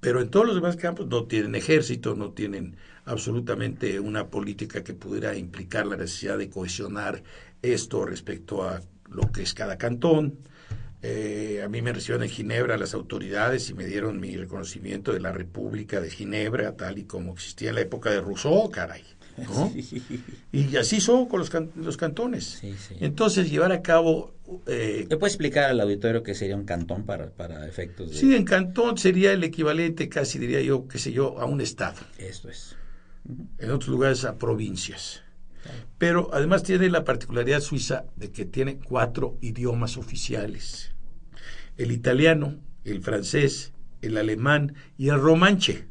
Pero 0.00 0.20
en 0.20 0.28
todos 0.28 0.46
los 0.46 0.54
demás 0.54 0.76
campos 0.76 1.06
no 1.06 1.24
tienen 1.24 1.54
ejército, 1.54 2.14
no 2.14 2.32
tienen 2.32 2.76
absolutamente 3.06 4.00
una 4.00 4.28
política 4.28 4.84
que 4.84 4.94
pudiera 4.94 5.34
implicar 5.36 5.86
la 5.86 5.96
necesidad 5.96 6.36
de 6.36 6.50
cohesionar 6.50 7.22
esto 7.62 8.04
respecto 8.04 8.68
a 8.68 8.82
lo 9.08 9.32
que 9.32 9.42
es 9.42 9.54
cada 9.54 9.78
cantón. 9.78 10.38
Eh, 11.02 11.62
a 11.64 11.68
mí 11.68 11.82
me 11.82 11.92
recibieron 11.92 12.22
en 12.22 12.30
Ginebra 12.30 12.76
las 12.76 12.94
autoridades 12.94 13.68
y 13.70 13.74
me 13.74 13.84
dieron 13.84 14.20
mi 14.20 14.36
reconocimiento 14.36 15.12
de 15.12 15.20
la 15.20 15.32
República 15.32 16.00
de 16.00 16.10
Ginebra, 16.10 16.76
tal 16.76 16.98
y 16.98 17.04
como 17.04 17.32
existía 17.32 17.70
en 17.70 17.76
la 17.76 17.82
época 17.82 18.10
de 18.10 18.20
Rousseau, 18.20 18.70
caray. 18.70 19.04
¿No? 19.38 19.72
Y 20.52 20.76
así 20.76 21.00
son 21.00 21.26
con 21.26 21.40
los, 21.40 21.50
can- 21.50 21.70
los 21.76 21.96
cantones. 21.96 22.58
Sí, 22.60 22.74
sí. 22.78 22.94
Entonces, 23.00 23.50
llevar 23.50 23.72
a 23.72 23.82
cabo... 23.82 24.34
eh, 24.66 25.06
¿Le 25.08 25.16
puede 25.16 25.30
explicar 25.32 25.64
al 25.70 25.80
auditorio 25.80 26.22
qué 26.22 26.34
sería 26.34 26.56
un 26.56 26.64
cantón 26.64 27.04
para, 27.04 27.30
para 27.30 27.66
efectos 27.66 28.10
de 28.10 28.16
sí, 28.16 28.34
en 28.36 28.44
cantón 28.44 28.96
sería 28.98 29.32
el 29.32 29.42
equivalente, 29.42 30.08
casi 30.08 30.38
diría 30.38 30.60
yo, 30.60 30.86
qué 30.86 30.98
sé 30.98 31.10
yo, 31.12 31.40
a 31.40 31.44
un 31.44 31.60
estado. 31.60 31.96
esto 32.18 32.48
es? 32.48 32.76
en 33.58 33.70
otros 33.70 33.88
lugares 33.88 34.24
a 34.26 34.36
provincias. 34.36 35.22
Pero 35.96 36.28
además 36.34 36.62
tiene 36.62 36.90
la 36.90 37.04
particularidad 37.04 37.60
suiza 37.60 38.04
de 38.16 38.30
que 38.30 38.44
tiene 38.44 38.78
cuatro 38.78 39.38
idiomas 39.40 39.96
oficiales. 39.96 40.92
El 41.78 41.90
italiano, 41.90 42.58
el 42.84 43.00
francés, 43.00 43.72
el 44.02 44.18
alemán 44.18 44.74
y 44.98 45.08
el 45.08 45.18
romanche. 45.20 45.86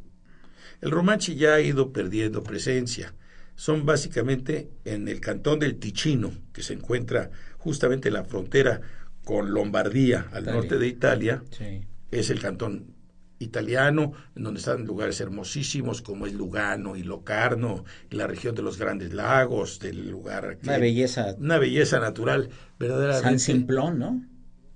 El 0.81 0.91
romanche 0.91 1.35
ya 1.35 1.55
ha 1.55 1.61
ido 1.61 1.91
perdiendo 1.91 2.43
presencia. 2.43 3.15
Son 3.55 3.85
básicamente 3.85 4.69
en 4.85 5.07
el 5.07 5.19
cantón 5.19 5.59
del 5.59 5.75
Ticino, 5.77 6.31
que 6.53 6.63
se 6.63 6.73
encuentra 6.73 7.29
justamente 7.57 8.07
en 8.09 8.15
la 8.15 8.23
frontera 8.23 8.81
con 9.23 9.53
Lombardía, 9.53 10.27
al 10.31 10.43
Italia. 10.43 10.53
norte 10.53 10.77
de 10.77 10.87
Italia, 10.87 11.43
Sí. 11.51 11.81
es 12.11 12.29
el 12.29 12.39
cantón 12.41 12.93
italiano, 13.39 14.13
en 14.35 14.43
donde 14.43 14.59
están 14.59 14.85
lugares 14.85 15.19
hermosísimos 15.19 16.01
como 16.01 16.25
es 16.27 16.33
Lugano 16.33 16.95
y 16.95 17.03
Locarno, 17.03 17.83
y 18.09 18.15
la 18.15 18.25
región 18.27 18.55
de 18.55 18.61
los 18.61 18.77
Grandes 18.77 19.13
Lagos, 19.13 19.79
del 19.79 20.09
lugar 20.09 20.57
que- 20.57 20.67
Una 20.67 20.77
belleza. 20.77 21.35
una 21.39 21.57
belleza 21.57 21.99
natural, 21.99 22.43
San 22.49 22.79
verdaderamente. 22.79 23.39
Simplón, 23.39 23.99
¿no? 23.99 24.25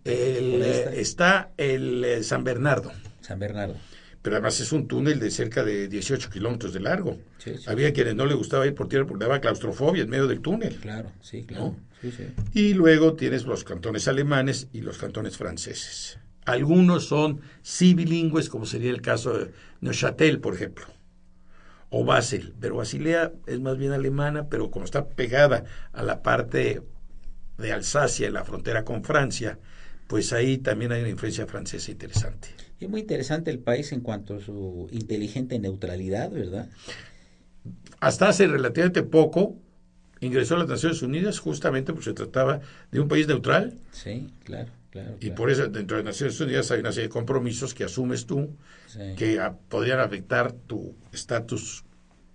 El, 0.03 0.61
está 0.63 1.51
el 1.57 2.03
eh, 2.05 2.23
San 2.23 2.43
Bernardo, 2.43 2.91
San 3.21 3.39
Bernardo. 3.39 3.75
Pero 4.27 4.35
además 4.35 4.59
es 4.59 4.73
un 4.73 4.89
túnel 4.89 5.21
de 5.21 5.31
cerca 5.31 5.63
de 5.63 5.87
18 5.87 6.29
kilómetros 6.29 6.73
de 6.73 6.81
largo. 6.81 7.17
Sí, 7.37 7.57
sí. 7.57 7.63
Había 7.65 7.93
quienes 7.93 8.13
no 8.13 8.25
le 8.25 8.33
gustaba 8.33 8.67
ir 8.67 8.75
por 8.75 8.89
tierra 8.89 9.07
porque 9.07 9.23
daba 9.23 9.39
claustrofobia 9.39 10.03
en 10.03 10.09
medio 10.09 10.27
del 10.27 10.41
túnel. 10.41 10.75
Claro, 10.81 11.13
sí, 11.21 11.45
claro. 11.45 11.77
Y 12.53 12.73
luego 12.73 13.13
tienes 13.13 13.45
los 13.45 13.63
cantones 13.63 14.05
alemanes 14.09 14.67
y 14.73 14.81
los 14.81 14.97
cantones 14.97 15.37
franceses. 15.37 16.19
Algunos 16.43 17.05
son 17.05 17.39
sí 17.61 17.93
bilingües, 17.93 18.49
como 18.49 18.65
sería 18.65 18.91
el 18.91 19.01
caso 19.01 19.31
de 19.31 19.51
Neuchâtel, 19.79 20.41
por 20.41 20.55
ejemplo, 20.55 20.87
o 21.89 22.03
Basel, 22.03 22.53
pero 22.59 22.75
Basilea 22.75 23.31
es 23.45 23.61
más 23.61 23.77
bien 23.77 23.93
alemana, 23.93 24.49
pero 24.49 24.69
como 24.71 24.83
está 24.83 25.07
pegada 25.07 25.63
a 25.93 26.03
la 26.03 26.21
parte 26.21 26.81
de 27.57 27.71
Alsacia, 27.71 28.27
en 28.27 28.33
la 28.33 28.43
frontera 28.43 28.83
con 28.83 29.05
Francia, 29.05 29.57
pues 30.07 30.33
ahí 30.33 30.57
también 30.57 30.91
hay 30.91 30.99
una 30.99 31.11
influencia 31.11 31.47
francesa 31.47 31.91
interesante. 31.91 32.66
Y 32.79 32.85
es 32.85 32.91
muy 32.91 33.01
interesante 33.01 33.49
el 33.51 33.59
país 33.59 33.91
en 33.91 34.01
cuanto 34.01 34.35
a 34.35 34.39
su 34.41 34.87
inteligente 34.91 35.57
neutralidad, 35.59 36.29
¿verdad? 36.31 36.67
Hasta 37.99 38.29
hace 38.29 38.47
relativamente 38.47 39.03
poco 39.03 39.55
ingresó 40.19 40.55
a 40.55 40.59
las 40.59 40.67
Naciones 40.67 41.01
Unidas 41.01 41.39
justamente 41.39 41.91
porque 41.93 42.05
se 42.09 42.13
trataba 42.13 42.61
de 42.91 42.99
un 42.99 43.07
país 43.07 43.27
neutral 43.27 43.75
Sí, 43.91 44.29
claro, 44.43 44.69
claro. 44.89 45.15
y 45.19 45.29
por 45.31 45.49
eso 45.51 45.67
dentro 45.67 45.97
de 45.97 46.03
las 46.03 46.13
Naciones 46.15 46.39
Unidas 46.39 46.71
hay 46.71 46.79
una 46.79 46.91
serie 46.91 47.07
de 47.07 47.13
compromisos 47.13 47.73
que 47.73 47.83
asumes 47.83 48.25
tú 48.25 48.49
Sí. 48.87 48.99
que 49.17 49.39
a- 49.39 49.53
podrían 49.53 49.99
afectar 49.99 50.53
tu 50.53 50.95
estatus 51.11 51.83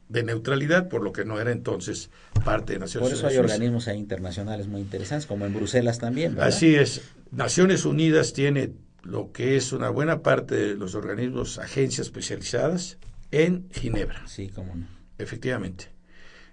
de 0.09 0.23
neutralidad, 0.23 0.89
por 0.89 1.03
lo 1.03 1.13
que 1.13 1.25
no 1.25 1.41
era 1.41 1.51
entonces 1.53 2.11
parte 2.45 2.75
de 2.75 2.81
Naciones 2.81 3.09
Por 3.09 3.17
eso 3.17 3.27
hay 3.27 3.37
Unidas. 3.39 3.53
organismos 3.53 3.89
internacionales 3.89 4.67
muy 4.69 4.81
interesantes, 4.83 5.27
como 5.27 5.47
en 5.47 5.55
Bruselas 5.55 5.99
también, 5.99 6.35
¿verdad? 6.35 6.49
Así 6.49 6.75
es. 6.75 7.01
Naciones 7.31 7.85
Unidas 7.87 8.33
tiene 8.35 8.73
lo 9.03 9.33
que 9.33 9.57
es 9.57 9.73
una 9.73 9.91
buena 9.91 10.23
parte 10.23 10.55
de 10.55 10.75
los 10.75 10.95
organismos, 10.95 11.59
agencias 11.59 12.07
especializadas 12.07 12.99
en 13.31 13.69
Ginebra, 13.73 14.27
Sí, 14.27 14.49
cómo 14.49 14.75
no. 14.75 14.87
efectivamente. 15.19 15.91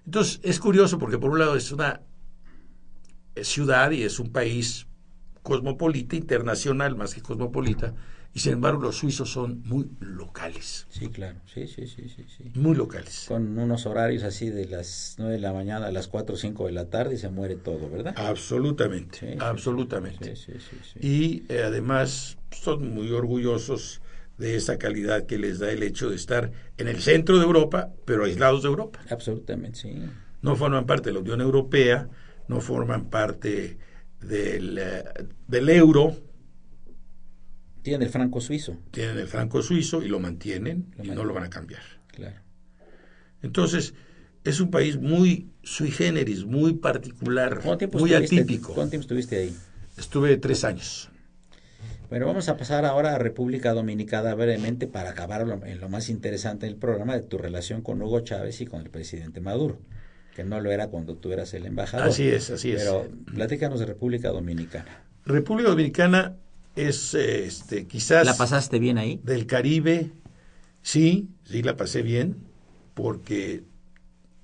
Entonces, 0.05 0.39
es 0.43 0.59
curioso 0.59 0.97
porque 0.97 1.17
por 1.19 1.31
un 1.31 1.39
lado 1.39 1.55
es 1.55 1.71
una 1.71 2.01
ciudad 3.41 3.91
y 3.91 4.03
es 4.03 4.19
un 4.19 4.31
país 4.31 4.87
cosmopolita, 5.43 6.15
internacional 6.15 6.95
más 6.95 7.13
que 7.13 7.21
cosmopolita, 7.21 7.93
y 8.34 8.39
sin 8.39 8.53
embargo 8.53 8.82
los 8.82 8.97
suizos 8.97 9.32
son 9.32 9.61
muy 9.65 9.89
locales. 9.99 10.86
Sí, 10.89 11.09
claro, 11.09 11.39
sí, 11.51 11.67
sí, 11.67 11.88
sí, 11.88 12.09
sí, 12.09 12.25
sí. 12.27 12.51
Muy 12.55 12.75
locales. 12.75 13.25
Con 13.27 13.57
unos 13.57 13.86
horarios 13.86 14.23
así 14.23 14.49
de 14.49 14.65
las 14.65 15.15
9 15.17 15.34
de 15.34 15.39
la 15.39 15.51
mañana 15.51 15.88
a 15.88 15.91
las 15.91 16.07
4 16.07 16.36
o 16.36 16.38
5 16.38 16.67
de 16.67 16.71
la 16.73 16.86
tarde 16.89 17.15
y 17.15 17.17
se 17.17 17.30
muere 17.30 17.55
todo, 17.55 17.89
¿verdad? 17.89 18.13
Absolutamente, 18.17 19.19
Sí, 19.19 19.38
absolutamente. 19.39 20.36
Sí, 20.36 20.53
sí, 20.53 20.59
sí, 20.59 20.77
sí. 20.93 20.99
Y 21.01 21.43
eh, 21.53 21.63
además 21.63 22.38
son 22.51 22.93
muy 22.93 23.11
orgullosos 23.11 24.01
de 24.38 24.55
esa 24.55 24.77
calidad 24.77 25.25
que 25.25 25.38
les 25.38 25.59
da 25.59 25.71
el 25.71 25.84
hecho 25.84 26.09
de 26.09 26.15
estar 26.15 26.51
en 26.77 26.88
el 26.88 27.01
centro 27.01 27.38
de 27.38 27.43
Europa, 27.43 27.91
pero 28.05 28.23
aislados 28.23 28.63
de 28.63 28.69
Europa. 28.69 28.99
Absolutamente, 29.09 29.80
sí. 29.80 30.01
No 30.41 30.55
forman 30.55 30.86
parte 30.86 31.09
de 31.09 31.13
la 31.15 31.19
Unión 31.19 31.41
Europea, 31.41 32.07
no 32.47 32.61
forman 32.61 33.09
parte 33.09 33.77
del, 34.21 34.77
eh, 34.77 35.03
del 35.47 35.69
euro, 35.69 36.15
Tiene 37.82 38.05
el 38.05 38.11
franco 38.11 38.41
suizo, 38.41 38.77
tienen 38.91 39.17
el 39.17 39.27
franco 39.27 39.61
suizo 39.61 40.03
y 40.03 40.07
lo 40.09 40.19
mantienen 40.19 40.93
Lo 40.97 41.05
y 41.05 41.09
no 41.09 41.23
lo 41.23 41.34
van 41.34 41.43
a 41.45 41.49
cambiar. 41.49 41.82
claro. 42.07 42.36
Entonces, 43.41 43.93
es 44.43 44.59
un 44.59 44.69
país 44.69 44.97
muy 44.99 45.49
sui 45.63 45.91
generis, 45.91 46.43
muy 46.45 46.73
particular, 46.73 47.59
¿Cuánto 47.61 47.77
tiempo, 47.77 47.99
muy 47.99 48.13
atípico. 48.13 48.73
¿Cuánto 48.73 48.91
tiempo 48.91 49.03
estuviste 49.03 49.38
ahí? 49.38 49.55
Estuve 49.97 50.38
tres 50.38 50.63
años. 50.63 51.09
Bueno, 52.09 52.25
vamos 52.25 52.49
a 52.49 52.57
pasar 52.57 52.86
ahora 52.86 53.15
a 53.15 53.17
República 53.19 53.73
Dominicana 53.73 54.34
brevemente 54.34 54.88
para 54.88 55.11
acabar 55.11 55.45
lo- 55.45 55.63
en 55.65 55.80
lo 55.80 55.89
más 55.89 56.09
interesante 56.09 56.65
del 56.65 56.75
programa 56.75 57.13
de 57.15 57.21
tu 57.21 57.38
relación 57.38 57.82
con 57.82 58.01
Hugo 58.01 58.21
Chávez 58.21 58.59
y 58.61 58.65
con 58.65 58.82
el 58.82 58.89
presidente 58.89 59.41
Maduro, 59.41 59.80
que 60.36 60.43
no 60.43 60.59
lo 60.59 60.71
era 60.71 60.88
cuando 60.88 61.15
tú 61.15 61.32
eras 61.32 61.53
el 61.53 61.65
embajador. 61.65 62.07
Así 62.07 62.27
es, 62.27 62.49
así 62.49 62.71
es. 62.71 62.80
Pero 62.82 63.07
platícanos 63.36 63.80
de 63.80 63.86
República 63.86 64.30
Dominicana. 64.30 65.03
República 65.25 65.69
Dominicana 65.69 66.36
es 66.88 67.13
este, 67.13 67.88
quizás 67.88 68.25
¿La 68.25 68.36
pasaste 68.38 68.80
bien 68.80 68.97
ahí? 68.97 69.19
del 69.23 69.45
Caribe, 69.45 70.11
sí, 70.82 71.30
sí 71.43 71.61
la 71.63 71.75
pasé 71.75 72.01
bien, 72.01 72.38
porque 72.93 73.63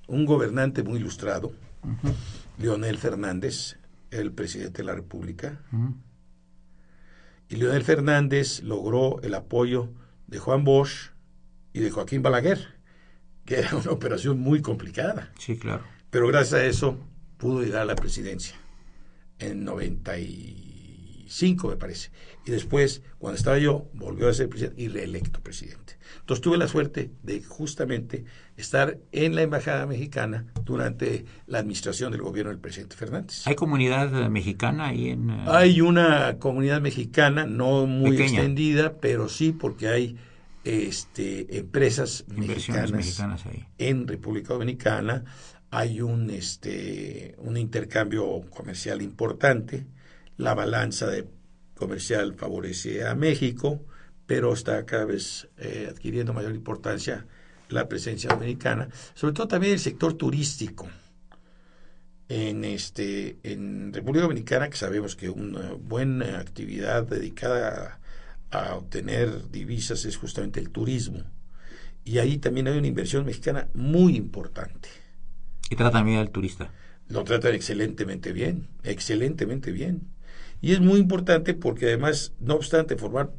un 0.08 0.26
gobernante 0.26 0.84
muy 0.84 1.00
ilustrado, 1.00 1.52
Leonel 2.58 2.98
Fernández, 2.98 3.78
el 4.12 4.32
presidente 4.32 4.80
de 4.80 4.84
la 4.86 4.96
República, 4.96 5.62
y 7.50 7.56
Leonel 7.58 7.84
Fernández 7.84 8.62
logró 8.64 9.22
el 9.22 9.34
apoyo 9.36 9.90
de 10.28 10.40
Juan 10.40 10.64
Bosch 10.64 11.12
y 11.74 11.80
de 11.80 11.92
Joaquín 11.92 12.22
Balaguer, 12.22 12.60
que 13.46 13.60
era 13.60 13.76
una 13.76 13.92
operación 13.92 14.40
muy 14.40 14.62
complicada, 14.62 15.32
Sí, 15.38 15.58
claro. 15.58 15.84
pero 16.10 16.28
gracias 16.28 16.62
a 16.62 16.66
eso 16.66 16.98
pudo 17.38 17.62
llegar 17.62 17.82
a 17.82 17.86
la 17.86 17.96
presidencia 17.96 18.56
en 19.40 19.64
95, 21.36 21.68
me 21.70 21.76
parece. 21.78 22.10
Y 22.46 22.52
después, 22.52 23.02
cuando 23.18 23.38
estaba 23.38 23.58
yo, 23.58 23.88
volvió 23.94 24.30
a 24.30 24.34
ser 24.34 24.50
presidente 24.50 24.82
y 24.82 24.88
reelecto 24.88 25.42
presidente. 25.42 25.98
Entonces 26.20 26.42
tuve 26.42 26.58
la 26.58 26.68
suerte 26.68 27.12
de 27.24 27.44
justamente 27.44 28.26
estar 28.58 28.98
en 29.12 29.36
la 29.36 29.42
Embajada 29.44 29.86
Mexicana 29.86 30.46
durante 30.64 31.26
la 31.48 31.60
administración 31.60 32.12
del 32.12 32.22
gobierno 32.22 32.52
del 32.52 32.60
presidente 32.60 32.96
Fernández. 32.96 33.46
¿Hay 33.48 33.56
comunidad 33.56 34.24
eh, 34.24 34.30
mexicana 34.30 34.88
ahí 34.88 35.10
en...? 35.10 35.30
eh, 35.30 35.44
Hay 35.48 35.82
una 35.82 36.38
comunidad 36.40 36.82
mexicana, 36.82 37.46
no 37.46 37.86
muy 37.86 38.12
Pequeña. 38.12 38.28
extendida, 38.40 38.98
pero 39.00 39.30
sí 39.30 39.52
porque 39.52 39.88
hay 39.88 40.18
este, 40.64 41.58
empresas 41.58 42.26
mexicanas, 42.28 42.92
mexicanas 42.92 43.46
ahí? 43.46 43.66
en 43.78 44.08
República 44.08 44.54
Dominicana. 44.54 45.26
Hay 45.72 46.02
un, 46.02 46.30
este, 46.30 47.36
un 47.40 47.58
intercambio 47.58 48.42
comercial 48.50 49.02
importante. 49.02 49.86
La 50.38 50.54
balanza 50.54 51.08
de 51.08 51.28
comercial 51.76 52.34
favorece 52.36 53.06
a 53.08 53.16
México, 53.16 53.86
pero 54.26 54.54
está 54.54 54.86
cada 54.86 55.06
vez 55.06 55.48
eh, 55.58 55.88
adquiriendo 55.90 56.34
mayor 56.34 56.56
importancia 56.56 57.26
la 57.70 57.88
presencia 57.88 58.30
dominicana, 58.30 58.90
sobre 59.14 59.34
todo 59.34 59.48
también 59.48 59.74
el 59.74 59.80
sector 59.80 60.14
turístico. 60.14 60.88
En 62.28 62.66
este 62.66 63.38
en 63.44 63.94
República 63.94 64.24
Dominicana 64.24 64.70
que 64.70 64.78
sabemos 64.78 65.16
que 65.16 65.30
una 65.30 65.74
buena 65.74 66.40
actividad 66.40 67.04
dedicada 67.04 68.00
a, 68.52 68.58
a 68.58 68.76
obtener 68.76 69.52
divisas 69.52 70.06
es 70.06 70.18
justamente 70.18 70.60
el 70.60 70.72
turismo. 70.72 71.24
Y 72.04 72.18
ahí 72.18 72.38
también 72.38 72.68
hay 72.68 72.78
una 72.78 72.88
inversión 72.88 73.26
mexicana 73.26 73.68
muy 73.74 74.16
importante. 74.16 74.90
Y 75.70 75.76
tratan 75.76 76.06
bien 76.06 76.18
al 76.18 76.32
turista. 76.32 76.72
lo 77.08 77.24
tratan 77.24 77.54
excelentemente 77.54 78.32
bien 78.32 78.68
excelentemente 78.84 79.72
bien 79.72 80.15
y 80.66 80.72
es 80.74 80.80
muy 80.82 81.00
importante 81.00 81.54
porque 81.54 81.86
además 81.86 82.34
no 82.40 82.56
obstante 82.56 82.96
formar 82.98 83.30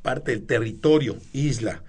parte 0.00 0.30
del 0.30 0.46
territorio 0.46 1.16
isla 1.34 1.82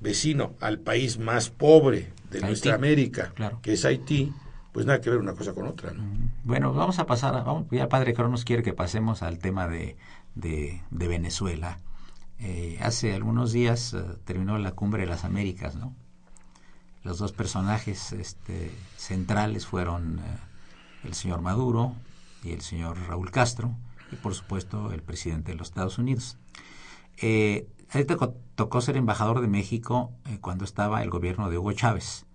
vecino 0.00 0.54
al 0.60 0.78
país 0.78 1.18
más 1.18 1.50
pobre 1.50 2.10
de 2.30 2.38
Haití. 2.38 2.46
nuestra 2.46 2.74
América 2.74 3.32
Claro. 3.34 3.60
que 3.60 3.74
es 3.74 3.84
Haití 3.84 4.32
pues 4.72 4.86
nada 4.86 5.02
que 5.02 5.10
ver 5.10 5.18
una 5.18 5.34
cosa 5.34 5.52
con 5.52 5.66
otra 5.66 5.92
¿no? 5.92 6.02
Bueno, 6.42 6.72
vamos 6.72 6.98
a 6.98 7.04
pasar, 7.06 7.34
a, 7.34 7.42
vamos, 7.42 7.66
ya 7.70 7.88
padre 7.90 8.14
Cronos 8.14 8.44
quiere 8.46 8.62
que 8.62 8.72
pasemos 8.72 9.22
al 9.22 9.38
tema 9.38 9.68
de, 9.68 9.96
de, 10.34 10.80
de 10.90 11.08
Venezuela. 11.08 11.78
Eh, 12.38 12.78
hace 12.80 13.14
algunos 13.14 13.52
días 13.52 13.92
eh, 13.92 14.02
terminó 14.24 14.56
la 14.58 14.72
cumbre 14.72 15.02
de 15.02 15.08
las 15.08 15.24
Américas, 15.24 15.76
¿no? 15.76 15.94
Los 17.02 17.18
dos 17.18 17.32
personajes 17.32 18.12
este, 18.12 18.70
centrales 18.96 19.66
fueron 19.66 20.18
eh, 20.18 20.22
el 21.04 21.12
señor 21.14 21.42
Maduro 21.42 21.94
y 22.42 22.52
el 22.52 22.62
señor 22.62 22.98
Raúl 23.06 23.30
Castro, 23.30 23.76
y 24.12 24.16
por 24.16 24.34
supuesto 24.34 24.92
el 24.92 25.02
presidente 25.02 25.52
de 25.52 25.58
los 25.58 25.68
Estados 25.68 25.98
Unidos. 25.98 26.36
Eh, 27.20 27.66
a 27.90 28.02
te 28.02 28.16
co- 28.16 28.36
tocó 28.56 28.80
ser 28.80 28.96
embajador 28.96 29.40
de 29.40 29.46
México 29.48 30.12
eh, 30.26 30.38
cuando 30.40 30.64
estaba 30.64 31.02
el 31.02 31.10
gobierno 31.10 31.48
de 31.50 31.58
Hugo 31.58 31.72
Chávez. 31.72 32.26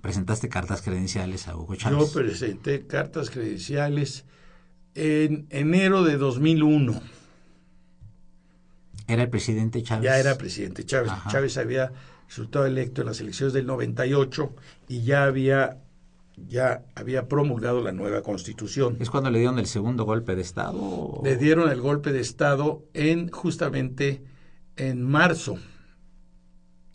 Presentaste 0.00 0.48
cartas 0.48 0.80
credenciales 0.82 1.48
a 1.48 1.56
Hugo 1.56 1.74
Chávez. 1.74 1.98
Yo 1.98 2.12
presenté 2.12 2.86
cartas 2.86 3.30
credenciales 3.30 4.24
en 4.94 5.46
enero 5.50 6.02
de 6.04 6.16
2001. 6.16 7.00
Era 9.06 9.22
el 9.22 9.30
presidente 9.30 9.82
Chávez. 9.82 10.04
Ya 10.04 10.18
era 10.18 10.36
presidente 10.36 10.84
Chávez. 10.84 11.10
Ajá. 11.10 11.30
Chávez 11.30 11.56
había 11.56 11.92
resultado 12.28 12.66
electo 12.66 13.00
en 13.02 13.06
las 13.08 13.20
elecciones 13.20 13.52
del 13.54 13.66
98 13.66 14.54
y 14.88 15.02
ya 15.02 15.24
había 15.24 15.78
ya 16.46 16.84
había 16.94 17.26
promulgado 17.28 17.80
la 17.82 17.92
nueva 17.92 18.22
constitución. 18.22 18.96
¿Es 19.00 19.10
cuando 19.10 19.30
le 19.30 19.38
dieron 19.38 19.58
el 19.58 19.66
segundo 19.66 20.04
golpe 20.04 20.36
de 20.36 20.42
Estado? 20.42 20.78
o- 20.80 21.22
Le 21.24 21.36
dieron 21.36 21.70
el 21.70 21.80
golpe 21.80 22.12
de 22.12 22.20
Estado 22.20 22.84
en 22.94 23.30
justamente 23.30 24.22
en 24.76 25.02
marzo 25.02 25.58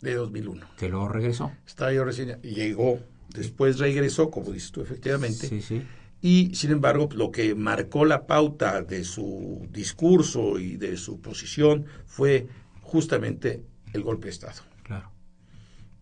de 0.00 0.14
2001. 0.14 0.66
Que 0.78 0.88
luego 0.88 1.08
regresó. 1.08 1.52
Estaba 1.66 1.92
yo 1.92 2.04
recién, 2.04 2.40
llegó, 2.42 3.00
después 3.30 3.78
regresó, 3.78 4.30
como 4.30 4.50
dices 4.52 4.72
tú, 4.72 4.80
efectivamente. 4.82 5.48
Sí, 5.48 5.60
sí. 5.62 5.82
Y 6.20 6.54
sin 6.54 6.70
embargo, 6.70 7.08
lo 7.14 7.30
que 7.30 7.54
marcó 7.54 8.04
la 8.06 8.26
pauta 8.26 8.82
de 8.82 9.04
su 9.04 9.66
discurso 9.70 10.58
y 10.58 10.76
de 10.76 10.96
su 10.96 11.20
posición 11.20 11.84
fue 12.06 12.48
justamente 12.80 13.62
el 13.92 14.02
golpe 14.02 14.26
de 14.26 14.30
Estado. 14.30 14.62
Claro. 14.84 15.10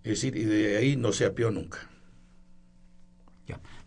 Es 0.04 0.10
decir, 0.20 0.36
y 0.36 0.44
de 0.44 0.76
ahí 0.76 0.96
no 0.96 1.12
se 1.12 1.24
apió 1.26 1.50
nunca. 1.50 1.88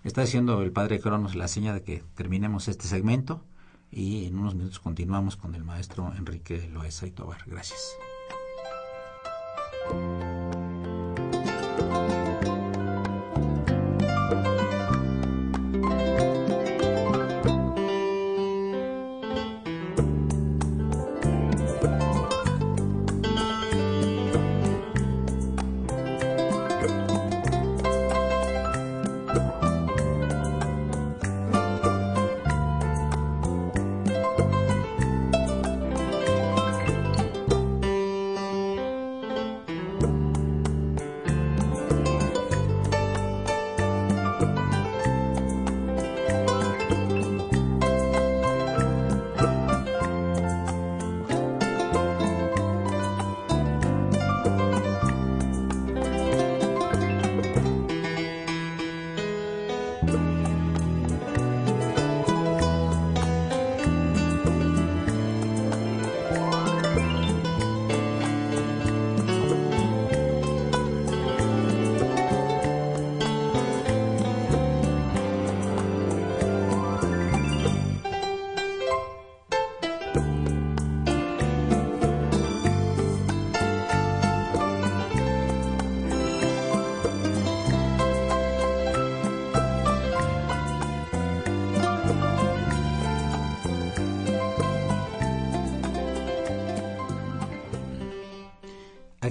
Está 0.06 0.22
haciendo 0.22 0.62
el 0.62 0.72
padre 0.72 1.00
Cronos 1.00 1.34
la 1.34 1.48
seña 1.48 1.74
de 1.74 1.82
que 1.82 2.04
terminemos 2.14 2.68
este 2.68 2.88
segmento 2.88 3.44
y 3.90 4.28
en 4.28 4.38
unos 4.38 4.54
minutos 4.54 4.80
continuamos 4.80 5.36
con 5.36 5.56
el 5.56 5.64
maestro 5.64 6.14
Enrique 6.16 6.70
Loesa 6.72 7.08
y 7.08 7.12
Tobar. 7.12 7.40
Gracias. 7.48 7.98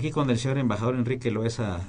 Aquí 0.04 0.12
con 0.12 0.28
el 0.28 0.38
señor 0.38 0.58
embajador 0.58 0.96
Enrique 0.96 1.30
Loesa 1.30 1.80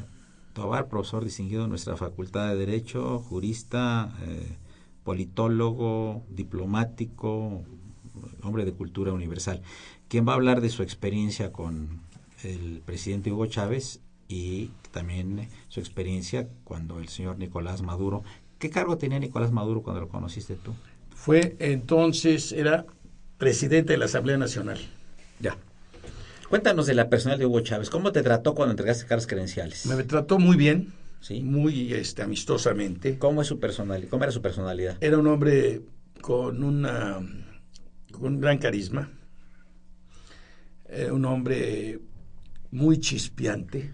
Tobar, 0.53 0.87
profesor 0.87 1.25
distinguido 1.25 1.65
en 1.65 1.69
nuestra 1.69 1.97
Facultad 1.97 2.47
de 2.47 2.55
Derecho, 2.55 3.19
jurista, 3.19 4.15
eh, 4.25 4.55
politólogo, 5.03 6.23
diplomático, 6.29 7.65
hombre 8.41 8.63
de 8.63 8.71
cultura 8.71 9.11
universal, 9.11 9.61
quien 10.07 10.25
va 10.25 10.31
a 10.31 10.35
hablar 10.35 10.61
de 10.61 10.69
su 10.69 10.81
experiencia 10.81 11.51
con 11.51 12.03
el 12.43 12.81
presidente 12.85 13.33
Hugo 13.33 13.47
Chávez 13.47 13.99
y 14.29 14.71
también 14.91 15.49
su 15.67 15.81
experiencia 15.81 16.47
cuando 16.63 16.99
el 16.99 17.09
señor 17.09 17.37
Nicolás 17.37 17.81
Maduro. 17.81 18.23
¿Qué 18.59 18.69
cargo 18.69 18.97
tenía 18.97 19.19
Nicolás 19.19 19.51
Maduro 19.51 19.83
cuando 19.83 19.99
lo 19.99 20.07
conociste 20.07 20.55
tú? 20.55 20.73
Fue 21.13 21.57
entonces, 21.59 22.53
era 22.53 22.85
presidente 23.37 23.91
de 23.91 23.97
la 23.97 24.05
Asamblea 24.05 24.37
Nacional. 24.37 24.79
Ya. 25.41 25.57
Cuéntanos 26.49 26.85
de 26.85 26.93
la 26.93 27.09
personal 27.09 27.39
de 27.39 27.45
Hugo 27.45 27.61
Chávez. 27.61 27.89
¿Cómo 27.89 28.11
te 28.11 28.21
trató 28.21 28.53
cuando 28.53 28.71
entregaste 28.71 29.07
cartas 29.07 29.25
credenciales? 29.25 29.85
Me 29.87 30.03
trató 30.03 30.37
muy 30.37 30.55
bien, 30.55 30.93
¿Sí? 31.19 31.41
muy 31.41 31.93
este, 31.93 32.21
amistosamente. 32.21 33.17
¿Cómo, 33.17 33.41
es 33.41 33.47
su 33.47 33.59
personalidad? 33.59 34.09
¿Cómo 34.09 34.23
era 34.23 34.31
su 34.31 34.41
personalidad? 34.41 34.97
Era 35.01 35.17
un 35.17 35.27
hombre 35.27 35.81
con, 36.21 36.63
una, 36.63 37.19
con 38.11 38.35
un 38.35 38.39
gran 38.39 38.59
carisma, 38.59 39.11
Era 40.87 41.13
un 41.13 41.25
hombre 41.25 41.99
muy 42.69 42.99
chispeante, 42.99 43.91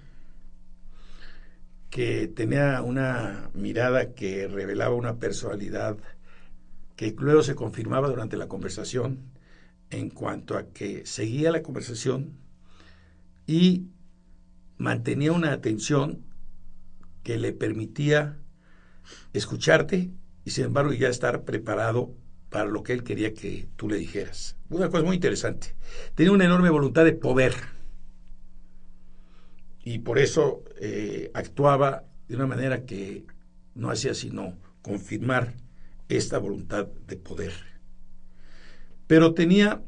que 1.90 2.28
tenía 2.28 2.82
una 2.82 3.50
mirada 3.54 4.14
que 4.14 4.48
revelaba 4.48 4.96
una 4.96 5.20
personalidad 5.20 5.98
que 6.98 7.16
luego 7.18 7.44
se 7.44 7.56
confirmaba 7.56 8.10
durante 8.10 8.36
la 8.36 8.48
conversación 8.48 9.32
en 9.90 10.10
cuanto 10.10 10.58
a 10.58 10.68
que 10.68 11.06
seguía 11.06 11.52
la 11.52 11.62
conversación 11.62 12.41
y 13.52 13.90
mantenía 14.78 15.34
una 15.34 15.52
atención 15.52 16.24
que 17.22 17.38
le 17.38 17.52
permitía 17.52 18.40
escucharte 19.34 20.12
y 20.46 20.52
sin 20.52 20.66
embargo 20.66 20.94
ya 20.94 21.10
estar 21.10 21.44
preparado 21.44 22.16
para 22.50 22.66
lo 22.66 22.82
que 22.82 22.94
él 22.94 23.04
quería 23.04 23.34
que 23.34 23.68
tú 23.76 23.90
le 23.90 23.98
dijeras. 23.98 24.56
Una 24.70 24.90
cosa 24.90 25.04
muy 25.04 25.16
interesante. 25.16 25.76
Tenía 26.16 26.32
una 26.32 26.46
enorme 26.46 26.70
voluntad 26.70 27.04
de 27.04 27.12
poder 27.12 27.54
y 29.84 30.00
por 30.00 30.18
eso 30.18 30.64
eh, 30.80 31.30
actuaba 31.34 32.06
de 32.30 32.36
una 32.38 32.48
manera 32.48 32.86
que 32.86 33.26
no 33.76 33.90
hacía 33.90 34.14
sino 34.14 34.58
confirmar 34.82 35.56
esta 36.08 36.38
voluntad 36.38 36.88
de 37.06 37.18
poder. 37.18 37.52
Pero 39.08 39.34
tenía 39.34 39.84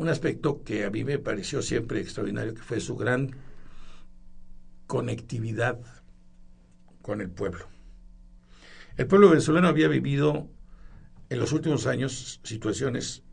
un 0.00 0.08
aspecto 0.08 0.64
que 0.64 0.86
a 0.86 0.90
mí 0.90 1.04
me 1.04 1.18
pareció 1.18 1.60
siempre 1.60 2.00
extraordinario, 2.00 2.54
que 2.54 2.62
fue 2.62 2.80
su 2.80 2.96
gran 2.96 3.36
conectividad 4.86 5.78
con 7.02 7.20
el 7.20 7.28
pueblo. 7.28 7.66
El 8.96 9.06
pueblo 9.06 9.28
venezolano 9.28 9.68
había 9.68 9.88
vivido 9.88 10.48
en 11.28 11.38
los 11.38 11.52
últimos 11.52 11.86
años 11.86 12.40
situaciones 12.44 13.24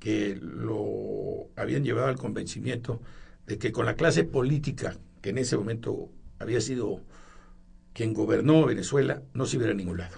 que 0.00 0.38
lo 0.38 1.48
habían 1.56 1.82
llevado 1.82 2.08
al 2.08 2.18
convencimiento 2.18 3.00
de 3.46 3.56
que 3.56 3.72
con 3.72 3.86
la 3.86 3.94
clase 3.94 4.24
política 4.24 4.98
que 5.22 5.30
en 5.30 5.38
ese 5.38 5.56
momento 5.56 6.10
había 6.40 6.60
sido 6.60 7.00
quien 7.94 8.12
gobernó 8.12 8.66
Venezuela, 8.66 9.22
no 9.32 9.46
se 9.46 9.56
iba 9.56 9.66
a 9.66 9.72
ningún 9.72 9.96
lado. 9.96 10.16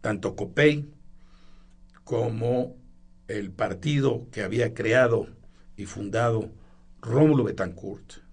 Tanto 0.00 0.34
Copey 0.34 0.90
como 2.02 2.82
el 3.28 3.50
partido 3.50 4.28
que 4.30 4.42
había 4.42 4.74
creado 4.74 5.28
y 5.76 5.86
fundado 5.86 6.50
Rómulo 7.00 7.44
Betancourt 7.44 8.24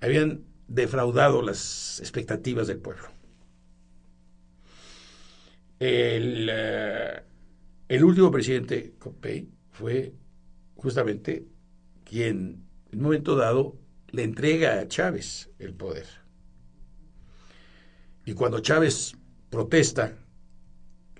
habían 0.00 0.44
defraudado 0.68 1.42
las 1.42 1.98
expectativas 2.00 2.66
del 2.68 2.78
pueblo. 2.78 3.08
El, 5.80 6.50
uh, 6.50 7.22
el 7.88 8.04
último 8.04 8.30
presidente 8.30 8.94
Copey 8.98 9.48
fue 9.70 10.12
justamente 10.76 11.46
quien 12.04 12.64
en 12.92 12.98
un 12.98 13.04
momento 13.04 13.36
dado 13.36 13.78
le 14.10 14.22
entrega 14.24 14.80
a 14.80 14.88
Chávez 14.88 15.50
el 15.58 15.74
poder. 15.74 16.06
Y 18.24 18.34
cuando 18.34 18.60
Chávez 18.60 19.14
protesta, 19.50 20.16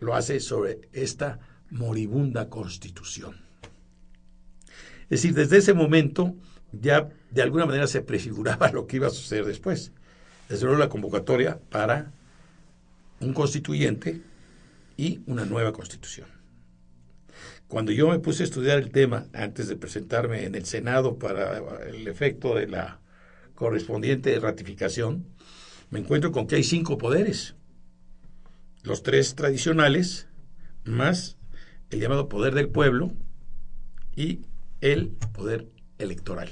lo 0.00 0.14
hace 0.14 0.40
sobre 0.40 0.88
esta 0.92 1.40
moribunda 1.70 2.48
constitución. 2.48 3.36
Es 5.10 5.22
decir, 5.22 5.34
desde 5.34 5.58
ese 5.58 5.74
momento 5.74 6.34
ya 6.72 7.08
de 7.30 7.42
alguna 7.42 7.66
manera 7.66 7.86
se 7.86 8.02
prefiguraba 8.02 8.70
lo 8.72 8.86
que 8.86 8.96
iba 8.96 9.06
a 9.06 9.10
suceder 9.10 9.44
después. 9.44 9.92
Desde 10.48 10.64
luego 10.64 10.78
la 10.78 10.88
convocatoria 10.88 11.58
para 11.70 12.12
un 13.20 13.32
constituyente 13.32 14.22
y 14.96 15.20
una 15.26 15.44
nueva 15.44 15.72
constitución. 15.72 16.28
Cuando 17.68 17.92
yo 17.92 18.08
me 18.08 18.18
puse 18.18 18.42
a 18.42 18.46
estudiar 18.46 18.78
el 18.78 18.90
tema 18.90 19.26
antes 19.34 19.68
de 19.68 19.76
presentarme 19.76 20.44
en 20.44 20.54
el 20.54 20.64
Senado 20.64 21.18
para 21.18 21.86
el 21.86 22.08
efecto 22.08 22.54
de 22.54 22.66
la 22.66 23.00
correspondiente 23.54 24.38
ratificación, 24.40 25.26
me 25.90 25.98
encuentro 25.98 26.32
con 26.32 26.46
que 26.46 26.56
hay 26.56 26.64
cinco 26.64 26.96
poderes. 26.96 27.54
Los 28.82 29.02
tres 29.02 29.34
tradicionales, 29.34 30.28
más 30.84 31.37
el 31.90 32.00
llamado 32.00 32.28
poder 32.28 32.54
del 32.54 32.68
pueblo 32.68 33.12
y 34.14 34.42
el 34.80 35.08
poder 35.32 35.68
electoral. 35.98 36.50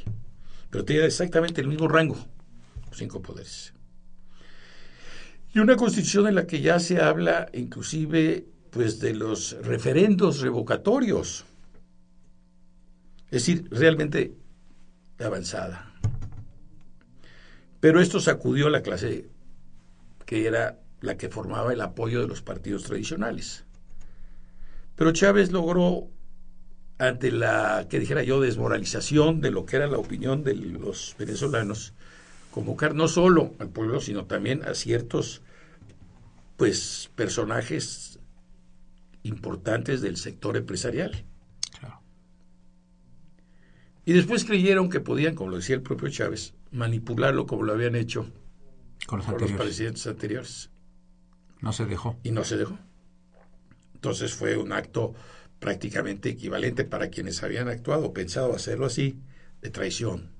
Pero 0.70 0.84
tiene 0.84 1.06
exactamente 1.06 1.60
el 1.60 1.68
mismo 1.68 1.88
rango, 1.88 2.16
cinco 2.92 3.22
poderes. 3.22 3.72
Y 5.54 5.58
una 5.58 5.76
constitución 5.76 6.26
en 6.26 6.34
la 6.34 6.46
que 6.46 6.60
ya 6.60 6.78
se 6.78 7.00
habla 7.00 7.48
inclusive 7.52 8.46
pues 8.70 9.00
de 9.00 9.14
los 9.14 9.56
referendos 9.62 10.40
revocatorios. 10.40 11.44
Es 13.26 13.46
decir, 13.46 13.66
realmente 13.70 14.36
avanzada. 15.18 15.94
Pero 17.80 18.00
esto 18.00 18.20
sacudió 18.20 18.66
a 18.66 18.70
la 18.70 18.82
clase 18.82 19.28
que 20.24 20.46
era 20.46 20.80
la 21.00 21.16
que 21.16 21.28
formaba 21.28 21.72
el 21.72 21.80
apoyo 21.80 22.20
de 22.20 22.28
los 22.28 22.42
partidos 22.42 22.84
tradicionales. 22.84 23.65
Pero 24.96 25.12
Chávez 25.12 25.52
logró, 25.52 26.08
ante 26.98 27.30
la, 27.30 27.86
que 27.88 28.00
dijera 28.00 28.22
yo, 28.22 28.40
desmoralización 28.40 29.40
de 29.40 29.50
lo 29.50 29.66
que 29.66 29.76
era 29.76 29.86
la 29.86 29.98
opinión 29.98 30.42
de 30.42 30.54
los 30.54 31.14
venezolanos, 31.18 31.92
convocar 32.50 32.94
no 32.94 33.06
solo 33.06 33.54
al 33.58 33.68
pueblo, 33.68 34.00
sino 34.00 34.24
también 34.24 34.64
a 34.64 34.74
ciertos 34.74 35.42
pues 36.56 37.10
personajes 37.14 38.18
importantes 39.22 40.00
del 40.00 40.16
sector 40.16 40.56
empresarial. 40.56 41.24
Claro. 41.78 42.00
Y 44.06 44.14
después 44.14 44.46
creyeron 44.46 44.88
que 44.88 45.00
podían, 45.00 45.34
como 45.34 45.50
lo 45.50 45.56
decía 45.56 45.76
el 45.76 45.82
propio 45.82 46.08
Chávez, 46.08 46.54
manipularlo 46.70 47.46
como 47.46 47.64
lo 47.64 47.74
habían 47.74 47.94
hecho 47.94 48.32
con 49.06 49.18
los, 49.18 49.26
con 49.26 49.38
los 49.38 49.52
presidentes 49.52 50.06
anteriores. 50.06 50.70
No 51.60 51.74
se 51.74 51.84
dejó. 51.84 52.16
Y 52.22 52.30
no 52.30 52.42
se 52.44 52.56
dejó. 52.56 52.78
Entonces 53.96 54.34
fue 54.34 54.58
un 54.58 54.72
acto 54.72 55.14
prácticamente 55.58 56.28
equivalente 56.28 56.84
para 56.84 57.08
quienes 57.08 57.42
habían 57.42 57.68
actuado, 57.68 58.12
pensado 58.12 58.54
hacerlo 58.54 58.84
así, 58.84 59.18
de 59.62 59.70
traición. 59.70 60.32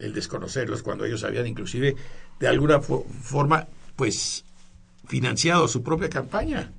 El 0.00 0.12
desconocerlos 0.12 0.82
cuando 0.82 1.04
ellos 1.04 1.22
habían 1.22 1.46
inclusive 1.46 1.94
de 2.40 2.48
alguna 2.48 2.80
fo 2.80 3.04
forma 3.04 3.68
pues 3.94 4.44
financiado 5.06 5.68
su 5.68 5.84
propia 5.84 6.10
campaña. 6.10 6.72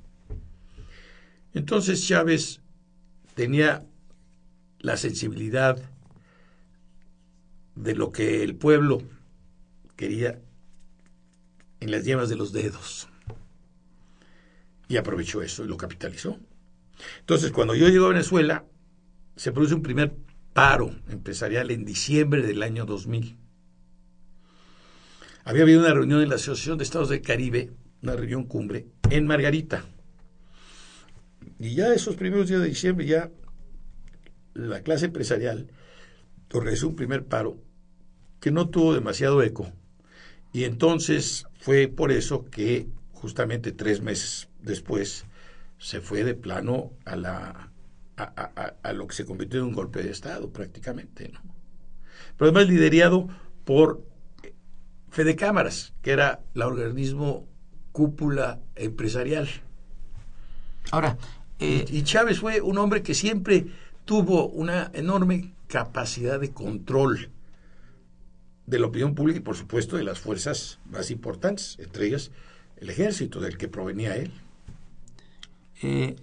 Entonces 1.54 2.06
Chávez 2.06 2.60
tenía 3.34 3.86
la 4.80 4.98
sensibilidad 4.98 5.78
de 7.74 7.94
lo 7.94 8.12
que 8.12 8.42
el 8.44 8.54
pueblo 8.54 9.00
quería 9.96 10.42
en 11.80 11.90
las 11.90 12.04
yemas 12.04 12.28
de 12.28 12.36
los 12.36 12.52
dedos. 12.52 13.08
Y 14.88 14.96
aprovechó 14.96 15.42
eso 15.42 15.64
y 15.64 15.68
lo 15.68 15.76
capitalizó. 15.76 16.38
Entonces, 17.20 17.52
cuando 17.52 17.74
yo 17.74 17.88
llego 17.88 18.06
a 18.06 18.10
Venezuela, 18.10 18.64
se 19.36 19.52
produce 19.52 19.74
un 19.74 19.82
primer 19.82 20.14
paro 20.52 20.94
empresarial 21.08 21.70
en 21.70 21.84
diciembre 21.84 22.42
del 22.42 22.62
año 22.62 22.84
2000. 22.84 23.36
Había 25.44 25.62
habido 25.62 25.80
una 25.80 25.92
reunión 25.92 26.22
en 26.22 26.28
la 26.28 26.36
Asociación 26.36 26.78
de 26.78 26.84
Estados 26.84 27.08
del 27.08 27.20
Caribe, 27.20 27.70
una 28.02 28.16
reunión 28.16 28.44
cumbre, 28.44 28.86
en 29.10 29.26
Margarita. 29.26 29.84
Y 31.58 31.74
ya 31.74 31.92
esos 31.92 32.16
primeros 32.16 32.48
días 32.48 32.62
de 32.62 32.68
diciembre, 32.68 33.06
ya 33.06 33.30
la 34.54 34.82
clase 34.82 35.06
empresarial 35.06 35.68
organizó 36.52 36.88
un 36.88 36.96
primer 36.96 37.26
paro 37.26 37.58
que 38.40 38.50
no 38.50 38.68
tuvo 38.68 38.94
demasiado 38.94 39.42
eco. 39.42 39.72
Y 40.52 40.64
entonces 40.64 41.46
fue 41.58 41.88
por 41.88 42.12
eso 42.12 42.44
que 42.44 42.86
justamente 43.12 43.72
tres 43.72 44.00
meses 44.00 44.48
después 44.64 45.24
se 45.78 46.00
fue 46.00 46.24
de 46.24 46.34
plano 46.34 46.92
a 47.04 47.16
la 47.16 47.70
a, 48.16 48.92
lo 48.92 49.06
que 49.06 49.14
se 49.14 49.24
convirtió 49.24 49.60
en 49.60 49.66
un 49.66 49.72
golpe 49.74 50.02
de 50.02 50.10
Estado 50.10 50.50
prácticamente. 50.50 51.30
¿no? 51.30 51.40
Pero 52.36 52.50
además 52.50 52.68
liderado 52.68 53.28
por 53.64 54.04
Fede 55.10 55.36
Cámaras, 55.36 55.94
que 56.02 56.12
era 56.12 56.40
el 56.54 56.62
organismo 56.62 57.46
cúpula 57.92 58.60
empresarial. 58.76 59.48
Ahora, 60.90 61.16
eh, 61.58 61.84
y 61.88 62.02
Chávez 62.02 62.40
fue 62.40 62.60
un 62.60 62.78
hombre 62.78 63.02
que 63.02 63.14
siempre 63.14 63.66
tuvo 64.04 64.48
una 64.48 64.90
enorme 64.92 65.54
capacidad 65.68 66.38
de 66.38 66.52
control 66.52 67.30
de 68.66 68.78
la 68.78 68.86
opinión 68.86 69.14
pública 69.14 69.38
y 69.38 69.42
por 69.42 69.56
supuesto 69.56 69.96
de 69.96 70.04
las 70.04 70.20
fuerzas 70.20 70.78
más 70.86 71.10
importantes, 71.10 71.76
entre 71.78 72.06
ellas 72.06 72.30
el 72.76 72.90
ejército 72.90 73.40
del 73.40 73.56
que 73.56 73.68
provenía 73.68 74.16
él. 74.16 74.32
Eh, 75.84 76.16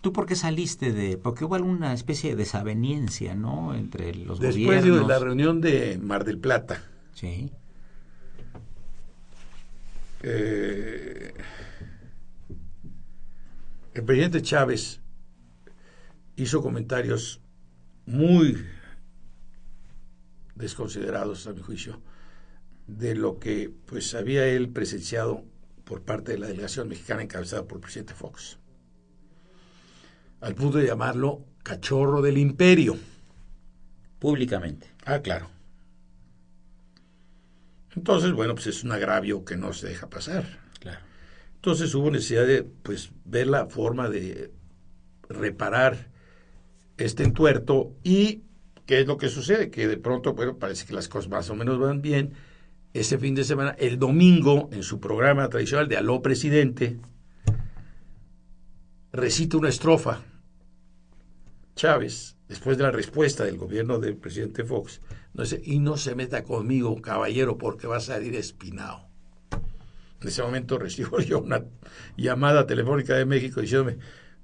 ¿Tú 0.00 0.12
por 0.12 0.26
qué 0.26 0.34
saliste 0.34 0.92
de...? 0.92 1.18
Porque 1.18 1.44
hubo 1.44 1.56
alguna 1.56 1.92
especie 1.92 2.30
de 2.30 2.36
desaveniencia, 2.36 3.34
¿no? 3.34 3.74
Entre 3.74 4.14
los 4.14 4.40
Después 4.40 4.82
de 4.82 4.90
la 4.90 5.18
reunión 5.18 5.60
de 5.60 5.98
Mar 5.98 6.24
del 6.24 6.38
Plata. 6.38 6.82
Sí. 7.12 7.52
Eh, 10.22 11.34
el 13.94 14.04
presidente 14.04 14.40
Chávez 14.40 15.00
hizo 16.36 16.62
comentarios 16.62 17.40
muy 18.06 18.56
desconsiderados, 20.54 21.46
a 21.46 21.52
mi 21.52 21.60
juicio, 21.60 22.00
de 22.86 23.14
lo 23.14 23.38
que 23.38 23.70
pues 23.86 24.14
había 24.14 24.46
él 24.46 24.70
presenciado 24.70 25.44
por 25.84 26.02
parte 26.02 26.32
de 26.32 26.38
la 26.38 26.46
delegación 26.46 26.88
mexicana 26.88 27.22
encabezada 27.22 27.66
por 27.66 27.78
el 27.78 27.82
presidente 27.82 28.14
Fox, 28.14 28.59
al 30.40 30.54
punto 30.54 30.78
de 30.78 30.86
llamarlo 30.86 31.44
cachorro 31.62 32.22
del 32.22 32.38
imperio. 32.38 32.96
Públicamente. 34.18 34.88
Ah, 35.04 35.20
claro. 35.20 35.48
Entonces, 37.96 38.32
bueno, 38.32 38.54
pues 38.54 38.68
es 38.68 38.84
un 38.84 38.92
agravio 38.92 39.44
que 39.44 39.56
no 39.56 39.72
se 39.72 39.88
deja 39.88 40.08
pasar. 40.08 40.44
Claro. 40.78 41.00
Entonces 41.56 41.94
hubo 41.94 42.10
necesidad 42.10 42.46
de 42.46 42.62
pues 42.62 43.10
ver 43.24 43.46
la 43.46 43.66
forma 43.66 44.08
de 44.08 44.52
reparar 45.28 46.08
este 46.96 47.24
entuerto 47.24 47.92
y 48.02 48.42
qué 48.86 49.00
es 49.00 49.06
lo 49.06 49.18
que 49.18 49.28
sucede, 49.28 49.70
que 49.70 49.86
de 49.86 49.96
pronto, 49.96 50.34
bueno, 50.34 50.58
parece 50.58 50.86
que 50.86 50.94
las 50.94 51.08
cosas 51.08 51.30
más 51.30 51.50
o 51.50 51.54
menos 51.54 51.78
van 51.78 52.02
bien. 52.02 52.32
Ese 52.92 53.18
fin 53.18 53.34
de 53.34 53.44
semana, 53.44 53.76
el 53.78 53.98
domingo, 53.98 54.68
en 54.72 54.82
su 54.82 54.98
programa 54.98 55.48
tradicional 55.48 55.88
de 55.88 55.96
Aló 55.96 56.22
Presidente, 56.22 56.98
recita 59.12 59.56
una 59.56 59.68
estrofa. 59.68 60.22
Chávez, 61.74 62.36
después 62.48 62.76
de 62.76 62.84
la 62.84 62.90
respuesta 62.90 63.44
del 63.44 63.56
gobierno 63.56 63.98
del 63.98 64.16
presidente 64.16 64.64
Fox, 64.64 65.00
dice, 65.32 65.60
y 65.64 65.78
no 65.78 65.96
se 65.96 66.14
meta 66.14 66.44
conmigo, 66.44 67.00
caballero, 67.00 67.58
porque 67.58 67.86
va 67.86 67.96
a 67.96 68.00
salir 68.00 68.34
espinado. 68.34 69.08
En 70.20 70.28
ese 70.28 70.42
momento 70.42 70.78
recibo 70.78 71.18
yo 71.20 71.40
una 71.40 71.64
llamada 72.16 72.66
telefónica 72.66 73.14
de 73.14 73.24
México 73.24 73.60
diciéndome, 73.60 73.98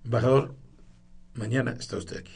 embajador, 0.04 0.54
mañana 1.34 1.76
está 1.78 1.96
usted 1.96 2.18
aquí. 2.18 2.32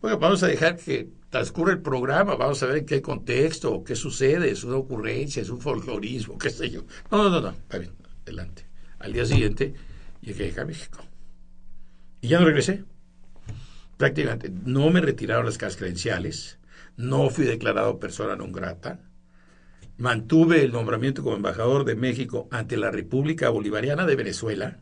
Bueno, 0.00 0.18
vamos 0.18 0.44
a 0.44 0.46
dejar 0.46 0.76
que 0.76 1.10
transcurra 1.28 1.72
el 1.72 1.80
programa, 1.80 2.36
vamos 2.36 2.62
a 2.62 2.66
ver 2.66 2.78
en 2.78 2.86
qué 2.86 3.02
contexto, 3.02 3.82
qué 3.82 3.96
sucede, 3.96 4.50
es 4.50 4.62
una 4.62 4.76
ocurrencia, 4.76 5.42
es 5.42 5.50
un 5.50 5.60
folclorismo, 5.60 6.38
qué 6.38 6.50
sé 6.50 6.70
yo. 6.70 6.84
No, 7.10 7.24
no, 7.24 7.30
no, 7.30 7.40
no, 7.40 7.50
está 7.50 7.78
bien, 7.78 7.92
adelante. 8.22 8.64
Al 9.00 9.12
día 9.12 9.26
siguiente 9.26 9.74
llegué 10.20 10.54
a 10.60 10.64
México. 10.64 11.07
Y 12.20 12.28
ya 12.28 12.40
no 12.40 12.46
regresé. 12.46 12.84
Prácticamente 13.96 14.50
no 14.50 14.90
me 14.90 15.00
retiraron 15.00 15.46
las 15.46 15.58
casas 15.58 15.76
credenciales, 15.76 16.58
no 16.96 17.30
fui 17.30 17.44
declarado 17.44 17.98
persona 17.98 18.36
non 18.36 18.52
grata, 18.52 19.00
mantuve 19.98 20.62
el 20.62 20.70
nombramiento 20.70 21.22
como 21.22 21.36
embajador 21.36 21.84
de 21.84 21.96
México 21.96 22.48
ante 22.50 22.76
la 22.76 22.90
República 22.90 23.50
Bolivariana 23.50 24.06
de 24.06 24.16
Venezuela, 24.16 24.78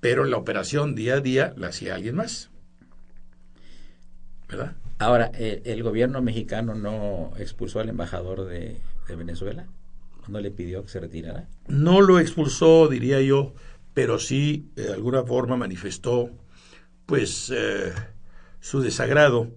pero 0.00 0.24
la 0.24 0.36
operación 0.36 0.94
día 0.94 1.14
a 1.14 1.20
día 1.20 1.54
la 1.56 1.68
hacía 1.68 1.96
alguien 1.96 2.14
más. 2.16 2.50
¿Verdad? 4.48 4.76
Ahora, 4.98 5.32
¿el, 5.34 5.82
gobierno 5.82 6.22
mexicano 6.22 6.74
no 6.74 7.32
expulsó 7.38 7.80
al 7.80 7.88
embajador 7.88 8.44
de, 8.44 8.80
Venezuela? 9.08 9.66
¿No 10.28 10.40
le 10.40 10.50
pidió 10.50 10.82
que 10.82 10.88
se 10.88 11.00
retirara? 11.00 11.48
No 11.66 12.00
lo 12.00 12.20
expulsó, 12.20 12.88
diría 12.88 13.20
yo, 13.20 13.54
pero 13.94 14.18
sí 14.18 14.70
de 14.74 14.92
alguna 14.92 15.22
forma 15.22 15.56
manifestó 15.56 16.30
pues 17.06 17.50
eh, 17.54 17.92
su 18.60 18.80
desagrado 18.80 19.54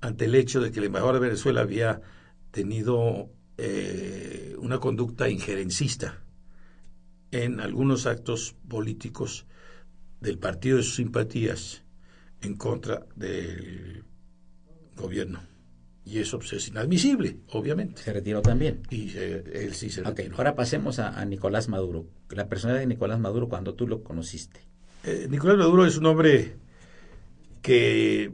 ante 0.00 0.26
el 0.26 0.34
hecho 0.34 0.60
de 0.60 0.70
que 0.70 0.78
el 0.78 0.86
embajador 0.86 1.14
de 1.14 1.20
Venezuela 1.20 1.62
había 1.62 2.00
tenido 2.50 3.30
eh, 3.56 4.54
una 4.58 4.78
conducta 4.78 5.28
injerencista 5.28 6.22
en 7.30 7.60
algunos 7.60 8.06
actos 8.06 8.54
políticos 8.68 9.46
del 10.20 10.38
partido 10.38 10.76
de 10.76 10.82
sus 10.82 10.96
simpatías 10.96 11.82
en 12.42 12.56
contra 12.56 13.06
del 13.16 14.04
gobierno. 14.96 15.40
Y 16.04 16.18
eso 16.18 16.38
pues, 16.38 16.52
es 16.54 16.68
inadmisible, 16.68 17.38
obviamente. 17.52 18.02
Se 18.02 18.12
retiró 18.12 18.42
también. 18.42 18.82
Y 18.90 19.10
eh, 19.14 19.44
él 19.52 19.74
sí 19.74 19.90
se 19.90 20.02
retiró. 20.02 20.36
Ahora 20.36 20.54
pasemos 20.54 20.98
a, 20.98 21.24
Nicolás 21.24 21.68
Maduro. 21.68 22.06
La 22.30 22.48
personalidad 22.48 22.80
de 22.80 22.86
Nicolás 22.86 23.20
Maduro 23.20 23.48
cuando 23.48 23.74
tú 23.74 23.86
lo 23.86 24.02
conociste. 24.02 24.60
Eh, 25.04 25.26
Nicolás 25.30 25.58
Maduro 25.58 25.86
es 25.86 25.96
un 25.96 26.06
hombre 26.06 26.56
que 27.62 28.32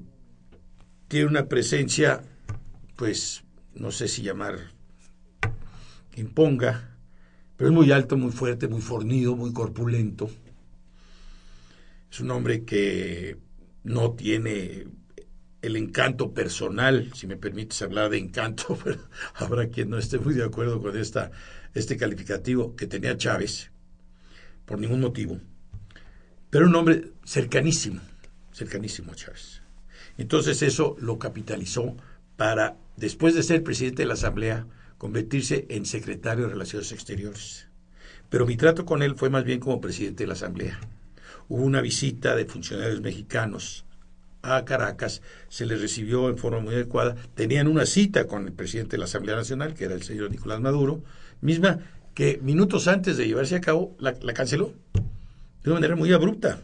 tiene 1.08 1.26
una 1.26 1.48
presencia, 1.48 2.22
pues, 2.96 3.44
no 3.74 3.90
sé 3.90 4.08
si 4.08 4.22
llamar 4.22 4.58
imponga, 6.16 6.96
pero 7.56 7.70
es 7.70 7.76
muy 7.76 7.92
alto, 7.92 8.16
muy 8.16 8.32
fuerte, 8.32 8.68
muy 8.68 8.80
fornido, 8.80 9.36
muy 9.36 9.52
corpulento 9.52 10.30
es 12.16 12.20
un 12.20 12.30
hombre 12.30 12.64
que 12.64 13.36
no 13.84 14.12
tiene 14.12 14.86
el 15.62 15.76
encanto 15.76 16.32
personal, 16.32 17.11
si 17.14 17.26
me 17.26 17.36
permites 17.36 17.82
hablar 17.82 18.11
de 18.11 18.18
encanto, 18.18 18.78
pero 18.84 19.00
habrá 19.34 19.68
quien 19.68 19.90
no 19.90 19.98
esté 19.98 20.18
muy 20.18 20.34
de 20.34 20.44
acuerdo 20.44 20.80
con 20.80 20.96
esta, 20.96 21.30
este 21.74 21.96
calificativo 21.96 22.76
que 22.76 22.86
tenía 22.86 23.16
Chávez, 23.16 23.70
por 24.64 24.78
ningún 24.78 25.00
motivo. 25.00 25.40
Pero 26.50 26.66
un 26.66 26.74
hombre 26.74 27.12
cercanísimo, 27.24 28.00
cercanísimo 28.52 29.12
a 29.12 29.16
Chávez. 29.16 29.62
Entonces 30.18 30.62
eso 30.62 30.96
lo 30.98 31.18
capitalizó 31.18 31.96
para, 32.36 32.76
después 32.96 33.34
de 33.34 33.42
ser 33.42 33.62
presidente 33.62 34.02
de 34.02 34.09
la 34.09 34.14
Asamblea, 34.14 34.66
convertirse 34.98 35.66
en 35.68 35.84
secretario 35.84 36.44
de 36.44 36.52
Relaciones 36.52 36.92
Exteriores. 36.92 37.68
Pero 38.30 38.46
mi 38.46 38.57
trato 38.57 38.86
con 38.86 39.02
él 39.02 39.14
fue 39.14 39.30
más 39.30 39.44
bien 39.44 39.61
como 39.61 39.80
presidente 39.80 40.24
de 40.24 40.28
la 40.28 40.34
Asamblea 40.34 40.80
hubo 41.48 41.62
una 41.62 41.80
visita 41.80 42.34
de 42.34 42.46
funcionarios 42.46 43.00
mexicanos 43.00 43.84
a 44.43 44.64
Caracas, 44.64 45.22
se 45.49 45.66
les 45.66 45.80
recibió 45.80 46.28
en 46.28 46.39
forma 46.39 46.61
muy 46.61 46.74
adecuada, 46.74 47.16
tenían 47.34 47.68
una 47.68 47.87
cita 47.87 48.26
con 48.26 48.47
el 48.47 48.53
presidente 48.53 48.93
de 48.93 48.99
la 48.99 49.05
Asamblea 49.07 49.37
Nacional, 49.37 49.74
que 49.74 49.84
era 49.84 49.95
el 49.95 50.03
señor 50.03 50.30
Nicolás 50.30 50.61
Maduro, 50.61 51.03
misma 51.41 51.80
que 52.14 52.39
minutos 52.43 52.89
antes 52.89 53.18
de 53.18 53.26
llevarse 53.26 53.57
a 53.57 53.61
cabo 53.61 53.95
la, 53.99 54.14
canceló 54.32 54.72
de 54.95 55.70
una 55.70 55.74
manera 55.74 55.97
muy 55.97 56.12
abrupta. 56.12 56.61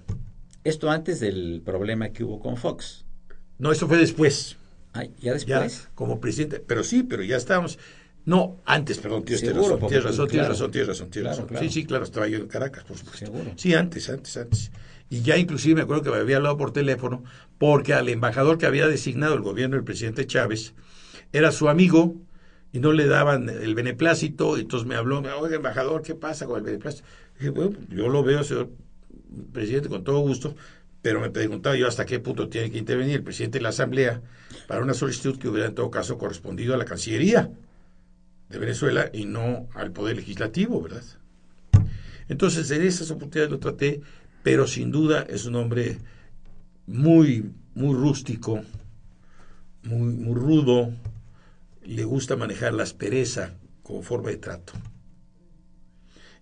Esto 0.65 0.91
antes 0.91 1.21
del 1.21 1.61
problema 1.65 2.09
que 2.09 2.25
hubo 2.25 2.41
con 2.41 2.57
Fox. 2.57 3.05
No, 3.59 3.71
esto 3.71 3.87
fue 3.87 3.99
después. 3.99 4.57
ya 5.21 5.35
después. 5.35 5.89
como 5.95 6.21
presidente, 6.21 6.63
pero 6.67 6.83
sí, 6.83 7.03
pero 7.03 7.23
ya 7.23 7.37
estábamos. 7.37 7.79
No, 8.25 8.61
antes, 8.65 8.99
perdón, 8.99 9.25
tienes 9.25 9.43
razón, 9.55 9.81
tienes 9.89 10.05
razón, 10.05 10.29
tienes 10.29 10.49
razón, 10.49 10.71
tienes 10.71 10.89
razón, 10.89 11.11
tienes 11.11 11.37
razón. 11.37 11.49
Sí, 11.59 11.69
sí, 11.69 11.85
claro, 11.85 12.05
estaba 12.05 12.29
yo 12.29 12.39
en 12.39 12.47
Caracas, 12.47 12.85
por 12.85 12.97
supuesto. 12.97 13.27
Seguro. 13.27 13.53
Sí, 13.57 13.75
antes, 13.75 14.09
antes, 14.09 14.37
antes. 14.37 14.71
Y 15.13 15.21
ya 15.21 15.37
inclusive 15.37 15.75
me 15.75 15.83
acuerdo 15.83 16.05
que 16.05 16.11
me 16.11 16.17
había 16.17 16.39
hablado 16.39 16.57
por 16.57 16.73
teléfono 16.73 17.23
porque 17.59 17.93
al 17.93 18.09
embajador 18.09 18.57
que 18.57 18.65
había 18.65 18.87
designado 18.87 19.35
el 19.35 19.43
gobierno 19.43 19.77
del 19.77 19.85
presidente 19.85 20.27
Chávez 20.27 20.73
era 21.35 21.53
su 21.53 21.69
amigo 21.69 22.17
y 22.73 22.81
no 22.81 22.95
le 22.95 23.07
daban 23.07 23.51
el 23.51 23.75
beneplácito, 23.75 24.57
y 24.57 24.63
entonces 24.63 24.89
me 24.89 24.95
habló, 24.95 25.19
oiga, 25.39 25.57
embajador, 25.57 26.01
¿qué 26.01 26.15
pasa 26.15 26.47
con 26.47 26.61
el 26.61 26.63
beneplácito? 26.65 27.05
dije, 27.39 27.51
bueno, 27.51 27.77
yo 27.91 28.09
lo 28.09 28.25
veo, 28.25 28.43
señor 28.43 28.71
presidente, 29.53 29.91
con 29.91 30.03
todo 30.03 30.21
gusto, 30.21 30.55
pero 31.03 31.21
me 31.21 31.29
preguntaba 31.29 31.77
yo 31.77 31.87
hasta 31.87 32.07
qué 32.07 32.19
punto 32.19 32.49
tiene 32.49 32.71
que 32.71 32.79
intervenir 32.79 33.17
el 33.17 33.23
presidente 33.23 33.59
de 33.59 33.65
la 33.65 33.69
Asamblea 33.69 34.23
para 34.67 34.81
una 34.81 34.95
solicitud 34.95 35.39
que 35.39 35.47
hubiera 35.47 35.69
en 35.69 35.75
todo 35.75 35.91
caso 35.91 36.17
correspondido 36.17 36.73
a 36.73 36.79
la 36.79 36.87
Cancillería 36.87 37.51
de 38.49 38.59
Venezuela 38.59 39.11
y 39.13 39.27
no 39.27 39.69
al 39.75 39.93
Poder 39.93 40.17
Legislativo, 40.17 40.81
¿verdad? 40.81 41.05
Entonces, 42.29 42.71
en 42.71 42.81
esas 42.81 43.11
oportunidades 43.11 43.51
lo 43.51 43.59
traté, 43.59 44.01
pero 44.43 44.67
sin 44.67 44.91
duda 44.91 45.23
es 45.23 45.47
un 45.47 45.57
hombre 45.57 45.99
muy, 46.87 47.53
muy 47.75 47.95
rústico, 47.95 48.63
muy, 49.85 50.15
muy 50.15 50.35
rudo, 50.35 50.93
le 51.85 52.05
gusta 52.05 52.37
manejar 52.37 52.75
la 52.75 52.83
aspereza 52.83 53.55
como 53.83 54.03
forma 54.03 54.31
de 54.31 54.37
trato. 54.37 54.73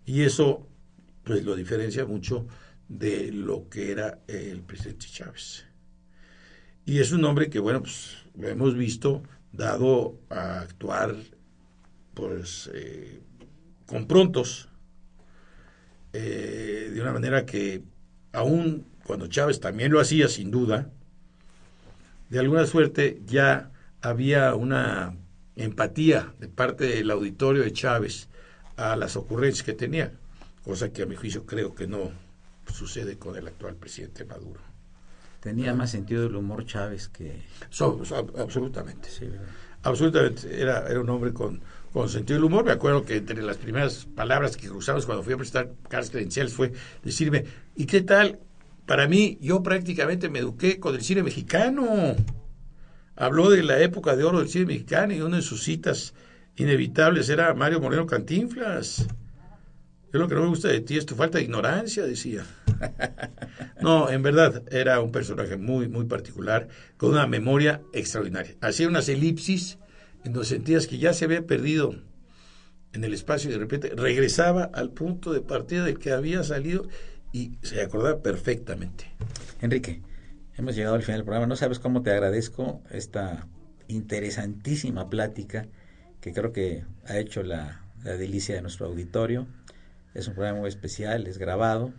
Y 0.04 0.22
eso, 0.22 0.66
pues, 1.24 1.44
lo 1.44 1.54
diferencia 1.54 2.04
mucho 2.04 2.46
de 2.88 3.30
lo 3.32 3.68
que 3.68 3.92
era 3.92 4.20
el 4.26 4.62
presidente 4.62 5.06
Chávez. 5.06 5.66
Y 6.84 6.98
es 6.98 7.12
un 7.12 7.24
hombre 7.24 7.48
que, 7.50 7.60
bueno, 7.60 7.82
pues 7.82 8.16
lo 8.34 8.48
hemos 8.48 8.76
visto 8.76 9.22
dado 9.52 10.18
a 10.28 10.60
actuar 10.60 11.14
pues 12.14 12.70
eh, 12.74 13.20
con 13.86 14.06
prontos, 14.06 14.68
eh, 16.12 16.90
de 16.92 17.00
una 17.00 17.12
manera 17.12 17.46
que 17.46 17.82
aún 18.32 18.86
cuando 19.04 19.26
Chávez 19.26 19.60
también 19.60 19.92
lo 19.92 20.00
hacía 20.00 20.28
sin 20.28 20.50
duda, 20.50 20.90
de 22.28 22.38
alguna 22.38 22.66
suerte 22.66 23.20
ya 23.26 23.70
había 24.00 24.54
una 24.54 25.16
empatía 25.56 26.32
de 26.38 26.48
parte 26.48 26.84
del 26.84 27.10
auditorio 27.10 27.62
de 27.62 27.72
Chávez 27.72 28.28
a 28.76 28.96
las 28.96 29.16
ocurrencias 29.16 29.64
que 29.64 29.72
tenía, 29.72 30.12
cosa 30.64 30.92
que 30.92 31.02
a 31.02 31.06
mi 31.06 31.16
juicio 31.16 31.44
creo 31.44 31.74
que 31.74 31.86
no 31.86 32.12
sucede 32.72 33.18
con 33.18 33.36
el 33.36 33.48
actual 33.48 33.74
presidente 33.74 34.24
Maduro. 34.24 34.60
Tenía 35.40 35.74
más 35.74 35.90
sentido 35.90 36.22
del 36.22 36.36
humor 36.36 36.66
Chávez 36.66 37.08
que... 37.08 37.42
absolutamente. 38.38 39.08
Sí, 39.08 39.28
absolutamente. 39.82 40.60
Era, 40.60 40.86
era 40.86 41.00
un 41.00 41.08
hombre 41.08 41.32
con, 41.32 41.62
con 41.92 42.08
sentido 42.08 42.38
del 42.38 42.44
humor. 42.44 42.64
Me 42.64 42.72
acuerdo 42.72 43.04
que 43.04 43.16
entre 43.16 43.42
las 43.42 43.56
primeras 43.56 44.06
palabras 44.14 44.56
que 44.56 44.68
cruzamos 44.68 45.06
cuando 45.06 45.22
fui 45.22 45.32
a 45.32 45.38
prestar 45.38 45.72
cartas 45.88 46.10
credenciales 46.10 46.52
fue 46.52 46.72
decirme, 47.02 47.44
¿y 47.80 47.86
qué 47.86 48.02
tal? 48.02 48.38
Para 48.84 49.08
mí, 49.08 49.38
yo 49.40 49.62
prácticamente 49.62 50.28
me 50.28 50.40
eduqué 50.40 50.78
con 50.78 50.94
el 50.94 51.00
cine 51.00 51.22
mexicano. 51.22 52.14
Habló 53.16 53.48
de 53.48 53.62
la 53.62 53.80
época 53.80 54.16
de 54.16 54.24
oro 54.24 54.40
del 54.40 54.50
cine 54.50 54.66
mexicano 54.66 55.14
y 55.14 55.22
una 55.22 55.36
de 55.36 55.42
sus 55.42 55.62
citas 55.62 56.12
inevitables 56.56 57.30
era 57.30 57.54
Mario 57.54 57.80
Moreno 57.80 58.04
Cantinflas. 58.04 59.06
Es 60.12 60.20
lo 60.20 60.28
que 60.28 60.34
no 60.34 60.42
me 60.42 60.48
gusta 60.48 60.68
de 60.68 60.82
ti, 60.82 60.98
es 60.98 61.06
tu 61.06 61.14
falta 61.14 61.38
de 61.38 61.44
ignorancia, 61.44 62.04
decía. 62.04 62.44
no, 63.80 64.10
en 64.10 64.22
verdad 64.22 64.62
era 64.70 65.00
un 65.00 65.10
personaje 65.10 65.56
muy, 65.56 65.88
muy 65.88 66.04
particular, 66.04 66.68
con 66.98 67.12
una 67.12 67.26
memoria 67.26 67.80
extraordinaria. 67.94 68.56
Hacía 68.60 68.88
unas 68.88 69.08
elipsis 69.08 69.78
en 70.22 70.34
donde 70.34 70.48
sentías 70.48 70.86
que 70.86 70.98
ya 70.98 71.14
se 71.14 71.24
había 71.24 71.46
perdido 71.46 71.94
en 72.92 73.04
el 73.04 73.14
espacio 73.14 73.48
y 73.48 73.54
de 73.54 73.58
repente 73.58 73.92
regresaba 73.96 74.64
al 74.64 74.90
punto 74.90 75.32
de 75.32 75.40
partida 75.40 75.86
del 75.86 75.98
que 75.98 76.12
había 76.12 76.44
salido 76.44 76.86
y 77.32 77.58
se 77.62 77.82
acordaba 77.82 78.22
perfectamente. 78.22 79.06
Enrique, 79.60 80.02
hemos 80.56 80.74
llegado 80.74 80.96
al 80.96 81.02
final 81.02 81.18
del 81.18 81.24
programa. 81.24 81.46
No 81.46 81.56
sabes 81.56 81.78
cómo 81.78 82.02
te 82.02 82.10
agradezco 82.10 82.82
esta 82.90 83.46
interesantísima 83.88 85.10
plática 85.10 85.66
que 86.20 86.32
creo 86.32 86.52
que 86.52 86.84
ha 87.06 87.18
hecho 87.18 87.42
la, 87.42 87.82
delicia 88.02 88.54
de 88.54 88.62
nuestro 88.62 88.86
auditorio 88.86 89.46
es 90.14 90.26
un 90.26 90.34
programa 90.34 90.60
muy 90.60 90.68
especial, 90.68 91.26
es 91.26 91.36
grabado 91.36 91.92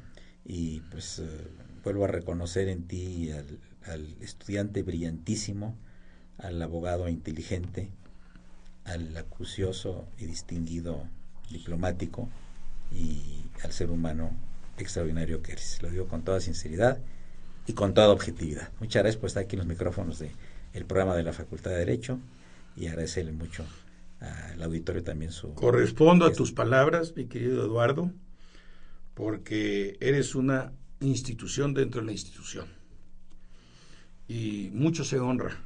y 0.43 0.79
pues 0.91 1.19
eh, 1.19 1.27
vuelvo 1.83 2.05
a 2.05 2.07
reconocer 2.07 2.67
en 2.69 2.87
ti 2.87 3.29
al, 3.85 4.15
estudiante 4.19 4.81
brillantísimo, 4.81 5.77
al 6.39 6.59
abogado 6.61 7.07
inteligente, 7.07 7.89
al 8.83 9.15
acucioso 9.15 10.07
y 10.17 10.25
distinguido 10.25 11.07
diplomático 11.51 12.29
y 12.91 13.43
al 13.63 13.71
ser 13.71 13.91
humano 13.91 14.31
extraordinario 14.77 15.41
que 15.41 15.53
eres. 15.53 15.81
Lo 15.81 15.89
digo 15.89 16.07
con 16.07 16.23
toda 16.23 16.39
sinceridad 16.39 16.99
y 17.67 17.73
con 17.73 17.93
toda 17.93 18.09
objetividad. 18.09 18.71
Muchas 18.79 19.03
gracias 19.03 19.19
por 19.19 19.27
estar 19.27 19.43
aquí 19.43 19.55
en 19.55 19.59
los 19.59 19.67
micrófonos 19.67 20.19
del 20.19 20.31
el 20.73 20.85
programa 20.85 21.15
de 21.15 21.23
la 21.23 21.33
Facultad 21.33 21.71
de 21.71 21.77
Derecho 21.77 22.19
y 22.75 22.87
agradecerle 22.87 23.31
mucho 23.31 23.65
al 24.19 24.61
auditorio 24.61 25.03
también 25.03 25.31
su... 25.31 25.53
Correspondo 25.53 26.25
a 26.25 26.33
tus 26.33 26.51
palabras, 26.51 27.13
mi 27.15 27.25
querido 27.25 27.65
Eduardo, 27.65 28.11
porque 29.13 29.97
eres 29.99 30.35
una 30.35 30.73
institución 30.99 31.73
dentro 31.73 32.01
de 32.01 32.07
la 32.07 32.13
institución. 32.13 32.67
Y 34.27 34.69
mucho 34.73 35.03
se 35.03 35.19
honra 35.19 35.57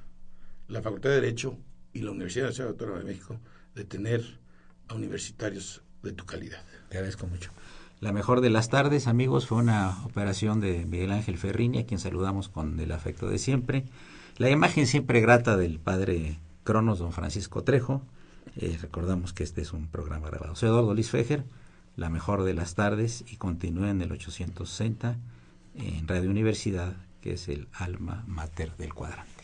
la 0.67 0.81
Facultad 0.81 1.09
de 1.09 1.21
Derecho 1.21 1.57
y 1.93 1.99
la 1.99 2.11
Universidad 2.11 2.47
Nacional 2.47 2.71
Autónoma 2.71 2.99
de 2.99 3.05
México 3.05 3.39
de 3.75 3.83
tener 3.83 4.39
a 4.87 4.95
universitarios 4.95 5.83
de 6.01 6.13
tu 6.13 6.25
calidad. 6.25 6.63
Te 6.89 6.97
agradezco 6.97 7.27
mucho. 7.27 7.51
La 8.01 8.11
mejor 8.11 8.41
de 8.41 8.49
las 8.49 8.69
tardes, 8.69 9.07
amigos, 9.07 9.47
fue 9.47 9.59
una 9.59 10.03
operación 10.03 10.59
de 10.59 10.85
Miguel 10.85 11.11
Ángel 11.11 11.37
Ferrini, 11.37 11.79
a 11.79 11.85
quien 11.85 11.99
saludamos 11.99 12.49
con 12.49 12.79
el 12.79 12.91
afecto 12.91 13.27
de 13.27 13.37
siempre. 13.37 13.85
La 14.37 14.49
imagen 14.49 14.85
siempre 14.85 15.21
grata 15.21 15.55
del 15.55 15.79
padre 15.79 16.37
Cronos, 16.63 16.99
don 16.99 17.13
Francisco 17.13 17.63
Trejo, 17.63 18.01
eh, 18.57 18.77
recordamos 18.81 19.33
que 19.33 19.43
este 19.43 19.61
es 19.61 19.73
un 19.73 19.87
programa 19.87 20.29
grabado. 20.29 20.55
Soy 20.55 20.69
Eduardo 20.69 20.93
Luis 20.93 21.09
Fejer, 21.09 21.45
la 21.95 22.09
mejor 22.09 22.43
de 22.43 22.53
las 22.53 22.75
tardes, 22.75 23.23
y 23.27 23.37
continúa 23.37 23.89
en 23.89 24.01
el 24.01 24.11
860 24.11 25.17
en 25.75 26.07
Radio 26.07 26.29
Universidad, 26.29 26.95
que 27.21 27.33
es 27.33 27.49
el 27.49 27.67
alma 27.73 28.23
mater 28.27 28.75
del 28.77 28.93
cuadrante. 28.93 29.43